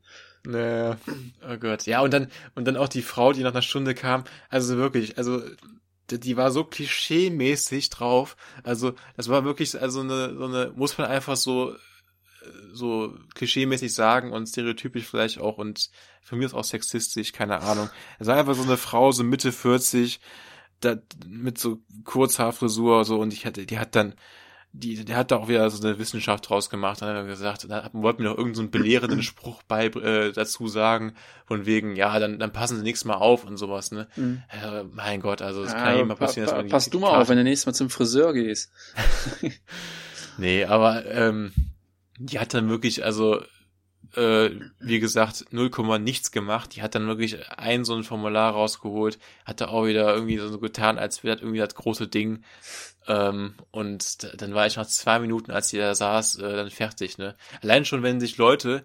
Naja, 0.46 0.96
oh 1.48 1.56
Gott. 1.58 1.86
Ja, 1.86 2.00
und 2.00 2.12
dann, 2.12 2.28
und 2.54 2.64
dann 2.66 2.76
auch 2.76 2.88
die 2.88 3.02
Frau, 3.02 3.32
die 3.32 3.42
nach 3.42 3.52
einer 3.52 3.62
Stunde 3.62 3.94
kam. 3.94 4.24
Also 4.48 4.76
wirklich, 4.76 5.18
also, 5.18 5.42
die, 6.10 6.36
war 6.36 6.50
so 6.50 6.64
klischee-mäßig 6.64 7.90
drauf. 7.90 8.36
Also, 8.64 8.94
das 9.16 9.28
war 9.28 9.44
wirklich, 9.44 9.80
also 9.80 10.00
eine, 10.00 10.34
so 10.36 10.44
eine, 10.46 10.72
muss 10.74 10.98
man 10.98 11.06
einfach 11.08 11.36
so, 11.36 11.74
so 12.72 13.14
klischee-mäßig 13.34 13.92
sagen 13.94 14.32
und 14.32 14.48
stereotypisch 14.48 15.04
vielleicht 15.04 15.38
auch 15.38 15.58
und 15.58 15.90
von 16.22 16.38
mir 16.38 16.46
ist 16.46 16.54
auch 16.54 16.64
sexistisch, 16.64 17.32
keine 17.32 17.60
Ahnung. 17.60 17.90
Es 18.18 18.26
war 18.26 18.36
einfach 18.36 18.54
so 18.54 18.62
eine 18.62 18.76
Frau, 18.76 19.12
so 19.12 19.24
Mitte 19.24 19.52
40, 19.52 20.20
da, 20.80 20.96
mit 21.26 21.58
so 21.58 21.82
Kurzhaarfrisur, 22.04 23.04
so, 23.04 23.20
und 23.20 23.32
ich 23.32 23.46
hatte, 23.46 23.66
die 23.66 23.78
hat 23.78 23.94
dann, 23.94 24.14
die, 24.72 25.04
der 25.04 25.16
hat 25.16 25.30
da 25.30 25.36
auch 25.36 25.48
wieder 25.48 25.68
so 25.68 25.86
eine 25.86 25.98
Wissenschaft 25.98 26.48
draus 26.48 26.70
gemacht, 26.70 27.02
dann 27.02 27.08
hat 27.08 27.16
er 27.16 27.24
gesagt, 27.24 27.66
da 27.68 27.90
wollten 27.92 28.22
mir 28.22 28.28
noch 28.28 28.38
irgendeinen 28.38 28.66
so 28.66 28.70
belehrenden 28.70 29.22
Spruch 29.22 29.62
bei 29.64 29.86
äh, 29.86 30.32
dazu 30.32 30.68
sagen, 30.68 31.14
von 31.46 31.66
wegen, 31.66 31.96
ja, 31.96 32.18
dann, 32.18 32.38
dann 32.38 32.52
passen 32.52 32.76
sie 32.76 32.84
nächstes 32.84 33.06
Mal 33.06 33.16
auf 33.16 33.44
und 33.44 33.56
sowas, 33.56 33.90
ne? 33.90 34.06
Mhm. 34.16 34.42
Äh, 34.48 34.84
mein 34.84 35.20
Gott, 35.20 35.42
also 35.42 35.64
es 35.64 35.72
ja, 35.72 35.78
kann 35.82 35.98
immer 35.98 36.14
passieren, 36.14 36.46
pa 36.46 36.52
pa 36.52 36.56
dass 36.58 36.64
man 36.64 36.70
Pass 36.70 36.90
du 36.90 37.00
mal 37.00 37.20
auf, 37.20 37.28
wenn 37.28 37.38
du 37.38 37.44
nächstes 37.44 37.66
Mal 37.66 37.74
zum 37.74 37.90
Friseur 37.90 38.32
gehst. 38.32 38.70
nee, 40.38 40.64
aber 40.64 41.04
ähm, 41.06 41.52
die 42.18 42.38
hat 42.38 42.54
dann 42.54 42.68
wirklich, 42.68 43.04
also 43.04 43.42
äh, 44.14 44.50
wie 44.80 45.00
gesagt, 45.00 45.46
0, 45.50 45.98
nichts 45.98 46.32
gemacht. 46.32 46.74
Die 46.74 46.82
hat 46.82 46.94
dann 46.94 47.06
wirklich 47.06 47.48
ein 47.50 47.84
so 47.84 47.94
ein 47.94 48.04
Formular 48.04 48.52
rausgeholt, 48.52 49.18
hat 49.44 49.60
da 49.60 49.68
auch 49.68 49.86
wieder 49.86 50.14
irgendwie 50.14 50.38
so 50.38 50.58
getan, 50.58 50.98
als 50.98 51.22
wäre 51.22 51.36
das 51.36 51.42
irgendwie 51.42 51.60
das 51.60 51.74
große 51.74 52.08
Ding. 52.08 52.42
Ähm, 53.06 53.54
und 53.70 54.40
dann 54.40 54.54
war 54.54 54.66
ich 54.66 54.76
nach 54.76 54.86
zwei 54.86 55.18
Minuten, 55.18 55.50
als 55.50 55.68
sie 55.68 55.78
da 55.78 55.94
saß, 55.94 56.36
äh, 56.36 56.56
dann 56.56 56.70
fertig, 56.70 57.18
ne? 57.18 57.36
Allein 57.62 57.84
schon, 57.84 58.02
wenn 58.02 58.20
sich 58.20 58.36
Leute 58.36 58.84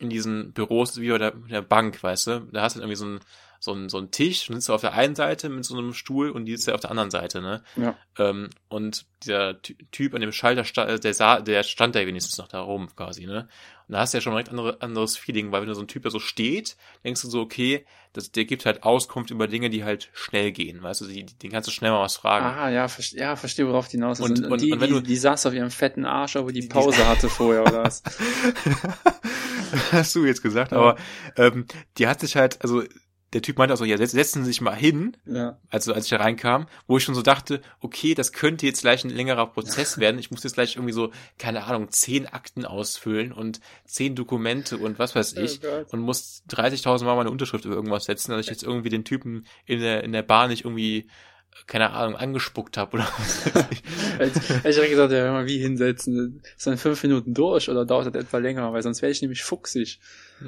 in 0.00 0.10
diesen 0.10 0.52
Büros 0.52 1.00
wie 1.00 1.10
bei 1.10 1.18
der, 1.18 1.30
der 1.32 1.62
Bank, 1.62 2.02
weißt 2.02 2.26
du, 2.26 2.40
da 2.52 2.62
hast 2.62 2.76
du 2.76 2.80
irgendwie 2.80 2.96
so 2.96 3.06
ein 3.06 3.20
so 3.62 3.72
ein, 3.72 3.88
so 3.88 3.98
ein 3.98 4.10
Tisch 4.10 4.50
und 4.50 4.56
sitzt 4.56 4.70
auf 4.70 4.80
der 4.80 4.94
einen 4.94 5.14
Seite 5.14 5.48
mit 5.48 5.64
so 5.64 5.78
einem 5.78 5.94
Stuhl 5.94 6.30
und 6.30 6.46
die 6.46 6.52
ist 6.52 6.66
ja 6.66 6.74
auf 6.74 6.80
der 6.80 6.90
anderen 6.90 7.12
Seite, 7.12 7.40
ne? 7.40 7.62
Ja. 7.76 7.96
Ähm, 8.18 8.50
und 8.68 9.06
der 9.24 9.62
Typ 9.62 10.14
an 10.14 10.20
dem 10.20 10.32
Schalter, 10.32 10.98
der, 10.98 11.14
sah, 11.14 11.40
der 11.40 11.62
stand 11.62 11.94
da 11.94 12.04
wenigstens 12.04 12.38
noch 12.38 12.48
da 12.48 12.60
rum 12.60 12.88
quasi, 12.96 13.24
ne? 13.24 13.48
Und 13.86 13.92
da 13.92 14.00
hast 14.00 14.14
du 14.14 14.18
ja 14.18 14.22
schon 14.22 14.32
direkt 14.32 14.48
andere, 14.48 14.82
anderes 14.82 15.16
Feeling, 15.16 15.52
weil 15.52 15.60
wenn 15.60 15.68
du 15.68 15.76
so 15.76 15.80
ein 15.80 15.86
Typ 15.86 16.02
da 16.02 16.10
so 16.10 16.18
steht, 16.18 16.76
denkst 17.04 17.22
du 17.22 17.28
so, 17.28 17.40
okay, 17.40 17.86
das, 18.14 18.32
der 18.32 18.46
gibt 18.46 18.66
halt 18.66 18.82
Auskunft 18.82 19.30
über 19.30 19.46
Dinge, 19.46 19.70
die 19.70 19.84
halt 19.84 20.10
schnell 20.12 20.50
gehen, 20.50 20.82
weißt 20.82 21.02
du, 21.02 21.06
die, 21.06 21.24
den 21.24 21.52
kannst 21.52 21.68
du 21.68 21.72
schnell 21.72 21.92
mal 21.92 22.02
was 22.02 22.16
fragen. 22.16 22.44
Ah, 22.44 22.68
ja, 22.68 22.88
ver 22.88 23.04
ja 23.16 23.36
verstehe, 23.36 23.68
worauf 23.68 23.86
die 23.86 23.98
hinaus 23.98 24.18
ist. 24.18 24.24
Und, 24.24 24.44
und, 24.44 24.50
und, 24.50 24.60
die, 24.60 24.72
und 24.72 24.80
wenn 24.80 24.88
die, 24.88 24.94
du, 24.94 25.00
die 25.02 25.16
saß 25.16 25.46
auf 25.46 25.54
ihrem 25.54 25.70
fetten 25.70 26.04
Arsch, 26.04 26.34
aber 26.34 26.50
die 26.50 26.66
Pause 26.66 26.96
die, 26.96 27.04
hatte 27.04 27.28
vorher, 27.28 27.62
oder 27.62 27.84
was? 27.84 28.02
hast 29.92 30.16
du 30.16 30.26
jetzt 30.26 30.42
gesagt, 30.42 30.72
aber 30.72 30.96
ähm, 31.36 31.66
die 31.98 32.08
hat 32.08 32.20
sich 32.20 32.36
halt, 32.36 32.60
also 32.62 32.82
der 33.32 33.42
Typ 33.42 33.58
meinte 33.58 33.72
also, 33.72 33.84
ja, 33.84 33.96
setzen 33.96 34.44
Sie 34.44 34.50
sich 34.50 34.60
mal 34.60 34.74
hin, 34.74 35.16
ja. 35.26 35.58
also 35.70 35.94
als 35.94 36.04
ich 36.04 36.10
da 36.10 36.16
reinkam, 36.18 36.66
wo 36.86 36.98
ich 36.98 37.04
schon 37.04 37.14
so 37.14 37.22
dachte, 37.22 37.62
okay, 37.80 38.14
das 38.14 38.32
könnte 38.32 38.66
jetzt 38.66 38.82
gleich 38.82 39.04
ein 39.04 39.10
längerer 39.10 39.46
Prozess 39.46 39.98
werden. 39.98 40.18
Ich 40.18 40.30
muss 40.30 40.44
jetzt 40.44 40.54
gleich 40.54 40.76
irgendwie 40.76 40.92
so, 40.92 41.12
keine 41.38 41.64
Ahnung, 41.64 41.90
zehn 41.90 42.26
Akten 42.26 42.64
ausfüllen 42.64 43.32
und 43.32 43.60
zehn 43.86 44.14
Dokumente 44.14 44.76
und 44.76 44.98
was 44.98 45.14
weiß 45.14 45.34
ich 45.34 45.60
oh 45.64 45.84
und 45.92 46.00
muss 46.00 46.42
30.000 46.50 47.04
Mal 47.04 47.16
meine 47.16 47.30
Unterschrift 47.30 47.64
über 47.64 47.74
irgendwas 47.74 48.04
setzen, 48.04 48.32
dass 48.32 48.40
ich 48.40 48.50
jetzt 48.50 48.62
irgendwie 48.62 48.90
den 48.90 49.04
Typen 49.04 49.46
in 49.64 49.80
der, 49.80 50.04
in 50.04 50.12
der 50.12 50.22
Bar 50.22 50.48
nicht 50.48 50.64
irgendwie 50.64 51.08
keine 51.66 51.90
Ahnung, 51.90 52.16
angespuckt 52.16 52.76
habe 52.76 52.94
oder 52.94 53.08
was. 53.18 53.46
ich 54.20 54.64
ich 54.64 54.76
habe 54.78 54.88
gesagt, 54.88 55.12
ja, 55.12 55.30
mal 55.30 55.46
wie 55.46 55.58
hinsetzen. 55.58 56.42
Ist 56.56 56.66
dann 56.66 56.78
fünf 56.78 57.02
Minuten 57.02 57.34
durch 57.34 57.68
oder 57.68 57.84
dauert 57.84 58.06
das 58.06 58.24
etwa 58.24 58.38
länger, 58.38 58.72
weil 58.72 58.82
sonst 58.82 59.02
wäre 59.02 59.12
ich 59.12 59.20
nämlich 59.20 59.42
fuchsig. 59.42 60.00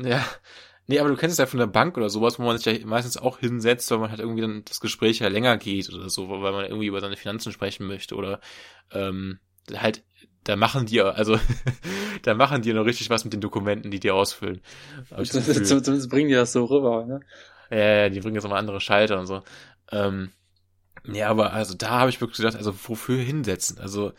Ja, 0.03 0.25
Nee, 0.87 0.99
aber 0.99 1.09
du 1.09 1.17
kennst 1.17 1.35
es 1.35 1.39
ja 1.39 1.47
von 1.47 1.61
der 1.61 1.67
Bank 1.67 1.97
oder 1.97 2.11
sowas, 2.11 2.39
wo 2.39 2.43
man 2.43 2.59
sich 2.59 2.67
ja 2.67 2.87
meistens 2.87 3.17
auch 3.17 3.39
hinsetzt, 3.39 3.91
weil 3.91 3.99
man 3.99 4.11
halt 4.11 4.21
irgendwie 4.21 4.43
dann 4.43 4.65
das 4.67 4.81
Gespräch 4.81 5.19
ja 5.19 5.29
länger 5.29 5.57
geht 5.57 5.93
oder 5.93 6.11
so, 6.11 6.29
weil 6.29 6.53
man 6.53 6.67
irgendwie 6.67 6.87
über 6.87 7.01
seine 7.01 7.17
Finanzen 7.17 7.53
sprechen 7.53 7.87
möchte 7.87 8.17
oder 8.17 8.41
ähm, 8.93 9.39
halt, 9.73 10.05
da 10.45 10.57
machen 10.57 10.85
die, 10.85 11.01
also 11.01 11.39
da 12.23 12.35
machen 12.35 12.61
die 12.61 12.75
noch 12.75 12.85
richtig 12.85 13.09
was 13.09 13.25
mit 13.25 13.33
den 13.33 13.41
Dokumenten, 13.41 13.91
die 13.91 14.01
die 14.01 14.11
ausfüllen. 14.11 14.61
Zumindest 15.23 16.11
bringen 16.11 16.29
die 16.29 16.35
das 16.35 16.53
so 16.53 16.65
rüber, 16.67 17.07
ne? 17.07 17.21
Ja, 17.71 18.03
ja, 18.03 18.09
die 18.11 18.21
bringen 18.21 18.35
jetzt 18.35 18.45
nochmal 18.45 18.61
andere 18.61 18.81
Schalter 18.81 19.19
und 19.19 19.27
so. 19.27 19.43
Ähm, 19.91 20.33
ja, 21.07 21.29
aber 21.29 21.55
also 21.55 21.75
da 21.75 21.91
habe 21.91 22.11
ich 22.11 22.21
wirklich 22.21 22.39
gedacht, 22.39 22.57
also 22.57 22.75
wofür 22.89 23.19
hinsetzen? 23.19 23.79
Also 23.79 24.13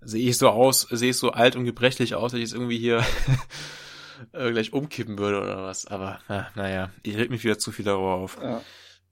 sehe 0.00 0.28
ich 0.28 0.36
so 0.36 0.48
aus, 0.50 0.82
sehe 0.90 1.10
ich 1.10 1.16
so 1.16 1.30
alt 1.30 1.56
und 1.56 1.64
gebrechlich 1.64 2.14
aus, 2.14 2.32
dass 2.32 2.38
ich 2.38 2.44
jetzt 2.44 2.54
irgendwie 2.54 2.78
hier 2.78 3.02
äh, 4.32 4.50
gleich 4.50 4.72
umkippen 4.72 5.18
würde 5.18 5.40
oder 5.40 5.62
was. 5.62 5.86
Aber 5.86 6.20
na, 6.28 6.50
naja, 6.54 6.90
ich 7.02 7.16
rede 7.16 7.30
mich 7.30 7.44
wieder 7.44 7.58
zu 7.58 7.72
viel 7.72 7.84
darüber 7.84 8.14
auf. 8.14 8.38
Ja, 8.40 8.62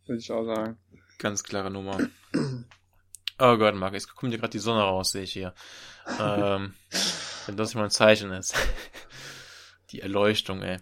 würde 0.06 0.20
ich 0.20 0.30
auch 0.30 0.44
sagen. 0.44 0.78
Ganz 1.18 1.42
klare 1.42 1.70
Nummer. 1.70 1.98
oh 3.38 3.56
Gott, 3.56 3.74
Marc, 3.74 3.94
jetzt 3.94 4.14
kommt 4.14 4.32
dir 4.32 4.38
gerade 4.38 4.50
die 4.50 4.58
Sonne 4.58 4.82
raus, 4.82 5.12
sehe 5.12 5.22
ich 5.22 5.32
hier. 5.32 5.54
ähm, 6.20 6.74
wenn 7.46 7.56
das 7.56 7.74
mal 7.74 7.84
ein 7.84 7.90
Zeichen 7.90 8.30
ist. 8.32 8.54
die 9.90 10.00
Erleuchtung, 10.00 10.62
ey. 10.62 10.78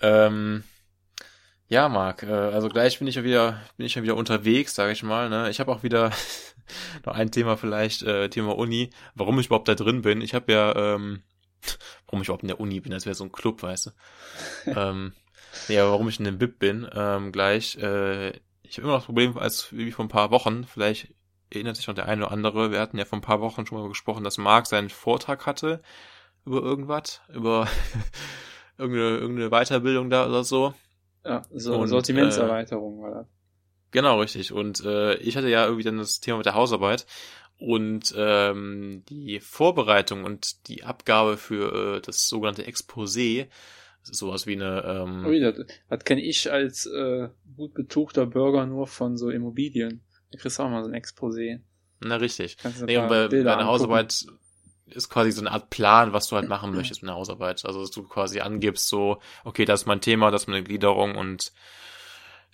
Ähm, 0.00 0.64
ja, 1.68 1.88
Marc, 1.88 2.22
äh, 2.22 2.26
also 2.26 2.68
gleich 2.68 2.98
bin 2.98 3.08
ich 3.08 3.14
ja 3.14 3.24
wieder, 3.24 3.62
bin 3.76 3.86
ich 3.86 3.94
ja 3.94 4.02
wieder 4.02 4.16
unterwegs, 4.16 4.74
sage 4.74 4.92
ich 4.92 5.02
mal. 5.02 5.30
Ne? 5.30 5.48
Ich 5.48 5.58
habe 5.58 5.72
auch 5.72 5.82
wieder 5.82 6.12
noch 7.06 7.14
ein 7.14 7.30
Thema 7.30 7.56
vielleicht, 7.56 8.02
äh, 8.02 8.28
Thema 8.28 8.56
Uni, 8.58 8.90
warum 9.14 9.40
ich 9.40 9.46
überhaupt 9.46 9.68
da 9.68 9.74
drin 9.74 10.02
bin. 10.02 10.20
Ich 10.20 10.34
habe 10.34 10.52
ja 10.52 10.76
ähm, 10.76 11.22
warum 12.12 12.22
ich 12.22 12.28
überhaupt 12.28 12.42
in 12.42 12.48
der 12.48 12.60
Uni 12.60 12.78
bin, 12.80 12.92
als 12.92 13.06
wäre 13.06 13.14
so 13.14 13.24
ein 13.24 13.32
Club, 13.32 13.62
weißt 13.62 13.86
du. 13.86 13.90
ähm, 14.76 15.12
ja, 15.68 15.90
warum 15.90 16.08
ich 16.08 16.18
in 16.18 16.26
dem 16.26 16.38
BIP 16.38 16.58
bin, 16.58 16.88
ähm, 16.94 17.32
gleich. 17.32 17.76
Äh, 17.78 18.30
ich 18.62 18.76
habe 18.76 18.82
immer 18.82 18.92
noch 18.92 19.00
das 19.00 19.06
Problem, 19.06 19.36
als 19.38 19.72
wie 19.72 19.90
vor 19.90 20.04
ein 20.04 20.08
paar 20.08 20.30
Wochen, 20.30 20.64
vielleicht 20.64 21.14
erinnert 21.50 21.76
sich 21.76 21.86
noch 21.86 21.94
der 21.94 22.06
eine 22.06 22.24
oder 22.24 22.32
andere, 22.32 22.70
wir 22.70 22.80
hatten 22.80 22.98
ja 22.98 23.04
vor 23.04 23.18
ein 23.18 23.22
paar 23.22 23.40
Wochen 23.40 23.66
schon 23.66 23.78
mal 23.78 23.88
gesprochen, 23.88 24.24
dass 24.24 24.38
Marc 24.38 24.66
seinen 24.66 24.88
Vortrag 24.88 25.46
hatte 25.46 25.82
über 26.44 26.62
irgendwas, 26.62 27.20
über 27.32 27.66
irgendeine, 28.78 29.18
irgendeine 29.18 29.50
Weiterbildung 29.50 30.10
da 30.10 30.26
oder 30.26 30.44
so. 30.44 30.74
Ja, 31.24 31.42
so 31.52 31.78
Und, 31.78 31.88
Sortimentserweiterung 31.88 32.98
äh, 32.98 33.02
war 33.02 33.10
das. 33.10 33.26
Genau, 33.90 34.20
richtig. 34.20 34.52
Und 34.52 34.82
äh, 34.84 35.14
ich 35.16 35.36
hatte 35.36 35.48
ja 35.48 35.64
irgendwie 35.64 35.84
dann 35.84 35.98
das 35.98 36.20
Thema 36.20 36.38
mit 36.38 36.46
der 36.46 36.54
Hausarbeit 36.54 37.06
und 37.62 38.12
ähm, 38.16 39.04
die 39.08 39.40
Vorbereitung 39.40 40.24
und 40.24 40.68
die 40.68 40.84
Abgabe 40.84 41.36
für 41.36 41.96
äh, 41.96 42.00
das 42.00 42.28
sogenannte 42.28 42.64
Exposé, 42.64 43.46
das 44.00 44.10
ist 44.10 44.18
sowas 44.18 44.46
wie 44.46 44.54
eine. 44.54 44.82
Ähm, 44.84 45.24
Ui, 45.24 45.40
das, 45.40 45.54
das 45.88 46.04
kenne 46.04 46.22
ich 46.22 46.50
als 46.50 46.86
äh, 46.86 47.28
gut 47.56 47.74
betuchter 47.74 48.26
Bürger 48.26 48.66
nur 48.66 48.88
von 48.88 49.16
so 49.16 49.30
Immobilien. 49.30 50.02
Da 50.32 50.38
kriegst 50.38 50.58
du 50.58 50.64
auch 50.64 50.70
mal 50.70 50.82
so 50.82 50.90
ein 50.90 51.00
Exposé. 51.00 51.60
Na 52.00 52.16
richtig. 52.16 52.56
Nee, 52.84 52.96
und 52.96 53.08
bei, 53.08 53.28
bei 53.28 53.42
deiner 53.42 53.66
Hausarbeit 53.66 54.26
ist 54.86 55.08
quasi 55.08 55.30
so 55.30 55.40
eine 55.40 55.52
Art 55.52 55.70
Plan, 55.70 56.12
was 56.12 56.26
du 56.28 56.36
halt 56.36 56.48
machen 56.48 56.74
möchtest 56.74 57.02
mit 57.02 57.08
der 57.08 57.16
Hausarbeit. 57.16 57.64
Also 57.64 57.80
dass 57.80 57.92
du 57.92 58.02
quasi 58.02 58.40
angibst, 58.40 58.88
so, 58.88 59.20
okay, 59.44 59.64
das 59.64 59.82
ist 59.82 59.86
mein 59.86 60.00
Thema, 60.00 60.32
das 60.32 60.42
ist 60.42 60.48
meine 60.48 60.64
Gliederung 60.64 61.14
und 61.14 61.52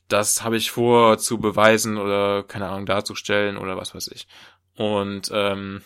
das 0.08 0.42
habe 0.42 0.56
ich 0.56 0.70
vor 0.70 1.18
zu 1.18 1.38
beweisen 1.38 1.98
oder 1.98 2.42
keine 2.42 2.68
Ahnung 2.68 2.86
darzustellen 2.86 3.56
oder 3.56 3.76
was 3.76 3.94
weiß 3.94 4.08
ich. 4.08 4.26
Und 4.78 5.30
ähm, 5.34 5.82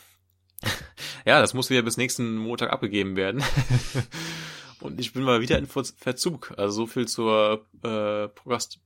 ja, 1.24 1.40
das 1.40 1.54
muss 1.54 1.70
wieder 1.70 1.82
bis 1.82 1.96
nächsten 1.96 2.36
Montag 2.36 2.72
abgegeben 2.72 3.16
werden. 3.16 3.42
Und 4.80 5.00
ich 5.00 5.12
bin 5.12 5.22
mal 5.22 5.40
wieder 5.40 5.58
in 5.58 5.66
Verzug. 5.66 6.52
Also 6.56 6.82
so 6.82 6.86
viel 6.86 7.06
zur 7.06 7.66
äh, 7.84 8.28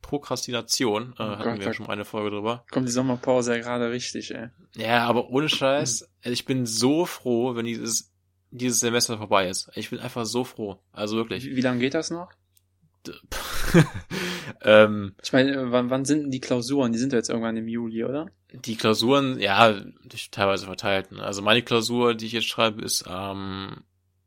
Prokrastination. 0.02 1.14
Äh, 1.18 1.22
oh 1.22 1.24
hatten 1.24 1.42
Gott, 1.42 1.58
wir 1.58 1.66
ja 1.66 1.72
schon 1.72 1.86
mal 1.86 1.94
eine 1.94 2.04
Folge 2.04 2.30
drüber. 2.30 2.64
Kommt 2.70 2.86
die 2.86 2.92
Sommerpause 2.92 3.56
ja 3.56 3.62
gerade 3.62 3.90
richtig, 3.90 4.34
ey. 4.34 4.48
Ja, 4.74 5.06
aber 5.06 5.30
ohne 5.30 5.48
Scheiß, 5.48 6.08
ich 6.22 6.44
bin 6.44 6.66
so 6.66 7.06
froh, 7.06 7.56
wenn 7.56 7.64
dieses, 7.64 8.12
dieses 8.50 8.80
Semester 8.80 9.16
vorbei 9.16 9.48
ist. 9.48 9.70
Ich 9.74 9.88
bin 9.88 9.98
einfach 9.98 10.26
so 10.26 10.44
froh. 10.44 10.78
Also 10.92 11.16
wirklich. 11.16 11.46
Wie, 11.46 11.56
wie 11.56 11.62
lange 11.62 11.80
geht 11.80 11.94
das 11.94 12.10
noch? 12.10 12.28
ähm, 14.62 15.14
ich 15.22 15.32
meine, 15.32 15.72
wann, 15.72 15.90
wann 15.90 16.04
sind 16.04 16.24
denn 16.24 16.30
die 16.30 16.40
Klausuren? 16.40 16.92
Die 16.92 16.98
sind 16.98 17.12
ja 17.12 17.18
jetzt 17.18 17.28
irgendwann 17.28 17.56
im 17.56 17.68
Juli, 17.68 18.04
oder? 18.04 18.26
Die 18.52 18.76
Klausuren, 18.76 19.38
ja, 19.38 19.74
teilweise 20.30 20.66
verteilt. 20.66 21.12
Ne? 21.12 21.22
Also 21.22 21.42
meine 21.42 21.62
Klausur, 21.62 22.14
die 22.14 22.26
ich 22.26 22.32
jetzt 22.32 22.46
schreibe, 22.46 22.82
ist 22.82 23.06
am 23.06 23.74
ähm, 23.76 23.84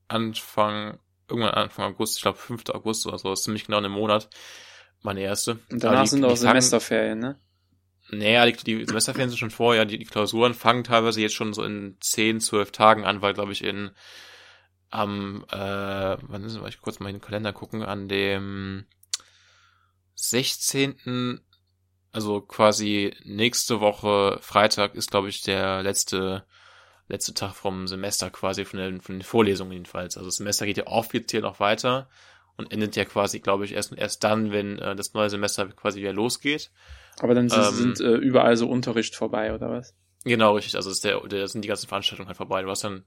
Anfang, 0.07 0.99
irgendwann 1.27 1.53
Anfang 1.53 1.93
August, 1.93 2.17
ich 2.17 2.23
glaube 2.23 2.37
5. 2.37 2.69
August 2.69 3.07
oder 3.07 3.17
so, 3.17 3.31
ist 3.31 3.43
ziemlich 3.43 3.65
genau 3.65 3.79
in 3.79 3.91
Monat. 3.91 4.29
Meine 5.01 5.21
erste. 5.21 5.59
Und 5.71 5.83
danach 5.83 6.03
die, 6.03 6.09
sind 6.09 6.25
auch 6.25 6.35
Semesterferien, 6.35 7.19
ne? 7.19 7.39
Naja, 8.11 8.45
die, 8.45 8.63
die 8.63 8.85
Semesterferien 8.85 9.29
sind 9.29 9.37
schon 9.37 9.51
vorher, 9.51 9.85
die, 9.85 9.97
die 9.97 10.05
Klausuren 10.05 10.53
fangen 10.53 10.83
teilweise 10.83 11.21
jetzt 11.21 11.35
schon 11.35 11.53
so 11.53 11.63
in 11.63 11.97
10, 12.01 12.41
12 12.41 12.71
Tagen 12.71 13.05
an, 13.05 13.21
weil, 13.21 13.33
glaube 13.33 13.51
ich, 13.51 13.63
in 13.63 13.91
am, 14.89 15.45
äh, 15.51 16.17
wann 16.21 16.43
ist 16.43 16.55
es, 16.55 16.67
ich 16.67 16.81
kurz 16.81 16.99
mal 16.99 17.09
in 17.09 17.15
den 17.15 17.21
Kalender 17.21 17.53
gucken, 17.53 17.83
an 17.83 18.07
dem 18.07 18.85
16., 20.15 21.41
also 22.11 22.41
quasi 22.41 23.13
nächste 23.23 23.81
Woche 23.81 24.39
Freitag 24.41 24.95
ist, 24.95 25.11
glaube 25.11 25.29
ich, 25.29 25.41
der 25.41 25.83
letzte, 25.83 26.43
letzte 27.07 27.33
Tag 27.33 27.53
vom 27.53 27.87
Semester 27.87 28.31
quasi, 28.31 28.65
von 28.65 28.79
den, 28.79 29.01
von 29.01 29.15
den 29.15 29.21
Vorlesungen 29.21 29.73
jedenfalls. 29.73 30.17
Also 30.17 30.27
das 30.27 30.37
Semester 30.37 30.65
geht 30.65 30.77
ja 30.77 30.87
offiziell 30.87 31.43
noch 31.43 31.59
weiter 31.59 32.09
und 32.57 32.71
endet 32.71 32.95
ja 32.95 33.05
quasi, 33.05 33.39
glaube 33.39 33.65
ich, 33.65 33.73
erst, 33.73 33.93
erst 33.93 34.23
dann, 34.23 34.51
wenn 34.51 34.79
äh, 34.79 34.95
das 34.95 35.13
neue 35.13 35.29
Semester 35.29 35.67
quasi 35.67 35.99
wieder 35.99 36.13
losgeht. 36.13 36.71
Aber 37.21 37.35
dann 37.35 37.47
sind, 37.47 37.63
ähm, 37.63 37.73
sind 37.73 38.01
äh, 38.01 38.15
überall 38.15 38.57
so 38.57 38.67
Unterricht 38.67 39.15
vorbei, 39.15 39.53
oder 39.53 39.69
was? 39.69 39.95
Genau, 40.23 40.55
richtig. 40.55 40.75
Also 40.75 40.89
ist 40.89 41.03
der, 41.03 41.21
der 41.27 41.47
sind 41.47 41.63
die 41.63 41.67
ganzen 41.67 41.87
Veranstaltungen 41.87 42.27
halt 42.27 42.37
vorbei. 42.37 42.61
Du 42.61 42.69
hast 42.69 42.83
dann 42.83 43.05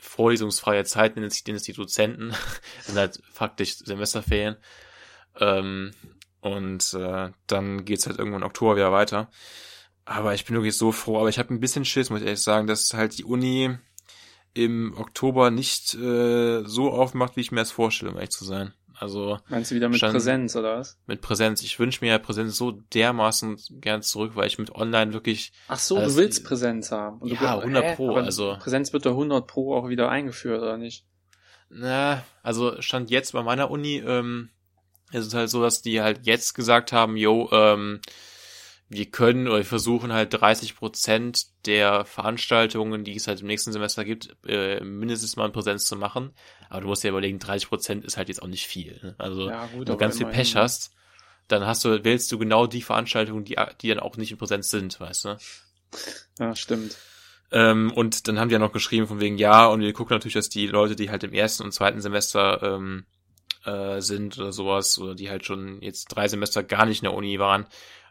vorlesungsfreie 0.00 0.84
Zeit, 0.84 1.16
nennen 1.16 1.30
nennen 1.46 1.56
es 1.56 1.62
die 1.62 1.72
Dozenten, 1.72 2.34
sind 2.82 2.96
halt 2.96 3.20
faktisch 3.32 3.78
Semesterferien. 3.78 4.56
Ähm, 5.38 5.92
und 6.40 6.94
äh, 6.94 7.30
dann 7.46 7.84
geht's 7.84 8.06
halt 8.06 8.18
irgendwann 8.18 8.42
im 8.42 8.46
Oktober 8.46 8.76
wieder 8.76 8.92
weiter. 8.92 9.30
Aber 10.04 10.34
ich 10.34 10.44
bin 10.44 10.56
wirklich 10.56 10.76
so 10.76 10.90
froh. 10.92 11.18
Aber 11.18 11.28
ich 11.28 11.38
habe 11.38 11.52
ein 11.52 11.60
bisschen 11.60 11.84
Schiss, 11.84 12.10
muss 12.10 12.20
ich 12.20 12.26
ehrlich 12.26 12.42
sagen, 12.42 12.66
dass 12.66 12.94
halt 12.94 13.16
die 13.18 13.24
Uni 13.24 13.76
im 14.54 14.96
Oktober 14.96 15.50
nicht 15.50 15.94
äh, 15.94 16.62
so 16.64 16.90
aufmacht, 16.90 17.36
wie 17.36 17.40
ich 17.40 17.52
mir 17.52 17.60
das 17.60 17.70
vorstelle, 17.70 18.10
um 18.10 18.16
ehrlich 18.16 18.30
zu 18.30 18.44
sein. 18.44 18.74
Also 19.00 19.38
Meinst 19.48 19.70
du 19.70 19.76
wieder 19.76 19.88
mit 19.88 19.98
Präsenz 19.98 20.54
oder 20.56 20.76
was? 20.76 20.98
Mit 21.06 21.22
Präsenz. 21.22 21.62
Ich 21.62 21.78
wünsche 21.78 22.04
mir 22.04 22.10
ja 22.10 22.18
Präsenz 22.18 22.58
so 22.58 22.72
dermaßen 22.72 23.58
gern 23.80 24.02
zurück, 24.02 24.32
weil 24.34 24.46
ich 24.46 24.58
mit 24.58 24.74
online 24.74 25.14
wirklich. 25.14 25.52
Ach 25.68 25.78
so, 25.78 25.98
du 25.98 26.16
willst 26.16 26.44
Präsenz 26.44 26.92
haben. 26.92 27.18
Und 27.18 27.32
ja, 27.32 27.54
du, 27.54 27.60
100 27.60 27.96
Pro. 27.96 28.14
also 28.16 28.58
Präsenz 28.60 28.92
wird 28.92 29.06
doch 29.06 29.12
100 29.12 29.46
Pro 29.46 29.74
auch 29.74 29.88
wieder 29.88 30.10
eingeführt 30.10 30.60
oder 30.60 30.76
nicht? 30.76 31.06
Na, 31.70 32.24
also 32.42 32.82
stand 32.82 33.10
jetzt 33.10 33.32
bei 33.32 33.42
meiner 33.42 33.70
Uni. 33.70 34.02
Ähm, 34.06 34.50
ist 35.12 35.26
es 35.26 35.34
halt 35.34 35.48
so, 35.48 35.62
dass 35.62 35.80
die 35.80 36.02
halt 36.02 36.26
jetzt 36.26 36.52
gesagt 36.52 36.92
haben, 36.92 37.16
yo, 37.16 37.48
ähm, 37.52 38.00
wir 38.90 39.06
können 39.06 39.46
oder 39.46 39.58
wir 39.58 39.64
versuchen 39.64 40.12
halt 40.12 40.34
30 40.34 40.74
Prozent 40.74 41.46
der 41.64 42.04
Veranstaltungen, 42.04 43.04
die 43.04 43.14
es 43.14 43.28
halt 43.28 43.40
im 43.40 43.46
nächsten 43.46 43.70
Semester 43.70 44.04
gibt, 44.04 44.36
äh, 44.46 44.80
mindestens 44.80 45.36
mal 45.36 45.46
in 45.46 45.52
Präsenz 45.52 45.86
zu 45.86 45.94
machen. 45.94 46.32
Aber 46.68 46.80
du 46.80 46.88
musst 46.88 47.04
dir 47.04 47.10
überlegen, 47.10 47.38
30 47.38 47.68
Prozent 47.68 48.04
ist 48.04 48.16
halt 48.16 48.28
jetzt 48.28 48.42
auch 48.42 48.48
nicht 48.48 48.66
viel. 48.66 48.98
Ne? 49.00 49.14
Also, 49.16 49.48
ja, 49.48 49.66
gut, 49.66 49.86
wenn 49.86 49.94
du 49.94 49.96
ganz 49.96 50.18
viel 50.18 50.26
Pech 50.26 50.56
hast, 50.56 50.92
dann 51.46 51.64
hast 51.64 51.84
du, 51.84 52.02
wählst 52.04 52.32
du 52.32 52.38
genau 52.38 52.66
die 52.66 52.82
Veranstaltungen, 52.82 53.44
die, 53.44 53.56
die 53.80 53.88
dann 53.88 54.00
auch 54.00 54.16
nicht 54.16 54.32
in 54.32 54.38
Präsenz 54.38 54.70
sind, 54.70 54.98
weißt 54.98 55.24
du? 55.24 55.38
Ja, 56.40 56.56
stimmt. 56.56 56.96
Ähm, 57.52 57.92
und 57.92 58.26
dann 58.26 58.40
haben 58.40 58.48
die 58.48 58.54
ja 58.54 58.58
noch 58.58 58.72
geschrieben 58.72 59.06
von 59.06 59.20
wegen, 59.20 59.38
ja, 59.38 59.66
und 59.66 59.82
wir 59.82 59.92
gucken 59.92 60.16
natürlich, 60.16 60.34
dass 60.34 60.48
die 60.48 60.66
Leute, 60.66 60.96
die 60.96 61.10
halt 61.10 61.22
im 61.22 61.32
ersten 61.32 61.62
und 61.62 61.72
zweiten 61.72 62.00
Semester 62.00 62.60
ähm, 62.62 63.04
äh, 63.64 64.00
sind 64.00 64.36
oder 64.38 64.52
sowas, 64.52 64.98
oder 64.98 65.14
die 65.14 65.30
halt 65.30 65.44
schon 65.44 65.80
jetzt 65.80 66.06
drei 66.06 66.26
Semester 66.26 66.64
gar 66.64 66.86
nicht 66.86 67.02
in 67.02 67.08
der 67.08 67.14
Uni 67.14 67.38
waren, 67.38 67.66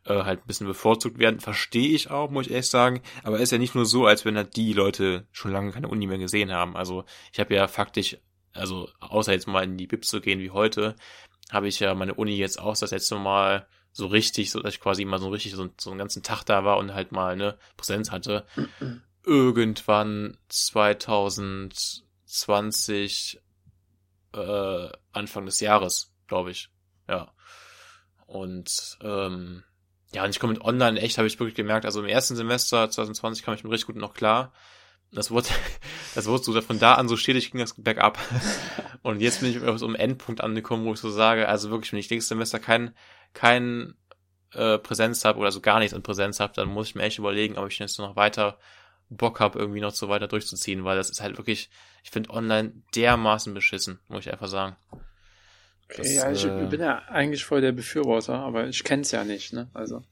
äh, 0.05 0.23
halt 0.23 0.41
ein 0.41 0.47
bisschen 0.47 0.67
bevorzugt 0.67 1.19
werden. 1.19 1.39
Verstehe 1.39 1.89
ich 1.89 2.09
auch, 2.09 2.29
muss 2.29 2.47
ich 2.47 2.51
ehrlich 2.51 2.69
sagen. 2.69 3.01
Aber 3.23 3.37
es 3.37 3.43
ist 3.43 3.51
ja 3.51 3.57
nicht 3.57 3.75
nur 3.75 3.85
so, 3.85 4.05
als 4.05 4.25
wenn 4.25 4.37
halt 4.37 4.55
die 4.55 4.73
Leute 4.73 5.27
schon 5.31 5.51
lange 5.51 5.71
keine 5.71 5.87
Uni 5.87 6.07
mehr 6.07 6.17
gesehen 6.17 6.51
haben. 6.51 6.75
Also 6.75 7.05
ich 7.31 7.39
habe 7.39 7.53
ja 7.53 7.67
faktisch, 7.67 8.17
also 8.53 8.89
außer 8.99 9.33
jetzt 9.33 9.47
mal 9.47 9.63
in 9.63 9.77
die 9.77 9.87
Bib 9.87 10.05
zu 10.05 10.21
gehen 10.21 10.39
wie 10.39 10.51
heute, 10.51 10.95
habe 11.51 11.67
ich 11.67 11.79
ja 11.79 11.93
meine 11.95 12.13
Uni 12.13 12.35
jetzt 12.35 12.59
auch 12.59 12.77
das 12.77 12.91
letzte 12.91 13.15
Mal 13.15 13.67
so 13.91 14.07
richtig, 14.07 14.51
so 14.51 14.59
dass 14.59 14.75
ich 14.75 14.79
quasi 14.79 15.03
mal 15.05 15.19
so 15.19 15.29
richtig 15.29 15.53
so, 15.53 15.67
so 15.79 15.89
einen 15.89 15.99
ganzen 15.99 16.23
Tag 16.23 16.43
da 16.43 16.63
war 16.63 16.77
und 16.77 16.93
halt 16.93 17.11
mal 17.11 17.33
eine 17.33 17.57
Präsenz 17.75 18.11
hatte. 18.11 18.45
Irgendwann 19.25 20.37
2020 20.47 23.41
äh, 24.33 24.89
Anfang 25.11 25.45
des 25.45 25.59
Jahres, 25.59 26.13
glaube 26.27 26.51
ich. 26.51 26.69
Ja. 27.07 27.33
Und 28.27 28.99
ähm, 29.01 29.63
ja, 30.13 30.23
und 30.23 30.31
ich 30.31 30.39
komme 30.39 30.53
mit 30.53 30.63
Online 30.63 30.99
echt, 30.99 31.17
habe 31.17 31.27
ich 31.27 31.39
wirklich 31.39 31.55
gemerkt, 31.55 31.85
also 31.85 32.01
im 32.01 32.07
ersten 32.07 32.35
Semester 32.35 32.89
2020 32.89 33.43
kam 33.43 33.53
ich 33.53 33.63
mir 33.63 33.71
richtig 33.71 33.87
gut 33.87 33.95
noch 33.95 34.13
klar. 34.13 34.51
Das 35.11 35.31
wurde, 35.31 35.47
das 36.15 36.25
wurde 36.27 36.43
so, 36.43 36.61
von 36.61 36.79
da 36.79 36.95
an 36.95 37.07
so 37.07 37.15
stetig 37.15 37.51
ging 37.51 37.59
das 37.59 37.75
bergab. 37.75 38.17
Und 39.01 39.21
jetzt 39.21 39.41
bin 39.41 39.49
ich 39.49 39.63
auf 39.63 39.79
so 39.79 39.85
einem 39.85 39.95
Endpunkt 39.95 40.41
angekommen, 40.41 40.85
wo 40.85 40.93
ich 40.93 40.99
so 40.99 41.09
sage, 41.09 41.47
also 41.47 41.69
wirklich, 41.69 41.91
wenn 41.91 41.99
ich 41.99 42.09
nächstes 42.09 42.29
Semester 42.29 42.59
kein, 42.59 42.95
kein 43.33 43.95
äh, 44.53 44.77
Präsenz 44.79 45.25
habe 45.25 45.39
oder 45.39 45.51
so 45.51 45.61
gar 45.61 45.79
nichts 45.79 45.93
an 45.93 46.03
Präsenz 46.03 46.39
habe, 46.39 46.53
dann 46.53 46.69
muss 46.69 46.89
ich 46.89 46.95
mir 46.95 47.03
echt 47.03 47.19
überlegen, 47.19 47.57
ob 47.57 47.69
ich 47.69 47.79
jetzt 47.79 47.99
noch 47.99 48.15
weiter 48.15 48.57
Bock 49.09 49.39
habe, 49.39 49.59
irgendwie 49.59 49.81
noch 49.81 49.91
so 49.91 50.09
weiter 50.09 50.27
durchzuziehen, 50.27 50.83
weil 50.83 50.97
das 50.97 51.09
ist 51.09 51.21
halt 51.21 51.37
wirklich, 51.37 51.69
ich 52.03 52.11
finde 52.11 52.29
online 52.29 52.73
dermaßen 52.95 53.53
beschissen, 53.53 53.99
muss 54.07 54.25
ich 54.25 54.31
einfach 54.31 54.47
sagen. 54.47 54.75
Das, 55.95 56.13
ja, 56.13 56.31
ich 56.31 56.45
äh, 56.45 56.67
bin 56.69 56.81
ja 56.81 56.99
eigentlich 57.09 57.43
voll 57.43 57.61
der 57.61 57.71
Befürworter, 57.71 58.35
aber 58.35 58.67
ich 58.67 58.83
kenn's 58.83 59.11
ja 59.11 59.23
nicht, 59.23 59.53
ne? 59.53 59.69
Also. 59.73 60.03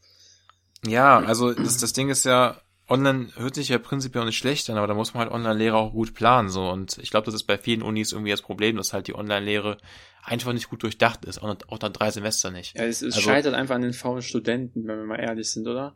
Ja, 0.86 1.20
also 1.20 1.54
das, 1.54 1.78
das 1.78 1.94
Ding 1.94 2.10
ist 2.10 2.26
ja, 2.26 2.60
online 2.90 3.30
hört 3.36 3.56
sich 3.56 3.70
ja 3.70 3.78
prinzipiell 3.78 4.26
nicht 4.26 4.38
schlecht 4.38 4.70
an, 4.70 4.78
aber 4.78 4.88
da 4.88 4.94
muss 4.94 5.14
man 5.14 5.24
halt 5.24 5.32
Online-Lehre 5.32 5.76
auch 5.76 5.92
gut 5.92 6.14
planen, 6.14 6.50
so. 6.50 6.70
Und 6.70 6.98
ich 6.98 7.12
glaube, 7.12 7.26
das 7.26 7.36
ist 7.36 7.44
bei 7.44 7.58
vielen 7.58 7.82
Unis 7.82 8.12
irgendwie 8.12 8.32
das 8.32 8.42
Problem, 8.42 8.78
dass 8.78 8.94
halt 8.94 9.08
die 9.08 9.16
Online-Lehre 9.16 9.78
einfach 10.24 10.54
nicht 10.54 10.70
gut 10.70 10.84
durchdacht 10.84 11.26
ist, 11.26 11.42
auch, 11.42 11.56
auch 11.68 11.80
dann 11.80 11.94
drei 11.94 12.12
Semester 12.12 12.52
nicht. 12.52 12.78
Ja, 12.78 12.84
es, 12.84 13.02
es 13.02 13.16
also, 13.16 13.30
scheitert 13.30 13.54
einfach 13.54 13.76
an 13.76 13.82
den 13.82 13.94
faulen 13.94 14.22
Studenten, 14.22 14.88
wenn 14.88 14.98
wir 14.98 15.06
mal 15.06 15.20
ehrlich 15.20 15.52
sind, 15.52 15.68
oder? 15.68 15.96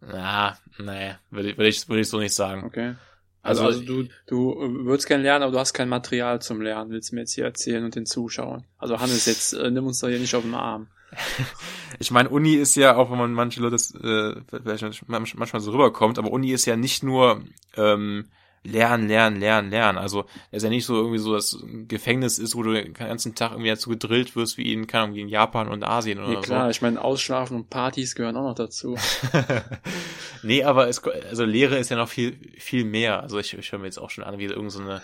Na, 0.00 0.56
nee, 0.78 1.14
würde 1.30 1.50
ich, 1.50 1.58
würde 1.58 1.68
ich, 1.68 1.88
würde 1.88 2.00
ich 2.02 2.08
so 2.08 2.18
nicht 2.18 2.34
sagen. 2.34 2.64
Okay. 2.64 2.94
Also, 3.42 3.64
also, 3.64 3.80
also 3.80 4.02
du, 4.04 4.08
du 4.26 4.84
würdest 4.84 5.06
gerne 5.06 5.22
lernen, 5.22 5.42
aber 5.42 5.52
du 5.52 5.58
hast 5.58 5.72
kein 5.72 5.88
Material 5.88 6.42
zum 6.42 6.60
Lernen, 6.60 6.90
willst 6.90 7.10
du 7.10 7.14
mir 7.14 7.22
jetzt 7.22 7.34
hier 7.34 7.44
erzählen 7.44 7.84
und 7.84 7.94
den 7.94 8.06
Zuschauern. 8.06 8.64
Also 8.78 8.98
Hannes, 9.00 9.26
jetzt 9.26 9.52
äh, 9.52 9.70
nimm 9.70 9.86
uns 9.86 10.00
doch 10.00 10.08
hier 10.08 10.18
nicht 10.18 10.34
auf 10.34 10.42
den 10.42 10.54
Arm. 10.54 10.88
ich 11.98 12.10
meine, 12.10 12.28
Uni 12.28 12.54
ist 12.54 12.74
ja, 12.74 12.96
auch 12.96 13.10
wenn 13.10 13.18
man 13.18 13.32
manche 13.32 13.60
Leute 13.60 13.76
äh, 13.76 14.40
vielleicht 14.50 15.08
manchmal 15.08 15.60
so 15.60 15.70
rüberkommt, 15.70 16.18
aber 16.18 16.30
Uni 16.30 16.52
ist 16.52 16.66
ja 16.66 16.76
nicht 16.76 17.02
nur 17.02 17.42
ähm, 17.76 18.26
lernen, 18.70 19.08
lernen, 19.08 19.40
lernen, 19.40 19.70
lernen. 19.70 19.98
Also 19.98 20.26
es 20.50 20.58
ist 20.58 20.62
ja 20.64 20.68
nicht 20.70 20.86
so 20.86 20.96
irgendwie 20.96 21.18
so, 21.18 21.34
dass 21.34 21.52
ein 21.52 21.88
Gefängnis 21.88 22.38
ist, 22.38 22.54
wo 22.54 22.62
du 22.62 22.72
den 22.72 22.92
ganzen 22.94 23.34
Tag 23.34 23.52
irgendwie 23.52 23.70
dazu 23.70 23.90
gedrillt 23.90 24.36
wirst, 24.36 24.58
wie 24.58 24.72
in, 24.72 24.86
keine 24.86 25.04
Ahnung, 25.04 25.16
in 25.16 25.28
Japan 25.28 25.68
und 25.68 25.84
Asien 25.84 26.18
oder 26.18 26.28
nee, 26.28 26.40
klar, 26.40 26.64
so. 26.64 26.70
ich 26.70 26.82
meine, 26.82 27.02
Ausschlafen 27.02 27.56
und 27.56 27.70
Partys 27.70 28.14
gehören 28.14 28.36
auch 28.36 28.42
noch 28.42 28.54
dazu. 28.54 28.96
nee, 30.42 30.62
aber 30.62 30.88
es, 30.88 31.02
also 31.04 31.44
Lehre 31.44 31.78
ist 31.78 31.90
ja 31.90 31.96
noch 31.96 32.08
viel, 32.08 32.38
viel 32.58 32.84
mehr. 32.84 33.22
Also 33.22 33.38
ich, 33.38 33.56
ich 33.56 33.72
höre 33.72 33.78
mir 33.78 33.86
jetzt 33.86 33.98
auch 33.98 34.10
schon 34.10 34.24
an, 34.24 34.38
wie 34.38 34.44
irgendeine 34.44 34.98
so 34.98 35.02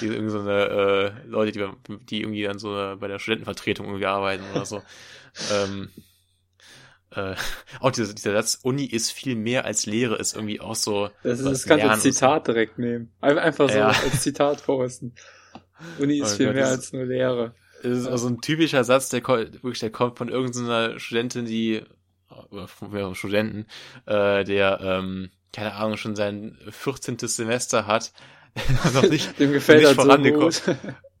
wie 0.00 0.06
irgendeine 0.06 0.30
so 0.30 0.48
äh, 0.48 1.12
Leute, 1.26 1.52
die, 1.52 1.96
die 2.06 2.20
irgendwie 2.20 2.42
dann 2.42 2.58
so 2.58 2.96
bei 2.98 3.08
der 3.08 3.18
Studentenvertretung 3.18 3.86
irgendwie 3.86 4.06
arbeiten 4.06 4.44
oder 4.52 4.66
so. 4.66 4.82
ähm, 5.52 5.90
äh, 7.14 7.34
auch 7.80 7.90
dieser, 7.90 8.14
dieser 8.14 8.32
Satz, 8.32 8.60
Uni 8.62 8.84
ist 8.84 9.12
viel 9.12 9.34
mehr 9.34 9.64
als 9.64 9.86
Lehre, 9.86 10.16
ist 10.16 10.34
irgendwie 10.34 10.60
auch 10.60 10.74
so. 10.74 11.10
Das, 11.22 11.40
ist, 11.40 11.46
das 11.46 11.66
kannst 11.66 11.84
du 11.84 11.90
als 11.90 12.02
Zitat 12.02 12.46
so. 12.46 12.52
direkt 12.52 12.78
nehmen. 12.78 13.12
Einfach 13.20 13.68
so 13.68 13.76
ja. 13.76 13.88
als 13.88 14.22
Zitat 14.22 14.64
posten. 14.64 15.14
Uni 15.98 16.18
ist 16.18 16.34
oh 16.34 16.36
viel 16.36 16.46
Gott, 16.46 16.54
mehr 16.54 16.68
als 16.68 16.92
nur 16.92 17.04
Lehre. 17.04 17.54
Das 17.82 17.98
ist 17.98 18.06
also 18.06 18.28
ein 18.28 18.40
typischer 18.40 18.84
Satz, 18.84 19.08
der 19.08 19.26
wirklich, 19.26 19.80
der 19.80 19.90
kommt 19.90 20.18
von 20.18 20.28
irgendeiner 20.28 20.98
Studentin, 21.00 21.46
die, 21.46 21.82
oder 22.50 22.68
von 22.68 22.92
mehreren 22.92 23.14
Studenten, 23.14 23.66
äh, 24.06 24.44
der, 24.44 24.80
ähm, 24.80 25.30
keine 25.52 25.74
Ahnung, 25.74 25.96
schon 25.96 26.14
sein 26.14 26.56
14. 26.70 27.18
Semester 27.18 27.86
hat, 27.86 28.12
noch 28.94 29.02
nicht, 29.02 29.38
Dem 29.40 29.52
gefällt 29.52 29.80
nicht 29.80 29.88
halt 29.88 29.96
vorangekommen. 29.96 30.52
So 30.52 30.74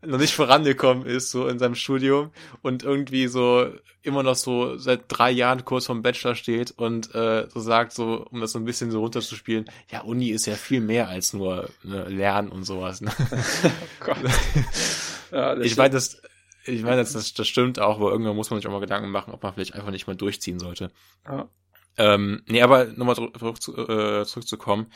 noch 0.04 0.18
nicht 0.18 0.34
vorangekommen 0.34 1.06
ist, 1.06 1.30
so 1.30 1.46
in 1.46 1.58
seinem 1.58 1.74
Studium 1.74 2.30
und 2.60 2.82
irgendwie 2.82 3.28
so 3.28 3.70
immer 4.02 4.22
noch 4.22 4.34
so 4.34 4.76
seit 4.76 5.04
drei 5.08 5.30
Jahren 5.30 5.64
kurz 5.64 5.86
vom 5.86 6.02
Bachelor 6.02 6.34
steht 6.34 6.72
und 6.72 7.14
äh, 7.14 7.48
so 7.48 7.60
sagt, 7.60 7.92
so, 7.92 8.26
um 8.30 8.40
das 8.40 8.52
so 8.52 8.58
ein 8.58 8.64
bisschen 8.64 8.90
so 8.90 9.00
runterzuspielen, 9.00 9.66
ja, 9.90 10.02
Uni 10.02 10.30
ist 10.30 10.46
ja 10.46 10.54
viel 10.54 10.80
mehr 10.80 11.08
als 11.08 11.32
nur 11.32 11.68
ne, 11.84 12.08
Lernen 12.08 12.48
und 12.48 12.64
sowas. 12.64 13.00
Ne? 13.00 13.12
oh 13.20 14.04
Gott. 14.04 14.16
ja, 15.30 15.56
ich 15.58 15.76
meine, 15.76 15.90
das, 15.90 16.20
ich 16.64 16.82
meine, 16.82 16.96
das, 16.96 17.12
das, 17.12 17.32
das 17.34 17.48
stimmt 17.48 17.78
auch, 17.78 17.96
aber 17.96 18.10
irgendwann 18.10 18.36
muss 18.36 18.50
man 18.50 18.58
sich 18.58 18.66
auch 18.66 18.72
mal 18.72 18.80
Gedanken 18.80 19.10
machen, 19.10 19.32
ob 19.32 19.42
man 19.42 19.54
vielleicht 19.54 19.74
einfach 19.74 19.90
nicht 19.90 20.06
mal 20.06 20.16
durchziehen 20.16 20.58
sollte. 20.58 20.90
Ja. 21.26 21.48
Ähm, 21.96 22.42
nee, 22.46 22.62
aber 22.62 22.86
nochmal 22.86 23.16
zurück, 23.16 23.60
zu, 23.60 23.76
äh, 23.76 24.24
zurückzukommen. 24.24 24.86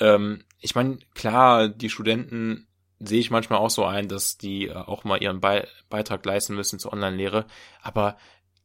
Ähm, 0.00 0.44
ich 0.60 0.74
meine, 0.74 0.98
klar, 1.14 1.68
die 1.68 1.90
Studenten 1.90 2.67
sehe 3.00 3.20
ich 3.20 3.30
manchmal 3.30 3.58
auch 3.58 3.70
so 3.70 3.84
ein, 3.84 4.08
dass 4.08 4.38
die 4.38 4.68
äh, 4.68 4.74
auch 4.74 5.04
mal 5.04 5.22
ihren 5.22 5.40
Be 5.40 5.66
Beitrag 5.88 6.24
leisten 6.24 6.54
müssen 6.54 6.78
zur 6.78 6.92
Online-Lehre. 6.92 7.46
Aber 7.82 8.16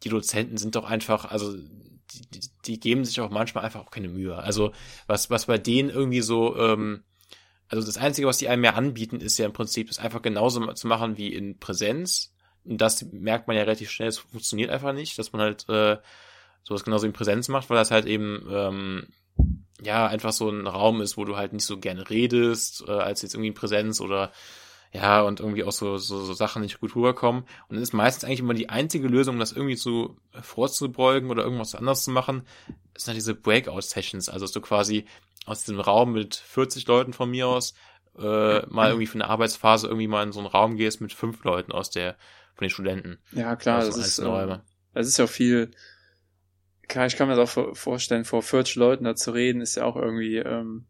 die 0.04 0.10
Dozenten 0.10 0.58
sind 0.58 0.76
doch 0.76 0.86
einfach, 0.86 1.26
also 1.26 1.56
die, 1.56 2.50
die, 2.66 2.80
geben 2.80 3.06
sich 3.06 3.22
auch 3.22 3.30
manchmal 3.30 3.66
einfach 3.66 3.82
auch 3.82 3.92
keine 3.92 4.10
Mühe. 4.10 4.36
Also 4.36 4.72
was, 5.08 5.30
was 5.30 5.46
bei 5.46 5.58
denen 5.58 5.90
irgendwie 5.90 6.22
so, 6.22 6.58
ähm, 6.58 7.04
also 7.68 7.86
das 7.86 7.98
Einzige, 7.98 8.28
was 8.28 8.38
die 8.38 8.50
einem 8.50 8.62
mehr 8.62 8.76
anbieten, 8.76 9.20
ist 9.22 9.38
ja 9.38 9.46
im 9.46 9.54
Prinzip, 9.54 9.88
das 9.88 10.00
einfach 10.00 10.22
genauso 10.22 10.74
zu 10.74 10.88
machen 10.88 11.18
wie 11.18 11.34
in 11.34 11.60
Präsenz. 11.60 12.34
Und 12.66 12.80
das 12.80 13.04
merkt 13.12 13.48
man 13.48 13.58
ja 13.58 13.64
relativ 13.64 13.90
schnell, 13.90 14.10
es 14.10 14.20
funktioniert 14.20 14.70
einfach 14.70 14.94
nicht, 14.94 15.18
dass 15.18 15.34
man 15.34 15.42
halt 15.42 15.68
äh, 15.70 15.98
sowas 16.64 16.84
genauso 16.84 17.06
in 17.06 17.14
Präsenz 17.14 17.48
macht, 17.50 17.70
weil 17.70 17.78
das 17.78 17.92
halt 17.92 18.06
eben 18.06 18.48
ähm, 18.50 19.08
ja, 19.82 20.08
einfach 20.08 20.32
so 20.32 20.50
ein 20.50 20.68
Raum 20.68 21.02
ist, 21.02 21.18
wo 21.18 21.26
du 21.26 21.36
halt 21.36 21.54
nicht 21.54 21.66
so 21.66 21.80
gerne 21.80 22.10
redest, 22.10 22.86
äh, 22.88 22.92
als 22.92 23.22
jetzt 23.22 23.34
irgendwie 23.34 23.50
in 23.50 23.54
Präsenz 23.54 24.02
oder 24.02 24.32
ja, 24.94 25.22
und 25.22 25.40
irgendwie 25.40 25.64
auch 25.64 25.72
so, 25.72 25.98
so, 25.98 26.24
so 26.24 26.34
Sachen 26.34 26.62
nicht 26.62 26.80
gut 26.80 26.96
rüberkommen. 26.96 27.42
Und 27.68 27.76
dann 27.76 27.82
ist 27.82 27.94
meistens 27.94 28.26
eigentlich 28.26 28.42
immer 28.42 28.54
die 28.54 28.70
einzige 28.70 29.08
Lösung, 29.08 29.40
das 29.40 29.52
irgendwie 29.52 29.76
zu 29.76 30.18
vorzubeugen 30.40 31.32
oder 31.32 31.44
irgendwas 31.44 31.74
anderes 31.74 32.04
zu 32.04 32.12
machen, 32.12 32.44
ist 32.94 33.08
halt 33.08 33.18
diese 33.18 33.34
Breakout-Sessions. 33.34 34.30
Also 34.30 34.46
dass 34.46 34.52
du 34.52 34.62
quasi 34.62 35.06
aus 35.48 35.64
diesem 35.64 35.80
Raum 35.80 36.14
mit 36.14 36.36
40 36.36 36.86
Leuten 36.86 37.12
von 37.12 37.32
mir 37.32 37.48
aus 37.48 37.74
äh, 38.18 38.66
mal 38.68 38.90
irgendwie 38.90 39.08
für 39.08 39.16
eine 39.16 39.28
Arbeitsphase 39.28 39.88
irgendwie 39.88 40.08
mal 40.08 40.24
in 40.24 40.32
so 40.32 40.40
einen 40.40 40.48
Raum 40.48 40.78
gehst 40.78 41.02
mit 41.02 41.12
fünf 41.12 41.44
Leuten 41.44 41.72
aus 41.72 41.90
der, 41.90 42.16
von 42.54 42.66
den 42.66 42.70
Studenten. 42.70 43.18
Ja, 43.32 43.56
klar, 43.56 43.84
das 43.84 43.98
ist, 43.98 44.20
ähm, 44.20 44.60
das 44.94 45.08
ist 45.08 45.18
ja 45.18 45.26
viel, 45.26 45.72
klar, 46.88 47.06
ich 47.06 47.16
kann 47.16 47.28
mir 47.28 47.36
das 47.36 47.50
auch 47.50 47.54
vor- 47.54 47.76
vorstellen, 47.76 48.26
vor 48.26 48.42
40 48.42 48.76
Leuten 48.76 49.04
da 49.04 49.16
zu 49.16 49.32
reden, 49.32 49.62
ist 49.62 49.76
ja 49.76 49.86
auch 49.86 49.96
irgendwie 49.96 50.38
ähm, 50.38 50.86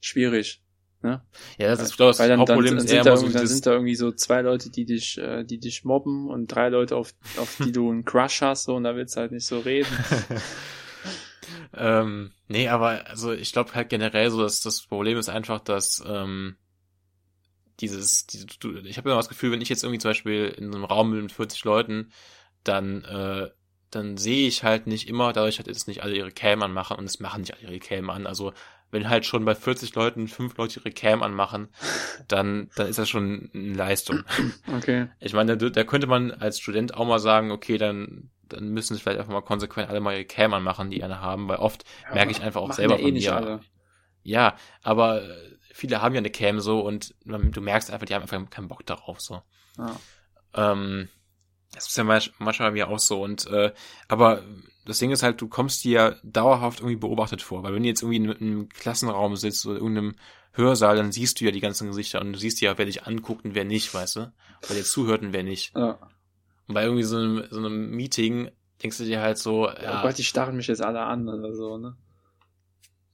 schwierig. 0.00 0.62
Ne? 1.02 1.20
Ja, 1.58 1.68
das 1.68 1.80
ist, 1.80 1.90
ich 1.90 1.96
glaube, 1.96 2.10
das 2.10 2.18
dann, 2.18 2.28
dann, 2.28 2.40
Hauptproblem 2.40 2.76
dann, 2.76 2.86
eher 2.86 3.02
sind 3.02 3.06
da, 3.06 3.16
so 3.16 3.28
dann 3.28 3.46
sind 3.46 3.66
da 3.66 3.72
irgendwie 3.72 3.96
so 3.96 4.12
zwei 4.12 4.40
Leute, 4.42 4.70
die 4.70 4.84
dich, 4.84 5.18
äh, 5.18 5.44
die 5.44 5.58
dich 5.58 5.84
mobben 5.84 6.28
und 6.28 6.46
drei 6.46 6.68
Leute, 6.68 6.96
auf, 6.96 7.12
auf 7.38 7.56
die 7.64 7.72
du 7.72 7.90
einen 7.90 8.04
Crush 8.04 8.40
hast, 8.40 8.64
so, 8.64 8.76
und 8.76 8.84
da 8.84 8.94
willst 8.94 9.16
du 9.16 9.20
halt 9.20 9.32
nicht 9.32 9.46
so 9.46 9.58
reden. 9.58 9.88
ähm, 11.74 12.32
nee, 12.46 12.68
aber 12.68 13.06
also 13.08 13.32
ich 13.32 13.52
glaube 13.52 13.74
halt 13.74 13.88
generell 13.88 14.30
so, 14.30 14.42
dass 14.42 14.60
das 14.60 14.82
Problem 14.82 15.18
ist 15.18 15.28
einfach, 15.28 15.60
dass 15.60 16.02
ähm, 16.06 16.56
dieses, 17.80 18.26
diese, 18.26 18.46
ich 18.84 18.96
habe 18.96 19.10
immer 19.10 19.18
das 19.18 19.28
Gefühl, 19.28 19.50
wenn 19.50 19.60
ich 19.60 19.68
jetzt 19.68 19.82
irgendwie 19.82 19.98
zum 19.98 20.10
Beispiel 20.10 20.54
in 20.56 20.70
so 20.70 20.76
einem 20.76 20.84
Raum 20.84 21.10
bin 21.10 21.22
mit 21.22 21.32
40 21.32 21.64
Leuten, 21.64 22.12
dann 22.62 23.02
äh, 23.04 23.50
dann 23.92 24.16
sehe 24.16 24.48
ich 24.48 24.64
halt 24.64 24.86
nicht 24.88 25.08
immer, 25.08 25.32
dadurch 25.32 25.58
halt 25.58 25.68
jetzt 25.68 25.86
nicht 25.86 26.02
alle 26.02 26.16
ihre 26.16 26.32
Cam 26.32 26.62
anmachen 26.62 26.96
und 26.98 27.04
es 27.04 27.20
machen 27.20 27.42
nicht 27.42 27.54
alle 27.54 27.62
ihre 27.62 27.78
Cam 27.78 28.10
an. 28.10 28.26
Also 28.26 28.52
wenn 28.90 29.08
halt 29.08 29.24
schon 29.24 29.44
bei 29.44 29.54
40 29.54 29.94
Leuten 29.94 30.28
fünf 30.28 30.56
Leute 30.56 30.80
ihre 30.80 30.90
Cam 30.90 31.22
anmachen, 31.22 31.68
dann 32.28 32.70
dann 32.74 32.88
ist 32.88 32.98
das 32.98 33.08
schon 33.08 33.50
eine 33.54 33.74
Leistung. 33.74 34.24
Okay. 34.66 35.08
Ich 35.20 35.32
meine, 35.34 35.56
da, 35.56 35.68
da 35.68 35.84
könnte 35.84 36.06
man 36.06 36.30
als 36.32 36.58
Student 36.60 36.94
auch 36.94 37.06
mal 37.06 37.18
sagen, 37.20 37.50
okay, 37.52 37.78
dann 37.78 38.30
dann 38.48 38.68
müssen 38.68 38.94
es 38.94 39.00
vielleicht 39.00 39.18
einfach 39.18 39.32
mal 39.32 39.40
konsequent 39.42 39.88
alle 39.88 40.00
mal 40.00 40.12
ihre 40.14 40.24
Cam 40.26 40.52
anmachen, 40.52 40.90
die 40.90 41.02
eine 41.02 41.20
haben, 41.20 41.48
weil 41.48 41.56
oft 41.56 41.84
Ja, 42.04 42.14
merke 42.14 42.32
ich 42.32 42.42
einfach 42.42 42.60
auch 42.60 42.72
selber 42.72 42.98
ja 42.98 43.00
eh 43.00 43.02
von 43.02 43.12
mir. 43.14 43.36
alle. 43.36 43.60
Ja, 44.24 44.56
aber 44.82 45.22
äh, 45.22 45.56
viele 45.72 46.02
haben 46.02 46.14
ja 46.14 46.18
eine 46.18 46.30
Cam 46.30 46.60
so 46.60 46.80
und 46.80 47.14
du 47.24 47.60
merkst 47.60 47.90
einfach, 47.90 48.06
die 48.06 48.14
haben 48.14 48.22
einfach 48.22 48.50
keinen 48.50 48.68
Bock 48.68 48.84
darauf 48.86 49.20
so. 49.20 49.42
Ja. 49.78 49.96
Ähm, 50.54 51.08
das 51.74 51.88
ist 51.88 51.96
ja 51.96 52.04
manch- 52.04 52.32
manchmal 52.38 52.70
bei 52.70 52.74
mir 52.74 52.88
auch 52.88 52.98
so 52.98 53.22
und 53.22 53.46
äh, 53.46 53.72
aber 54.08 54.42
das 54.84 54.98
Ding 54.98 55.10
ist 55.12 55.22
halt, 55.22 55.40
du 55.40 55.48
kommst 55.48 55.84
dir 55.84 55.90
ja 55.92 56.14
dauerhaft 56.24 56.80
irgendwie 56.80 56.96
beobachtet 56.96 57.40
vor, 57.42 57.62
weil 57.62 57.72
wenn 57.74 57.82
du 57.82 57.88
jetzt 57.88 58.02
irgendwie 58.02 58.16
in 58.16 58.30
einem 58.30 58.68
Klassenraum 58.68 59.36
sitzt 59.36 59.64
oder 59.66 59.76
irgendeinem 59.78 60.14
Hörsaal, 60.54 60.96
dann 60.96 61.12
siehst 61.12 61.40
du 61.40 61.44
ja 61.44 61.50
die 61.50 61.60
ganzen 61.60 61.86
Gesichter 61.86 62.20
und 62.20 62.32
du 62.32 62.38
siehst 62.38 62.60
ja, 62.60 62.76
wer 62.76 62.84
dich 62.86 63.04
anguckt 63.06 63.44
und 63.44 63.54
wer 63.54 63.64
nicht, 63.64 63.94
weißt 63.94 64.16
du? 64.16 64.32
Wer 64.66 64.76
dir 64.76 64.84
zuhört 64.84 65.22
und 65.22 65.32
wer 65.32 65.44
nicht. 65.44 65.74
Ja. 65.76 65.98
Und 66.66 66.74
bei 66.74 66.82
irgendwie 66.82 67.04
so 67.04 67.16
einem, 67.16 67.44
so 67.50 67.58
einem 67.58 67.90
Meeting 67.90 68.50
denkst 68.82 68.98
du 68.98 69.04
dir 69.04 69.20
halt 69.20 69.38
so, 69.38 69.68
Ja. 69.68 70.00
Oh 70.00 70.06
Gott, 70.06 70.18
die 70.18 70.24
starren 70.24 70.56
mich 70.56 70.66
jetzt 70.66 70.82
alle 70.82 71.00
an 71.00 71.28
oder 71.28 71.54
so, 71.54 71.78
ne? 71.78 71.96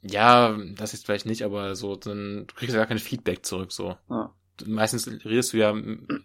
ja, 0.03 0.57
das 0.77 0.93
jetzt 0.93 1.05
vielleicht 1.07 1.27
nicht, 1.27 1.43
aber 1.43 1.75
so, 1.75 1.97
dann 1.97 2.47
du 2.47 2.55
kriegst 2.55 2.73
ja 2.75 2.81
gar 2.81 2.87
kein 2.87 2.99
Feedback 2.99 3.45
zurück, 3.45 3.73
so. 3.73 3.97
Ja. 4.09 4.33
Meistens 4.67 5.07
redest 5.07 5.53
du 5.53 5.59
ja 5.59 5.75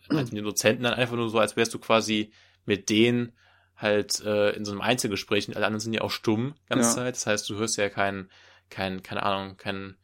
mit 0.09 0.31
den 0.31 0.43
Dozenten 0.43 0.83
dann 0.83 0.93
einfach 0.93 1.15
nur 1.15 1.29
so, 1.29 1.39
als 1.39 1.55
wärst 1.55 1.73
du 1.73 1.79
quasi 1.79 2.31
mit 2.65 2.89
denen 2.89 3.31
halt 3.75 4.19
äh, 4.23 4.51
in 4.51 4.65
so 4.65 4.71
einem 4.71 4.81
Einzelgespräch 4.81 5.47
und 5.47 5.55
alle 5.55 5.65
anderen 5.65 5.79
sind 5.81 5.93
ja 5.93 6.01
auch 6.01 6.11
stumm 6.11 6.53
ganze 6.69 6.89
Ja. 6.89 6.95
Zeit. 6.95 7.15
Das 7.15 7.25
heißt, 7.25 7.49
du 7.49 7.55
hörst 7.55 7.77
ja 7.77 7.89
kein, 7.89 8.29
kein, 8.69 9.01
keine 9.03 9.23
Ahnung, 9.23 9.57
kein, 9.57 9.97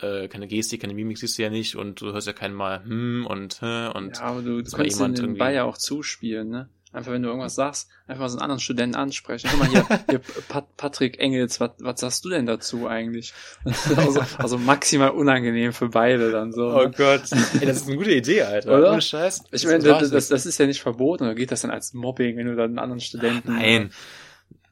äh, 0.00 0.28
keine 0.28 0.46
Gestik, 0.46 0.82
keine 0.82 0.94
Mimik 0.94 1.18
siehst 1.18 1.38
du 1.38 1.42
ja 1.42 1.50
nicht 1.50 1.74
und 1.76 2.00
du 2.00 2.12
hörst 2.12 2.26
ja 2.26 2.32
kein 2.32 2.52
mal 2.54 2.84
hm 2.84 3.26
und 3.26 3.60
hä 3.62 3.88
und 3.88 4.16
ja, 4.16 4.22
aber 4.22 4.42
du, 4.42 4.62
kannst 4.62 4.96
jemand 4.96 5.18
den 5.18 5.24
irgendwie- 5.24 5.38
Ball 5.38 5.54
ja 5.54 5.64
auch 5.64 5.78
zuspielen, 5.78 6.48
ne? 6.50 6.68
Einfach 6.90 7.12
wenn 7.12 7.22
du 7.22 7.28
irgendwas 7.28 7.54
sagst, 7.54 7.90
einfach 8.06 8.22
mal 8.22 8.28
so 8.30 8.36
einen 8.36 8.42
anderen 8.42 8.60
Studenten 8.60 8.96
ansprechen. 8.96 9.48
Guck 9.50 9.58
mal 9.58 9.68
hier, 9.68 9.86
hier 10.08 10.20
Pat 10.48 10.74
Patrick 10.78 11.20
Engels, 11.20 11.60
was, 11.60 11.72
was 11.80 12.00
sagst 12.00 12.24
du 12.24 12.30
denn 12.30 12.46
dazu 12.46 12.88
eigentlich? 12.88 13.34
also, 13.96 14.20
also 14.38 14.58
maximal 14.58 15.10
unangenehm 15.10 15.74
für 15.74 15.90
beide 15.90 16.30
dann 16.30 16.52
so. 16.52 16.68
Oh 16.74 16.84
ne? 16.84 16.90
Gott. 16.96 17.24
Ey, 17.60 17.66
das 17.66 17.78
ist 17.78 17.88
eine 17.88 17.96
gute 17.96 18.12
Idee, 18.12 18.42
Alter. 18.42 18.78
Oder? 18.78 18.92
Ohne 18.92 19.02
Scheiß. 19.02 19.44
Ich 19.50 19.66
meine, 19.66 19.80
das, 19.80 20.10
das, 20.10 20.28
das 20.28 20.46
ist 20.46 20.58
ja 20.58 20.66
nicht 20.66 20.80
verboten, 20.80 21.24
oder 21.24 21.34
geht 21.34 21.52
das 21.52 21.60
dann 21.60 21.70
als 21.70 21.92
Mobbing, 21.92 22.38
wenn 22.38 22.46
du 22.46 22.56
dann 22.56 22.70
einen 22.70 22.78
anderen 22.78 23.00
Studenten 23.00 23.52
Nein. 23.52 23.90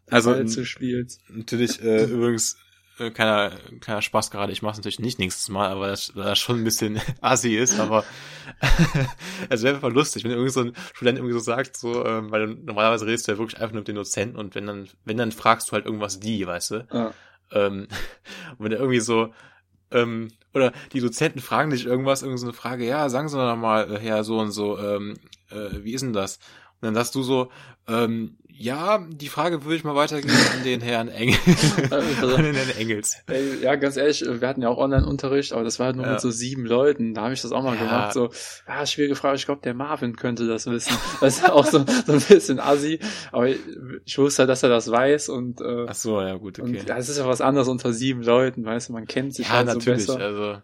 Also, 0.09 0.43
zuspielst? 0.45 1.21
natürlich, 1.29 1.83
äh, 1.83 2.05
übrigens, 2.05 2.57
äh, 2.99 3.11
kleiner, 3.11 3.53
kleiner 3.81 4.03
Spaß 4.03 4.31
gerade, 4.31 4.53
ich 4.53 4.63
mache 4.63 4.73
es 4.73 4.79
natürlich 4.79 5.01
nicht 5.01 5.19
nächstes 5.19 5.49
Mal, 5.49 5.71
aber 5.71 5.89
das, 5.89 6.15
weil 6.17 6.25
das 6.25 6.39
schon 6.39 6.61
ein 6.61 6.65
bisschen 6.65 7.01
assi 7.21 7.57
ist, 7.57 7.79
aber 7.79 8.05
es 9.51 9.63
wäre 9.63 9.75
einfach 9.75 9.91
lustig, 9.91 10.25
wenn 10.25 10.31
irgend 10.31 10.53
so 10.53 10.61
ein 10.61 10.73
Student 10.95 11.19
irgendwie 11.19 11.35
so 11.35 11.41
sagt, 11.41 11.77
so, 11.77 12.05
ähm, 12.05 12.31
weil 12.31 12.47
du, 12.47 12.55
normalerweise 12.55 13.07
redest 13.07 13.29
du 13.29 13.33
ja 13.33 13.39
wirklich 13.39 13.61
einfach 13.61 13.73
nur 13.73 13.81
mit 13.81 13.89
den 13.89 13.97
Dozenten 13.97 14.39
und 14.39 14.55
wenn 14.55 14.67
dann, 14.67 14.89
wenn 15.05 15.17
dann 15.17 15.33
fragst 15.33 15.69
du 15.69 15.73
halt 15.73 15.85
irgendwas 15.85 16.21
die, 16.21 16.47
weißt 16.47 16.71
du? 16.71 16.87
Ja. 16.93 17.13
Ähm, 17.53 17.89
und 18.59 18.59
wenn 18.65 18.73
er 18.73 18.79
irgendwie 18.79 19.01
so, 19.01 19.33
ähm, 19.91 20.29
oder 20.55 20.73
die 20.93 21.01
Dozenten 21.01 21.41
fragen 21.41 21.71
dich 21.71 21.87
irgendwas, 21.87 22.23
irgend 22.23 22.41
so 22.41 22.47
eine 22.47 22.55
Frage, 22.55 22.87
ja, 22.87 23.09
sagen 23.09 23.29
Sie 23.29 23.37
doch 23.37 23.57
mal, 23.57 23.93
äh, 23.93 23.99
Herr 24.01 24.25
so 24.25 24.39
und 24.39 24.51
so, 24.51 24.79
ähm, 24.79 25.15
äh, 25.51 25.85
wie 25.85 25.93
ist 25.93 26.01
denn 26.01 26.13
das? 26.13 26.39
Und 26.81 26.87
dann 26.87 26.95
sagst 26.95 27.15
du 27.15 27.23
so, 27.23 27.51
ähm, 27.87 28.37
ja, 28.59 29.05
die 29.11 29.29
Frage 29.29 29.65
würde 29.65 29.77
ich 29.77 29.85
mal 29.85 29.95
weitergeben 29.95 30.33
an 30.57 30.65
den 30.65 30.81
Herrn 30.81 31.09
Engel. 31.09 31.37
Also- 31.91 32.35
an 32.37 32.43
den 32.45 32.55
Herrn 32.55 32.71
Engels. 32.79 33.17
Ey, 33.27 33.61
ja, 33.63 33.75
ganz 33.77 33.97
ehrlich, 33.97 34.25
wir 34.27 34.49
hatten 34.49 34.63
ja 34.63 34.69
auch 34.69 34.79
Online-Unterricht, 34.79 35.53
aber 35.53 35.63
das 35.65 35.79
war 35.79 35.87
halt 35.87 35.97
nur 35.97 36.07
Ja. 36.07 36.13
mit 36.13 36.21
so 36.21 36.31
sieben 36.31 36.65
Leuten. 36.65 37.15
Da 37.15 37.23
habe 37.23 37.35
ich 37.35 37.43
das 37.43 37.53
auch 37.53 37.63
mal 37.63 37.75
Ja. 37.77 37.83
gemacht. 37.83 38.13
So, 38.15 38.31
ja, 38.67 38.85
schwierige 38.87 39.15
Frage. 39.15 39.37
Ich 39.37 39.47
glaube, 39.47 39.61
der 39.63 39.75
Marvin 39.75 40.17
könnte 40.17 40.47
das 40.47 40.67
wissen. 40.67 40.97
Das 41.21 41.37
ist 41.39 41.43
ja 41.47 41.53
auch 41.53 41.65
so, 41.67 41.85
so 42.07 42.13
ein 42.13 42.21
bisschen 42.21 42.61
assi. 42.61 42.99
Aber 43.33 43.49
ich, 43.49 43.59
ich 44.05 44.19
wusste 44.19 44.41
halt, 44.43 44.51
dass 44.51 44.63
er 44.63 44.69
das 44.69 44.91
weiß 44.91 45.29
und, 45.29 45.61
äh, 45.61 45.87
Ach 45.89 45.95
so, 45.95 46.21
ja 46.21 46.35
gut, 46.37 46.59
und 46.59 46.71
okay. 46.77 46.85
ja, 46.89 46.97
es 46.97 47.09
ist 47.09 47.19
ja 47.19 47.27
was 47.27 47.41
anderes 47.41 47.69
unter 47.69 47.93
sieben 47.93 48.23
Leuten, 48.23 48.65
weißt 48.65 48.89
du, 48.89 48.93
man 48.93 49.07
kennt 49.07 49.35
sich 49.35 49.47
Ja, 49.49 49.55
halt 49.55 49.67
natürlich. 49.67 50.05
so 50.07 50.15
besser. 50.15 50.25
also 50.27 50.43
äh, 50.53 50.59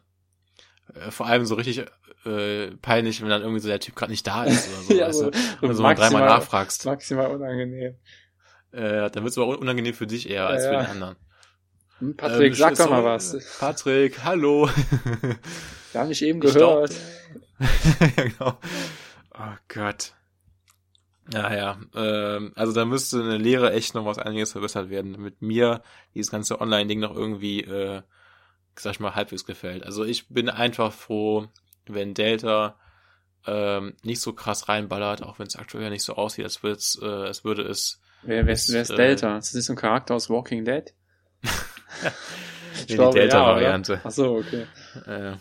vor 1.11 1.27
allem 1.27 1.45
so 1.47 1.55
richtig 1.55 1.85
äh, 2.25 2.71
peinlich, 2.83 3.21
wenn 3.23 3.29
dann 3.29 3.43
irgendwie 3.43 3.61
so 3.61 3.69
der 3.69 3.81
Typ 3.81 3.95
gerade 3.97 4.13
nicht 4.13 4.27
da 4.27 4.45
ist 4.47 4.69
oder 4.69 4.83
so. 4.83 4.95
Ja, 4.95 5.09
weißt 5.09 5.21
du? 5.23 5.67
Und 5.67 5.75
so 5.75 5.83
mal 5.83 5.95
dreimal 5.95 6.23
maximal- 6.23 6.29
nachfragst. 6.39 6.85
Maximal 6.87 7.31
unangenehm. 7.31 7.95
Äh, 8.73 9.11
dann 9.11 9.23
wird 9.25 9.29
es 9.33 9.39
aber 9.39 9.59
unangenehm 9.59 9.95
für 9.95 10.07
dich 10.07 10.29
eher 10.31 10.47
als 10.47 10.65
Ja, 10.65 10.71
für 10.71 10.75
ja. 10.77 10.83
den 10.83 10.91
anderen. 10.91 11.17
Hm, 11.99 12.17
Patrick, 12.17 12.53
Ähm, 12.53 12.55
sag 12.55 12.75
doch 12.77 12.91
mal 12.91 13.05
was. 13.05 13.37
Patrick, 13.59 14.25
hallo. 14.25 14.69
Wir 15.93 16.01
haben 16.01 16.09
dich 16.09 16.23
eben 16.23 16.43
Ich 16.43 16.53
gehört. 16.55 16.93
ja, 18.17 18.23
genau. 18.25 18.59
Oh 19.35 19.55
Gott. 19.69 20.13
Naja, 21.33 21.79
ähm, 21.95 22.53
also 22.57 22.73
da 22.73 22.85
müsste 22.85 23.21
eine 23.21 23.39
Lehre 23.39 23.73
echt 23.73 23.95
noch 23.95 24.05
was 24.05 24.19
einiges 24.19 24.53
verbessert 24.53 24.91
werden, 24.91 25.13
damit 25.13 25.41
mir 25.41 25.83
dieses 26.15 26.31
ganze 26.33 26.61
Online-Ding 26.61 26.99
noch 26.99 27.15
irgendwie, 27.15 27.61
äh, 27.61 28.03
sag 28.77 28.93
ich 28.93 29.01
mal, 29.01 29.15
halbwegs 29.15 29.45
gefällt. 29.45 29.85
Also 29.85 30.05
ich 30.05 30.29
bin 30.29 30.49
einfach 30.49 30.93
froh, 30.93 31.49
wenn 31.87 32.15
Delta 32.15 32.79
ähm, 33.47 33.95
nicht 34.03 34.21
so 34.21 34.33
krass 34.33 34.69
reinballert, 34.69 35.23
auch 35.23 35.39
wenn 35.39 35.47
es 35.47 35.57
aktuell 35.57 35.85
ja 35.85 35.91
nicht 35.91 36.05
so 36.05 36.15
aussieht, 36.15 36.45
als, 36.45 36.63
würd's, 36.63 36.99
äh, 37.03 37.07
als 37.07 37.45
würde 37.45 37.63
es 37.63 38.01
Wer, 38.23 38.47
wer, 38.47 38.53
ist, 38.53 38.73
wer 38.73 38.83
ist 38.83 38.91
äh, 38.91 38.97
Delta? 38.97 39.37
Ist 39.37 39.49
das 39.49 39.55
nicht 39.55 39.65
so 39.65 39.73
ein 39.73 39.77
Charakter 39.77 40.15
aus 40.15 40.31
Walking 40.31 40.65
Dead? 40.65 40.95
nee, 41.43 42.11
die 42.89 42.97
Delta-Variante. 42.97 44.01
Ach 44.05 44.11
so, 44.11 44.37
okay. 44.37 44.67
Äh, 45.07 45.37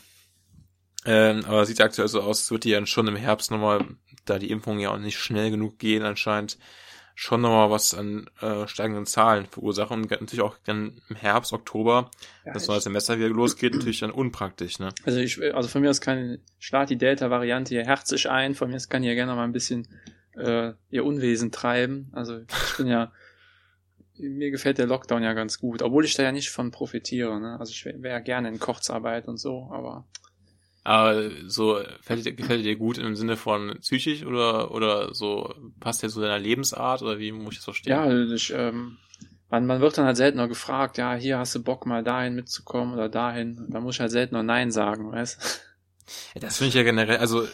ähm, 1.05 1.45
aber 1.45 1.65
sieht 1.65 1.81
aktuell 1.81 2.07
so 2.07 2.21
aus, 2.21 2.41
es 2.41 2.51
wird 2.51 2.63
die 2.63 2.69
ja 2.69 2.85
schon 2.85 3.07
im 3.07 3.15
Herbst 3.15 3.51
nochmal, 3.51 3.85
da 4.25 4.39
die 4.39 4.51
Impfungen 4.51 4.79
ja 4.79 4.91
auch 4.91 4.97
nicht 4.97 5.19
schnell 5.19 5.51
genug 5.51 5.79
gehen 5.79 6.03
anscheinend, 6.03 6.57
schon 7.23 7.41
nochmal 7.41 7.69
was 7.69 7.93
an 7.93 8.27
äh, 8.41 8.67
steigenden 8.67 9.05
Zahlen 9.05 9.45
verursachen. 9.45 10.01
Und 10.01 10.09
natürlich 10.09 10.41
auch 10.41 10.57
dann 10.65 10.99
im 11.07 11.15
Herbst, 11.15 11.53
Oktober, 11.53 12.09
Ja, 12.45 12.53
das 12.53 12.63
ich- 12.63 12.69
neue 12.69 12.81
Semester 12.81 13.19
wieder 13.19 13.29
losgeht, 13.29 13.75
natürlich 13.75 13.99
dann 13.99 14.09
unpraktisch, 14.09 14.79
ne? 14.79 14.89
Also 15.05 15.19
ich, 15.19 15.39
also 15.53 15.69
von 15.69 15.81
mir 15.81 15.91
aus 15.91 16.01
kann, 16.01 16.39
schlag 16.57 16.87
die 16.87 16.97
Delta-Variante 16.97 17.75
hier 17.75 17.85
herzlich 17.85 18.27
ein. 18.27 18.55
Von 18.55 18.71
mir 18.71 18.77
aus 18.77 18.89
kann 18.89 19.03
hier 19.03 19.13
gerne 19.13 19.35
mal 19.35 19.43
ein 19.43 19.51
bisschen 19.51 19.87
äh, 20.35 20.73
ihr 20.89 21.05
Unwesen 21.05 21.51
treiben. 21.51 22.09
Also 22.11 22.39
ich 22.39 22.77
bin 22.77 22.87
ja, 22.87 23.11
mir 24.17 24.49
gefällt 24.49 24.79
der 24.79 24.87
Lockdown 24.87 25.21
ja 25.21 25.33
ganz 25.33 25.59
gut, 25.59 25.83
obwohl 25.83 26.05
ich 26.05 26.15
da 26.15 26.23
ja 26.23 26.31
nicht 26.31 26.49
von 26.49 26.71
profitiere. 26.71 27.39
Ne? 27.39 27.59
Also 27.59 27.71
ich 27.71 27.85
wäre 27.85 28.01
wär 28.01 28.11
ja 28.13 28.19
gerne 28.19 28.47
in 28.49 28.57
Kurzarbeit 28.57 29.27
und 29.27 29.37
so, 29.37 29.69
aber 29.71 30.07
Aber 30.83 31.29
so, 31.47 31.75
gefällt 31.97 32.25
dir, 32.25 32.33
gefällt 32.33 32.65
dir 32.65 32.75
gut 32.75 32.97
im 32.97 33.15
Sinne 33.15 33.37
von 33.37 33.77
psychisch 33.81 34.25
oder, 34.25 34.71
oder 34.71 35.13
so, 35.13 35.53
passt 35.79 36.01
dir 36.03 36.09
zu 36.09 36.21
deiner 36.21 36.39
Lebensart 36.39 37.01
oder 37.03 37.19
wie 37.19 37.31
muss 37.31 37.53
ich 37.53 37.59
das 37.59 37.65
verstehen? 37.65 38.05
ja, 38.05 38.11
ich, 38.11 38.51
ähm, 38.55 38.97
man, 39.49 39.65
man 39.65 39.81
wird 39.81 39.97
dann 39.97 40.05
halt 40.05 40.17
seltener 40.17 40.47
gefragt, 40.47 40.97
ja, 40.97 41.13
hier 41.15 41.37
hast 41.39 41.55
du 41.55 41.63
Bock 41.63 41.85
mal 41.85 42.03
dahin 42.03 42.35
mitzukommen 42.35 42.93
oder 42.93 43.09
dahin. 43.09 43.67
Da 43.69 43.79
muss 43.81 43.95
ich 43.95 44.01
halt 44.01 44.11
seltener 44.11 44.43
Nein 44.43 44.71
sagen, 44.71 45.11
weißt 45.11 45.61
Ja, 46.35 46.41
Das 46.41 46.57
finde 46.57 46.69
ich 46.69 46.75
ja 46.75 46.83
generell, 46.83 47.17
also 47.17 47.47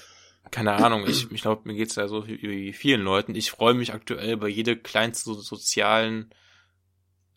keine 0.52 0.74
Ahnung, 0.74 1.06
ich, 1.08 1.30
ich 1.32 1.42
glaube, 1.42 1.64
mir 1.68 1.76
geht's 1.76 1.96
ja 1.96 2.08
so 2.08 2.26
wie, 2.28 2.72
vielen 2.74 3.02
Leuten. 3.02 3.36
Ich 3.36 3.52
freue 3.52 3.74
mich 3.74 3.94
aktuell 3.94 4.38
bei 4.38 4.48
jede 4.48 4.78
kleinsten 4.78 5.34
so- 5.34 5.42
sozialen, 5.42 6.30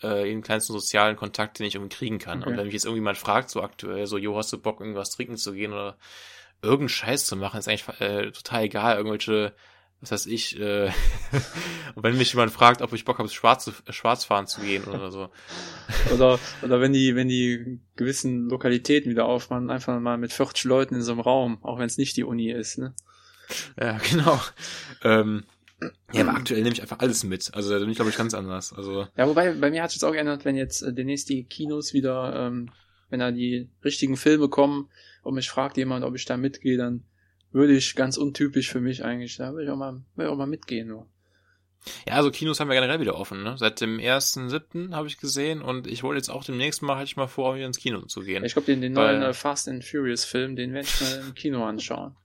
äh, 0.02 0.26
jeden 0.26 0.42
kleinsten 0.42 0.72
sozialen 0.72 1.16
Kontakt, 1.16 1.58
den 1.58 1.66
ich 1.66 1.74
irgendwie 1.74 1.94
kriegen 1.94 2.18
kann. 2.18 2.40
Okay. 2.40 2.50
Und 2.50 2.56
wenn 2.56 2.66
mich 2.66 2.74
jetzt 2.74 2.84
irgendjemand 2.84 3.18
fragt, 3.18 3.50
so 3.50 3.62
aktuell, 3.62 4.06
so, 4.06 4.18
jo, 4.18 4.36
hast 4.36 4.52
du 4.52 4.58
Bock, 4.58 4.80
irgendwas 4.80 5.10
trinken 5.10 5.36
zu 5.36 5.52
gehen 5.52 5.72
oder 5.72 5.96
irgendeinen 6.62 6.88
Scheiß 6.90 7.26
zu 7.26 7.36
machen, 7.36 7.58
ist 7.58 7.68
eigentlich 7.68 7.88
äh, 8.00 8.30
total 8.32 8.64
egal, 8.64 8.96
irgendwelche 8.96 9.54
was 10.00 10.12
heißt 10.12 10.26
ich, 10.28 10.58
äh, 10.58 10.86
und 11.94 12.02
wenn 12.02 12.16
mich 12.16 12.32
jemand 12.32 12.52
fragt, 12.52 12.80
ob 12.80 12.92
ich 12.92 13.04
Bock 13.04 13.18
habe, 13.18 13.28
schwarz, 13.28 13.70
schwarz 13.90 14.24
fahren 14.24 14.46
zu 14.46 14.62
gehen 14.62 14.84
oder 14.84 15.10
so. 15.10 15.28
Oder, 16.14 16.38
oder 16.62 16.80
wenn 16.80 16.92
die, 16.92 17.14
wenn 17.14 17.28
die 17.28 17.80
gewissen 17.96 18.48
Lokalitäten 18.48 19.10
wieder 19.10 19.26
aufmachen, 19.26 19.70
einfach 19.70 20.00
mal 20.00 20.16
mit 20.16 20.32
40 20.32 20.64
Leuten 20.64 20.94
in 20.94 21.02
so 21.02 21.12
einem 21.12 21.20
Raum, 21.20 21.58
auch 21.62 21.78
wenn 21.78 21.86
es 21.86 21.98
nicht 21.98 22.16
die 22.16 22.24
Uni 22.24 22.50
ist, 22.50 22.78
ne? 22.78 22.94
Ja, 23.78 23.98
genau. 24.10 24.40
Ähm, 25.02 25.44
ja, 26.12 26.22
aber 26.22 26.36
aktuell 26.36 26.62
nehme 26.62 26.74
ich 26.74 26.82
einfach 26.82 26.98
alles 26.98 27.24
mit. 27.24 27.50
Also 27.54 27.70
da 27.70 27.78
bin 27.78 27.90
ich, 27.90 27.96
glaube 27.96 28.10
ich, 28.10 28.16
ganz 28.16 28.34
anders. 28.34 28.72
Also. 28.72 29.06
Ja, 29.16 29.28
wobei, 29.28 29.52
bei 29.52 29.70
mir 29.70 29.82
hat 29.82 29.90
es 29.90 29.96
jetzt 29.96 30.04
auch 30.04 30.12
geändert, 30.12 30.44
wenn 30.44 30.56
jetzt 30.56 30.82
äh, 30.82 30.92
demnächst 30.92 31.28
die 31.28 31.44
Kinos 31.44 31.94
wieder, 31.94 32.34
ähm, 32.46 32.70
wenn 33.08 33.20
da 33.20 33.30
die 33.30 33.68
richtigen 33.84 34.16
Filme 34.16 34.48
kommen 34.48 34.88
und 35.22 35.34
mich 35.34 35.48
fragt 35.48 35.76
jemand, 35.76 36.04
ob 36.04 36.14
ich 36.14 36.24
da 36.24 36.36
mitgehe, 36.36 36.76
dann 36.76 37.04
würde 37.52 37.74
ich 37.74 37.96
ganz 37.96 38.16
untypisch 38.16 38.70
für 38.70 38.80
mich 38.80 39.04
eigentlich, 39.04 39.36
da 39.36 39.52
würde 39.52 39.64
ich 39.64 39.70
auch 39.70 39.76
mal, 39.76 40.02
würde 40.14 40.28
ich 40.28 40.32
auch 40.32 40.36
mal 40.36 40.46
mitgehen. 40.46 40.88
Nur. 40.88 41.06
Ja, 42.06 42.14
also 42.14 42.30
Kinos 42.30 42.60
haben 42.60 42.68
wir 42.68 42.74
generell 42.74 43.00
wieder 43.00 43.16
offen, 43.16 43.42
ne? 43.42 43.56
Seit 43.56 43.80
dem 43.80 43.98
1.7. 43.98 44.92
habe 44.92 45.08
ich 45.08 45.18
gesehen 45.18 45.62
und 45.62 45.86
ich 45.86 46.02
wollte 46.02 46.18
jetzt 46.18 46.28
auch 46.28 46.44
demnächst 46.44 46.82
mal, 46.82 46.96
hatte 46.96 47.04
ich 47.06 47.16
mal 47.16 47.26
vor, 47.26 47.56
wieder 47.56 47.66
ins 47.66 47.78
Kino 47.78 48.02
zu 48.02 48.20
gehen. 48.20 48.44
Ich 48.44 48.52
glaube, 48.52 48.66
den, 48.66 48.80
den 48.80 48.92
neuen 48.92 49.22
äh, 49.22 49.32
Fast 49.32 49.68
and 49.68 49.84
Furious 49.84 50.24
Film, 50.24 50.56
den 50.56 50.72
werde 50.72 50.86
ich 50.86 51.00
mal 51.00 51.24
im 51.26 51.34
Kino 51.34 51.64
anschauen. 51.64 52.16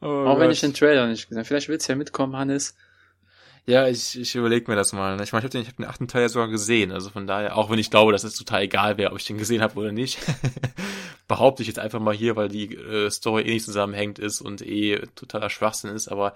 Oh 0.00 0.26
auch 0.26 0.38
wenn 0.38 0.50
ich 0.50 0.60
den 0.60 0.74
Trailer 0.74 1.06
nicht 1.06 1.28
gesehen 1.28 1.38
habe. 1.38 1.46
Vielleicht 1.46 1.68
willst 1.68 1.88
du 1.88 1.92
ja 1.92 1.96
mitkommen, 1.96 2.36
Hannes. 2.36 2.74
Ja, 3.66 3.88
ich, 3.88 4.18
ich 4.18 4.34
überlege 4.34 4.70
mir 4.70 4.76
das 4.76 4.92
mal. 4.92 5.16
ne? 5.16 5.22
Ich 5.22 5.32
meine, 5.32 5.40
ich 5.40 5.44
habe 5.44 5.52
den, 5.52 5.62
ich 5.62 5.68
hab 5.68 5.76
den 5.76 5.86
achten 5.86 6.06
Teil 6.06 6.22
ja 6.22 6.28
sogar 6.28 6.48
gesehen. 6.48 6.92
Also 6.92 7.08
von 7.08 7.26
daher, 7.26 7.56
auch 7.56 7.70
wenn 7.70 7.78
ich 7.78 7.90
glaube, 7.90 8.12
dass 8.12 8.24
es 8.24 8.36
total 8.36 8.62
egal 8.62 8.98
wäre, 8.98 9.12
ob 9.12 9.18
ich 9.18 9.24
den 9.24 9.38
gesehen 9.38 9.62
habe 9.62 9.78
oder 9.78 9.90
nicht, 9.90 10.18
behaupte 11.28 11.62
ich 11.62 11.68
jetzt 11.68 11.78
einfach 11.78 12.00
mal 12.00 12.14
hier, 12.14 12.36
weil 12.36 12.48
die 12.48 12.74
äh, 12.74 13.10
Story 13.10 13.42
eh 13.44 13.54
nicht 13.54 13.64
zusammenhängt 13.64 14.18
ist 14.18 14.42
und 14.42 14.60
eh 14.60 14.98
totaler 15.14 15.48
Schwachsinn 15.48 15.90
ist. 15.94 16.08
Aber 16.08 16.34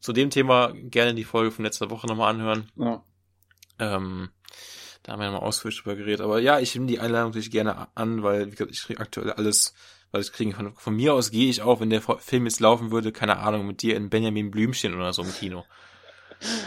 zu 0.00 0.12
dem 0.12 0.28
Thema 0.28 0.72
gerne 0.74 1.14
die 1.14 1.24
Folge 1.24 1.50
von 1.50 1.64
letzter 1.64 1.88
Woche 1.90 2.06
nochmal 2.06 2.34
anhören. 2.34 2.70
Ja. 2.76 3.02
Ähm, 3.78 4.28
da 5.02 5.12
haben 5.12 5.20
wir 5.20 5.30
nochmal 5.30 5.48
ausführlich 5.48 5.80
drüber 5.80 5.96
geredet. 5.96 6.20
Aber 6.20 6.38
ja, 6.38 6.60
ich 6.60 6.74
nehme 6.74 6.86
die 6.86 7.00
Einladung 7.00 7.30
natürlich 7.30 7.50
gerne 7.50 7.88
an, 7.94 8.22
weil 8.22 8.46
wie 8.48 8.50
gesagt, 8.50 8.72
ich 8.72 8.82
kriege 8.82 9.00
aktuell 9.00 9.32
alles, 9.32 9.72
was 10.12 10.26
ich 10.26 10.32
kriege. 10.32 10.52
Von, 10.54 10.74
von 10.74 10.96
mir 10.96 11.14
aus 11.14 11.30
gehe 11.30 11.48
ich 11.50 11.62
auch, 11.62 11.80
wenn 11.80 11.90
der 11.90 12.00
Film 12.02 12.44
jetzt 12.46 12.60
laufen 12.60 12.90
würde, 12.90 13.12
keine 13.12 13.38
Ahnung, 13.38 13.66
mit 13.66 13.82
dir 13.82 13.96
in 13.96 14.10
Benjamin 14.10 14.50
Blümchen 14.50 14.94
oder 14.94 15.12
so 15.12 15.22
im 15.22 15.32
Kino. 15.32 15.64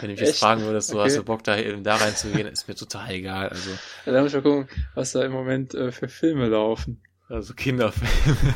Wenn 0.01 0.09
du 0.09 0.13
mich 0.13 0.19
jetzt 0.19 0.39
fragen 0.39 0.61
würdest, 0.63 0.89
so 0.89 0.97
Okay. 0.97 1.05
hast 1.09 1.17
du 1.17 1.23
Bock 1.23 1.43
da, 1.43 1.55
da 1.61 1.95
reinzugehen, 1.95 2.47
ist 2.47 2.67
mir 2.67 2.75
total 2.75 3.11
egal. 3.11 3.49
Also, 3.49 3.69
Ja, 4.05 4.11
da 4.11 4.21
muss 4.21 4.29
ich 4.33 4.35
mal 4.35 4.41
gucken, 4.41 4.69
was 4.95 5.11
da 5.13 5.23
im 5.23 5.31
Moment 5.31 5.73
äh, 5.73 5.91
für 5.91 6.09
Filme 6.09 6.47
laufen. 6.49 7.01
also 7.29 7.53
Kinderfilme. 7.53 8.55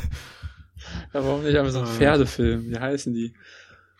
Ja, 1.14 1.24
warum 1.24 1.42
nicht 1.42 1.56
einfach 1.56 1.72
so 1.72 1.78
ein 1.80 1.86
Äh. 1.86 1.88
Pferdefilm? 1.88 2.70
Wie 2.70 2.78
heißen 2.78 3.12
die? 3.14 3.32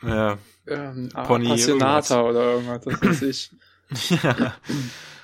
ja. 0.03 0.39
Ähm, 0.66 1.09
Pony 1.24 1.47
Appassionata 1.47 2.22
oder 2.22 2.53
irgendwas, 2.53 2.84
das 2.84 3.03
weiß 3.03 3.22
ich. 3.22 3.51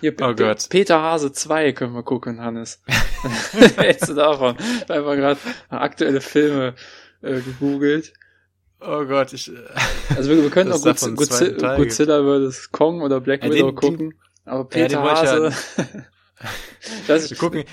Hier, 0.01 0.17
Pe- 0.17 0.25
Oh 0.25 0.35
Gott. 0.35 0.69
Peter 0.69 1.01
Hase 1.01 1.33
2 1.33 1.73
können 1.73 1.95
wir 1.95 2.03
gucken, 2.03 2.41
Hannes. 2.41 2.83
Jetzt 3.83 4.09
davon. 4.17 4.57
Ich 4.59 4.83
habe 4.83 4.95
einfach 4.95 5.15
gerade 5.17 5.41
aktuelle 5.71 6.21
Filme 6.21 6.75
äh, 7.23 7.41
gegoogelt. 7.41 8.13
oh 8.81 9.05
Gott, 9.05 9.33
ich, 9.33 9.51
Also 10.17 10.31
wir, 10.31 10.43
wir 10.43 10.51
können 10.51 10.71
Das 10.71 10.81
auch 10.81 10.85
davon 10.87 11.15
Godzilla, 11.17 11.77
Godzilla 11.77 12.21
vs. 12.51 12.71
Kong 12.73 13.03
oder 13.03 13.21
Black 13.21 13.45
Ja, 13.45 13.51
Widow 13.53 13.67
den- 13.71 13.75
gucken. 13.77 14.15
Aber 14.45 14.59
Ja, 14.61 14.65
Peter 14.65 14.89
den 14.89 15.03
wollte 15.03 15.21
ich 15.23 15.27
ja- 15.31 15.45
Hase. 15.45 16.07
das 17.07 17.31
wir 17.31 17.37
gucken, 17.37 17.65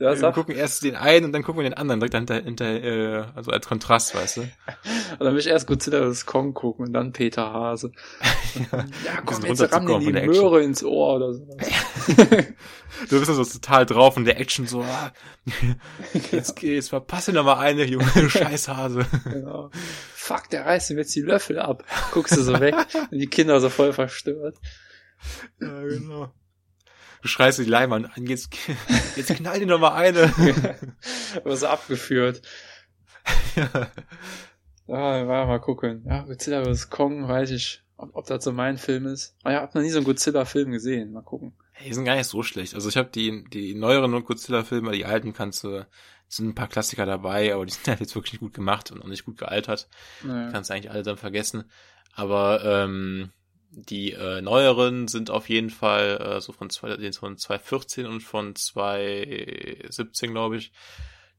ja, 0.00 0.18
wir 0.18 0.32
gucken 0.32 0.54
erst 0.54 0.82
den 0.82 0.96
einen 0.96 1.26
und 1.26 1.32
dann 1.32 1.42
gucken 1.42 1.62
wir 1.62 1.68
den 1.68 1.76
anderen 1.76 2.00
direkt 2.00 2.14
hinter, 2.14 2.42
hinter 2.42 2.64
äh, 2.64 3.24
also 3.34 3.50
als 3.50 3.68
Kontrast, 3.68 4.14
weißt 4.14 4.38
du? 4.38 4.50
dann 5.18 5.32
will 5.32 5.38
ich 5.38 5.46
erst 5.46 5.66
Godzilla 5.66 6.10
vs. 6.10 6.24
Kong 6.24 6.54
gucken 6.54 6.86
und 6.86 6.92
dann 6.92 7.12
Peter 7.12 7.52
Hase. 7.52 7.92
Ja, 8.72 9.20
komm, 9.24 9.42
bisschen 9.42 9.44
jetzt 9.44 9.60
dir 9.60 9.76
runterzukommen 9.76 10.00
die. 10.00 10.26
Möhre 10.26 10.62
ins 10.62 10.82
Ohr 10.82 11.14
oder 11.16 11.34
so. 11.34 11.46
Du 13.08 13.18
bist 13.18 13.32
so 13.32 13.44
total 13.44 13.86
drauf 13.86 14.16
und 14.16 14.24
der 14.24 14.40
Action 14.40 14.66
so, 14.66 14.82
ah, 14.82 15.12
jetzt, 16.32 16.60
jetzt 16.60 16.88
verpasse 16.88 17.32
noch 17.32 17.44
mal 17.44 17.58
eine, 17.58 17.84
Junge, 17.84 18.10
du 18.14 18.28
Scheißhase. 18.28 19.06
Genau. 19.24 19.70
Fuck, 20.12 20.50
der 20.50 20.66
reißt 20.66 20.90
ihm 20.90 20.98
jetzt 20.98 21.14
die 21.14 21.22
Löffel 21.22 21.60
ab. 21.60 21.84
Guckst 22.12 22.36
du 22.36 22.42
so 22.42 22.58
weg 22.58 22.74
und 23.10 23.18
die 23.18 23.28
Kinder 23.28 23.60
so 23.60 23.68
voll 23.68 23.92
verstört. 23.92 24.56
Ja, 25.60 25.82
genau. 25.82 26.32
Du 27.22 27.28
schreist 27.28 27.58
die 27.58 27.64
Leinwand 27.64 28.16
an, 28.16 28.26
jetzt, 28.26 28.56
jetzt 29.16 29.34
knall 29.34 29.58
dir 29.58 29.66
noch 29.66 29.80
mal 29.80 29.94
eine. 29.94 30.32
Aber 31.36 31.56
so 31.56 31.66
abgeführt. 31.66 32.42
Ja, 34.90 35.28
war 35.28 35.46
mal 35.46 35.60
gucken. 35.60 36.02
Ja, 36.04 36.22
Godzilla 36.22 36.64
vs. 36.64 36.90
Kong, 36.90 37.28
weiß 37.28 37.52
ich, 37.52 37.84
ob, 37.96 38.10
ob 38.16 38.26
das 38.26 38.42
so 38.42 38.52
mein 38.52 38.76
Film 38.76 39.06
ist. 39.06 39.36
Aber 39.44 39.54
ja, 39.54 39.60
hab 39.60 39.72
noch 39.72 39.82
nie 39.82 39.90
so 39.90 39.98
einen 39.98 40.04
Godzilla-Film 40.04 40.72
gesehen. 40.72 41.12
Mal 41.12 41.22
gucken. 41.22 41.52
Hey, 41.70 41.88
die 41.88 41.94
sind 41.94 42.04
gar 42.04 42.16
nicht 42.16 42.26
so 42.26 42.42
schlecht. 42.42 42.74
Also 42.74 42.88
ich 42.88 42.96
habe 42.96 43.08
die, 43.08 43.44
die 43.52 43.76
neueren 43.76 44.10
Godzilla-Filme, 44.24 44.90
die 44.90 45.04
alten 45.04 45.32
kannst 45.32 45.62
du, 45.62 45.86
sind 46.26 46.48
ein 46.48 46.54
paar 46.56 46.66
Klassiker 46.66 47.06
dabei, 47.06 47.54
aber 47.54 47.66
die 47.66 47.72
sind 47.72 47.86
halt 47.86 48.00
jetzt 48.00 48.16
wirklich 48.16 48.32
nicht 48.32 48.40
gut 48.40 48.52
gemacht 48.52 48.90
und 48.90 49.00
auch 49.00 49.06
nicht 49.06 49.24
gut 49.24 49.38
gealtert. 49.38 49.88
Naja. 50.24 50.50
Kannst 50.50 50.72
eigentlich 50.72 50.90
alle 50.90 51.04
dann 51.04 51.16
vergessen. 51.16 51.70
Aber 52.12 52.64
ähm, 52.64 53.30
die 53.70 54.12
äh, 54.12 54.42
neueren 54.42 55.08
sind 55.08 55.30
auf 55.30 55.48
jeden 55.48 55.70
Fall 55.70 56.18
äh, 56.20 56.40
so 56.40 56.52
von, 56.52 56.70
zwei, 56.70 56.96
von 57.12 57.36
2014 57.36 58.06
und 58.06 58.20
von 58.20 58.54
2017, 58.54 60.32
glaube 60.32 60.56
ich. 60.56 60.72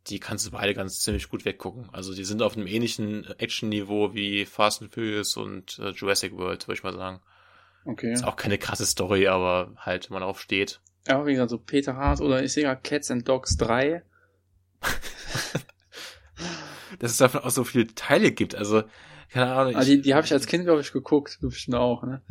Die 0.07 0.19
kannst 0.19 0.47
du 0.47 0.51
beide 0.51 0.73
ganz 0.73 0.99
ziemlich 0.99 1.29
gut 1.29 1.45
weggucken. 1.45 1.89
Also 1.91 2.15
die 2.15 2.23
sind 2.23 2.41
auf 2.41 2.57
einem 2.57 2.65
ähnlichen 2.65 3.25
Action-Niveau 3.37 4.15
wie 4.15 4.45
Fast 4.45 4.81
and 4.81 4.93
Furious 4.93 5.37
und 5.37 5.77
äh, 5.79 5.89
Jurassic 5.89 6.35
World, 6.37 6.67
würde 6.67 6.77
ich 6.77 6.83
mal 6.83 6.93
sagen. 6.93 7.21
Okay. 7.85 8.13
Ist 8.13 8.23
auch 8.23 8.35
keine 8.35 8.57
krasse 8.57 8.85
Story, 8.85 9.27
aber 9.27 9.73
halt, 9.77 10.09
wenn 10.09 10.15
man 10.15 10.21
darauf 10.21 10.39
steht. 10.41 10.79
Ja, 11.07 11.25
wie 11.25 11.33
gesagt, 11.33 11.49
so 11.49 11.57
Peter 11.57 11.95
Hart 11.95 12.21
oder 12.21 12.43
ich 12.43 12.53
sehe 12.53 12.63
ja 12.63 12.75
Cats 12.75 13.11
and 13.11 13.27
Dogs 13.27 13.57
3. 13.57 14.03
Dass 16.99 17.11
es 17.11 17.17
davon 17.17 17.41
auch 17.41 17.49
so 17.49 17.63
viele 17.63 17.87
Teile 17.93 18.31
gibt. 18.31 18.55
Also, 18.55 18.83
keine 19.31 19.51
Ahnung. 19.51 19.75
Ah, 19.75 19.83
die 19.83 20.01
die 20.01 20.13
habe 20.13 20.25
ich 20.25 20.33
als 20.33 20.45
Kind, 20.47 20.65
glaube 20.65 20.81
ich, 20.81 20.91
geguckt. 20.91 21.37
Du 21.41 21.49
bestimmt 21.49 21.77
auch, 21.77 22.03
ne? 22.03 22.21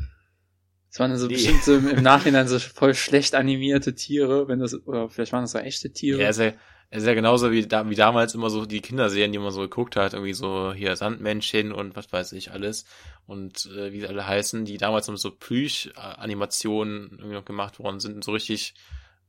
Das 0.90 0.98
waren 1.00 1.16
so 1.16 1.26
Nee. 1.26 1.34
bestimmt 1.34 1.62
so 1.64 1.76
im, 1.76 1.88
im 1.88 2.02
Nachhinein 2.02 2.48
so 2.48 2.58
voll 2.58 2.94
schlecht 2.94 3.34
animierte 3.34 3.94
Tiere, 3.94 4.48
wenn 4.48 4.58
das, 4.58 4.74
oder 4.86 5.08
vielleicht 5.08 5.32
waren 5.32 5.42
das 5.42 5.52
so 5.52 5.58
echte 5.58 5.92
Tiere. 5.92 6.20
Ja, 6.22 6.28
ist 6.30 6.40
ja, 6.40 6.52
ist 6.90 7.06
ja 7.06 7.14
genauso 7.14 7.52
wie, 7.52 7.64
da, 7.66 7.88
wie 7.88 7.94
damals 7.94 8.34
immer 8.34 8.50
so 8.50 8.66
die 8.66 8.80
Kinderserien, 8.80 9.30
die 9.30 9.38
man 9.38 9.52
so 9.52 9.60
geguckt 9.60 9.94
hat, 9.94 10.14
irgendwie 10.14 10.32
so 10.32 10.72
hier 10.72 10.96
Sandmännchen 10.96 11.70
und 11.70 11.94
was 11.94 12.12
weiß 12.12 12.32
ich 12.32 12.50
alles 12.50 12.84
und 13.26 13.66
äh, 13.76 13.92
wie 13.92 14.00
sie 14.00 14.08
alle 14.08 14.26
heißen, 14.26 14.64
die 14.64 14.76
damals 14.78 15.06
noch 15.06 15.16
so 15.16 15.30
Plüsch-Animationen 15.30 17.10
irgendwie 17.18 17.34
noch 17.36 17.44
gemacht 17.44 17.78
worden 17.78 18.00
sind, 18.00 18.24
so 18.24 18.32
richtig, 18.32 18.74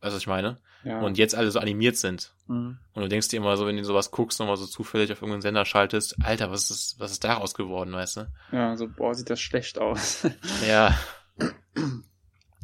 weißt 0.01 0.11
du, 0.11 0.15
was 0.15 0.21
ich 0.21 0.27
meine? 0.27 0.59
ja. 0.83 0.99
Und 0.99 1.17
jetzt 1.17 1.35
alle 1.35 1.51
so 1.51 1.59
animiert 1.59 1.97
sind. 1.97 2.33
Mhm. 2.47 2.77
Und 2.93 3.01
du 3.01 3.07
denkst 3.07 3.27
dir 3.29 3.37
immer 3.37 3.55
so, 3.57 3.67
wenn 3.67 3.77
du 3.77 3.83
sowas 3.83 4.11
guckst, 4.11 4.39
nochmal 4.39 4.57
so 4.57 4.65
zufällig 4.65 5.11
auf 5.11 5.21
irgendeinen 5.21 5.41
Sender 5.41 5.65
schaltest, 5.65 6.15
Alter, 6.23 6.51
was 6.51 6.71
ist, 6.71 6.99
was 6.99 7.11
ist 7.11 7.23
daraus 7.23 7.53
geworden, 7.53 7.93
weißt 7.93 8.17
du? 8.17 8.31
ja, 8.51 8.75
so, 8.75 8.87
boah, 8.87 9.13
sieht 9.13 9.29
das 9.29 9.39
schlecht 9.39 9.79
aus. 9.79 10.27
Ja. 10.67 10.97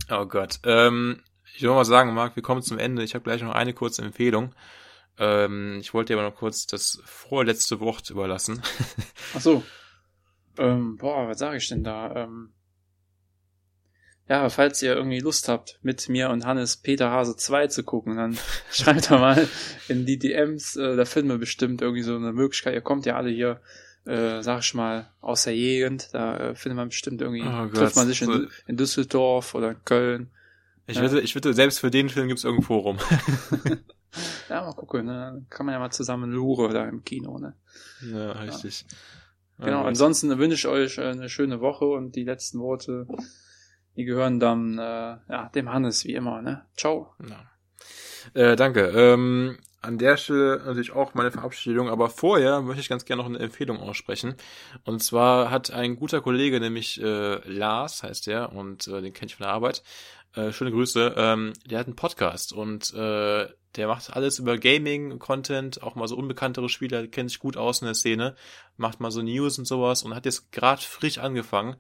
Oh 0.09 0.25
Gott. 0.25 0.59
Ähm, 0.63 1.21
ich 1.55 1.63
will 1.63 1.69
mal 1.69 1.85
sagen, 1.85 2.13
Marc, 2.13 2.35
wir 2.35 2.43
kommen 2.43 2.61
zum 2.61 2.77
Ende. 2.77 3.03
Ich 3.03 3.13
habe 3.13 3.23
gleich 3.23 3.41
noch 3.41 3.53
eine 3.53 3.73
kurze 3.73 4.03
Empfehlung. 4.03 4.53
Ähm, 5.17 5.79
ich 5.81 5.93
wollte 5.93 6.13
dir 6.13 6.19
aber 6.19 6.29
noch 6.29 6.37
kurz 6.37 6.67
das 6.67 7.01
vorletzte 7.03 7.79
Wort 7.79 8.09
überlassen. 8.09 8.61
Ach 9.35 9.41
so. 9.41 9.63
Ähm, 10.57 10.97
boah, 10.97 11.27
was 11.27 11.39
sage 11.39 11.57
ich 11.57 11.67
denn 11.67 11.83
da? 11.83 12.15
Ähm, 12.15 12.53
ja, 14.29 14.49
falls 14.49 14.81
ihr 14.81 14.95
irgendwie 14.95 15.19
Lust 15.19 15.47
habt, 15.47 15.79
mit 15.81 16.09
mir 16.09 16.29
und 16.29 16.45
Hannes 16.45 16.77
Peter 16.77 17.11
Hase 17.11 17.35
2 17.35 17.67
zu 17.67 17.83
gucken, 17.83 18.17
dann 18.17 18.37
schreibt 18.71 19.09
da 19.11 19.17
mal 19.19 19.47
in 19.87 20.05
die 20.05 20.19
DMs, 20.19 20.75
äh, 20.75 20.95
da 20.95 21.05
finden 21.05 21.29
wir 21.29 21.37
bestimmt 21.37 21.81
irgendwie 21.81 22.03
so 22.03 22.15
eine 22.15 22.33
Möglichkeit. 22.33 22.73
Ihr 22.73 22.81
kommt 22.81 23.05
ja 23.05 23.15
alle 23.15 23.29
hier, 23.29 23.61
äh, 24.05 24.41
sag 24.41 24.59
ich 24.61 24.73
mal, 24.73 25.09
aus 25.21 25.43
der 25.43 25.53
Gegend, 25.53 26.09
da 26.13 26.37
äh, 26.37 26.55
findet 26.55 26.75
man 26.77 26.89
bestimmt 26.89 27.21
irgendwie, 27.21 27.43
Oh 27.43 27.67
Gott, 27.67 27.73
trifft 27.75 27.95
man 27.95 28.07
sich 28.07 28.21
in, 28.21 28.27
so- 28.31 28.45
in 28.67 28.77
Düsseldorf 28.77 29.55
oder 29.55 29.71
in 29.71 29.83
Köln. 29.85 30.29
Ich 30.87 30.95
Ja. 30.97 31.03
wette, 31.03 31.19
ich 31.19 31.35
wette, 31.35 31.53
selbst 31.53 31.79
für 31.79 31.91
den 31.91 32.07
Film 32.09 32.27
gibt's 32.27 32.43
irgendein 32.43 32.65
Forum. 32.67 32.97
Ja, 34.49 34.61
mal 34.61 34.73
gucken, 34.73 35.05
ne? 35.05 35.13
Dann 35.13 35.45
kann 35.49 35.65
man 35.65 35.73
ja 35.73 35.79
mal 35.79 35.91
zusammen 35.91 36.31
Lure 36.31 36.73
da 36.73 36.85
im 36.85 37.03
Kino, 37.03 37.37
ne? 37.37 37.53
ja, 38.01 38.31
richtig. 38.31 38.85
Genau, 39.59 39.79
Oh 39.79 39.81
Gott. 39.81 39.87
ansonsten 39.89 40.35
wünsche 40.39 40.55
ich 40.55 40.65
euch 40.67 40.97
äh, 40.97 41.01
eine 41.09 41.29
schöne 41.29 41.59
Woche 41.61 41.85
und 41.85 42.15
die 42.15 42.23
letzten 42.23 42.59
Worte, 42.59 43.05
die 43.97 44.05
gehören 44.05 44.39
dann 44.39 44.77
äh, 44.77 45.17
ja, 45.27 45.51
dem 45.53 45.71
Hannes 45.71 46.05
wie 46.05 46.13
immer, 46.13 46.41
ne? 46.41 46.65
Ciao. 46.77 47.13
Ja. 47.27 48.41
Äh, 48.41 48.55
danke. 48.55 48.91
Ähm, 48.95 49.57
an 49.81 49.97
der 49.97 50.17
Stelle 50.17 50.61
natürlich 50.65 50.91
auch 50.91 51.13
meine 51.13 51.31
Verabschiedung, 51.31 51.89
aber 51.89 52.09
vorher 52.09 52.61
möchte 52.61 52.81
ich 52.81 52.89
ganz 52.89 53.05
gerne 53.05 53.21
noch 53.21 53.29
eine 53.29 53.39
Empfehlung 53.39 53.79
aussprechen. 53.79 54.35
Und 54.83 55.01
zwar 55.01 55.49
hat 55.49 55.71
ein 55.71 55.95
guter 55.95 56.21
Kollege, 56.21 56.59
nämlich 56.59 57.01
äh, 57.01 57.37
Lars 57.49 58.03
heißt 58.03 58.27
der, 58.27 58.53
und 58.53 58.87
äh, 58.87 59.01
den 59.01 59.13
kenne 59.13 59.27
ich 59.27 59.35
von 59.35 59.45
der 59.45 59.53
Arbeit. 59.53 59.83
Äh, 60.33 60.51
schöne 60.51 60.71
Grüße. 60.71 61.15
Ähm, 61.17 61.53
der 61.65 61.79
hat 61.79 61.87
einen 61.87 61.95
Podcast 61.95 62.53
und 62.53 62.93
äh, 62.93 63.47
der 63.75 63.87
macht 63.87 64.15
alles 64.15 64.39
über 64.39 64.57
Gaming-Content, 64.57 65.83
auch 65.83 65.95
mal 65.95 66.07
so 66.07 66.17
unbekanntere 66.17 66.69
Spieler, 66.69 67.07
kennt 67.07 67.29
sich 67.29 67.39
gut 67.39 67.57
aus 67.57 67.81
in 67.81 67.85
der 67.85 67.95
Szene, 67.95 68.35
macht 68.75 68.99
mal 68.99 69.11
so 69.11 69.21
News 69.21 69.57
und 69.59 69.65
sowas 69.65 70.03
und 70.03 70.15
hat 70.15 70.25
jetzt 70.25 70.51
gerade 70.51 70.81
frisch 70.81 71.19
angefangen. 71.19 71.77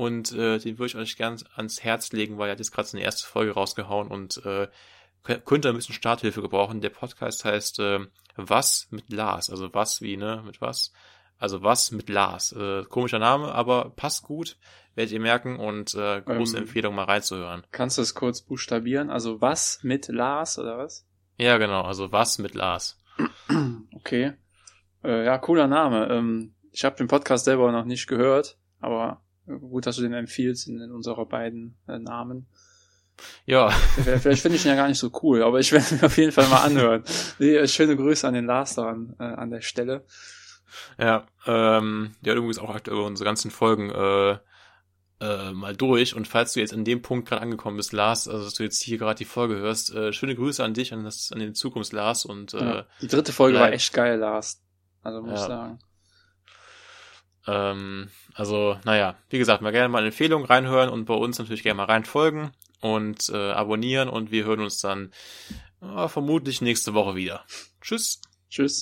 Und 0.00 0.32
äh, 0.32 0.58
den 0.58 0.78
würde 0.78 0.86
ich 0.86 0.96
euch 0.96 1.18
gern 1.18 1.36
ans 1.56 1.84
Herz 1.84 2.10
legen, 2.12 2.38
weil 2.38 2.48
er 2.48 2.52
hat 2.52 2.58
jetzt 2.58 2.72
gerade 2.72 2.88
seine 2.88 3.04
erste 3.04 3.26
Folge 3.26 3.52
rausgehauen 3.52 4.08
und 4.08 4.42
äh, 4.46 4.66
könnte 5.44 5.68
ein 5.68 5.74
bisschen 5.74 5.94
Starthilfe 5.94 6.40
gebrauchen. 6.40 6.80
Der 6.80 6.88
Podcast 6.88 7.44
heißt 7.44 7.80
äh, 7.80 8.06
Was 8.34 8.88
mit 8.88 9.12
Lars, 9.12 9.50
also 9.50 9.74
was 9.74 10.00
wie, 10.00 10.16
ne, 10.16 10.42
mit 10.46 10.62
was? 10.62 10.94
Also 11.36 11.62
was 11.62 11.90
mit 11.90 12.08
Lars. 12.08 12.52
Äh, 12.52 12.84
komischer 12.84 13.18
Name, 13.18 13.52
aber 13.52 13.90
passt 13.90 14.22
gut, 14.22 14.56
werdet 14.94 15.12
ihr 15.12 15.20
merken 15.20 15.58
und 15.58 15.94
äh, 15.94 16.22
große 16.22 16.56
ähm, 16.56 16.62
Empfehlung 16.62 16.94
mal 16.94 17.04
reinzuhören. 17.04 17.66
Kannst 17.70 17.98
du 17.98 18.02
es 18.02 18.14
kurz 18.14 18.40
buchstabieren? 18.40 19.10
Also 19.10 19.42
was 19.42 19.80
mit 19.82 20.08
Lars 20.08 20.58
oder 20.58 20.78
was? 20.78 21.06
Ja, 21.36 21.58
genau, 21.58 21.82
also 21.82 22.10
was 22.10 22.38
mit 22.38 22.54
Lars. 22.54 22.98
Okay. 23.94 24.32
Äh, 25.04 25.26
ja, 25.26 25.36
cooler 25.36 25.66
Name. 25.66 26.08
Ähm, 26.08 26.54
ich 26.72 26.86
habe 26.86 26.96
den 26.96 27.06
Podcast 27.06 27.44
selber 27.44 27.70
noch 27.70 27.84
nicht 27.84 28.06
gehört, 28.06 28.56
aber 28.80 29.20
gut, 29.58 29.86
dass 29.86 29.96
du 29.96 30.02
den 30.02 30.12
empfiehlst 30.12 30.68
in, 30.68 30.80
in 30.80 30.90
unserer 30.90 31.26
beiden 31.26 31.76
äh, 31.88 31.98
Namen. 31.98 32.46
Ja. 33.44 33.70
Vielleicht 33.70 34.42
finde 34.42 34.56
ich 34.56 34.64
ihn 34.64 34.70
ja 34.70 34.76
gar 34.76 34.88
nicht 34.88 34.98
so 34.98 35.10
cool, 35.22 35.42
aber 35.42 35.60
ich 35.60 35.72
werde 35.72 35.94
mir 35.94 36.04
auf 36.04 36.16
jeden 36.16 36.32
Fall 36.32 36.48
mal 36.48 36.62
anhören. 36.62 37.04
Nee, 37.38 37.66
schöne 37.66 37.96
Grüße 37.96 38.26
an 38.26 38.34
den 38.34 38.46
Lars 38.46 38.74
daran, 38.74 39.14
äh, 39.18 39.24
an 39.24 39.50
der 39.50 39.60
Stelle. 39.60 40.04
Ja, 40.98 41.26
ähm, 41.46 42.14
der 42.20 42.32
hat 42.32 42.38
übrigens 42.38 42.58
auch 42.58 42.74
aktuell 42.74 42.98
unsere 42.98 43.26
ganzen 43.26 43.50
Folgen 43.50 43.90
äh, 43.90 44.38
äh, 45.20 45.52
mal 45.52 45.76
durch. 45.76 46.14
Und 46.14 46.28
falls 46.28 46.52
du 46.52 46.60
jetzt 46.60 46.72
an 46.72 46.84
dem 46.84 47.02
Punkt 47.02 47.28
gerade 47.28 47.42
angekommen 47.42 47.76
bist, 47.76 47.92
Lars, 47.92 48.28
also 48.28 48.44
dass 48.44 48.54
du 48.54 48.62
jetzt 48.62 48.82
hier 48.82 48.98
gerade 48.98 49.18
die 49.18 49.24
Folge 49.24 49.56
hörst, 49.56 49.94
äh, 49.94 50.12
schöne 50.12 50.34
Grüße 50.34 50.62
an 50.62 50.74
dich, 50.74 50.92
an, 50.92 51.04
das, 51.04 51.32
an 51.32 51.40
den 51.40 51.54
Zukunfts 51.54 51.92
Lars. 51.92 52.24
Und, 52.24 52.54
äh, 52.54 52.58
ja, 52.58 52.86
die 53.00 53.08
dritte 53.08 53.32
Folge 53.32 53.58
bleib. 53.58 53.68
war 53.68 53.72
echt 53.72 53.92
geil, 53.92 54.18
Lars. 54.18 54.62
Also 55.02 55.20
muss 55.22 55.30
ja. 55.30 55.34
ich 55.36 55.48
sagen. 55.48 55.78
Ähm, 57.50 58.08
also, 58.34 58.78
naja, 58.84 59.16
wie 59.28 59.38
gesagt, 59.38 59.60
mal 59.60 59.72
gerne 59.72 59.88
mal 59.88 59.98
eine 59.98 60.08
Empfehlung 60.08 60.44
reinhören 60.44 60.88
und 60.88 61.04
bei 61.04 61.14
uns 61.14 61.38
natürlich 61.38 61.64
gerne 61.64 61.78
mal 61.78 61.84
reinfolgen 61.84 62.52
und 62.80 63.28
äh, 63.28 63.50
abonnieren 63.52 64.08
und 64.08 64.30
wir 64.30 64.44
hören 64.44 64.60
uns 64.60 64.80
dann 64.80 65.12
äh, 65.82 66.06
vermutlich 66.08 66.60
nächste 66.60 66.94
Woche 66.94 67.16
wieder. 67.16 67.44
Tschüss. 67.80 68.20
Tschüss. 68.48 68.78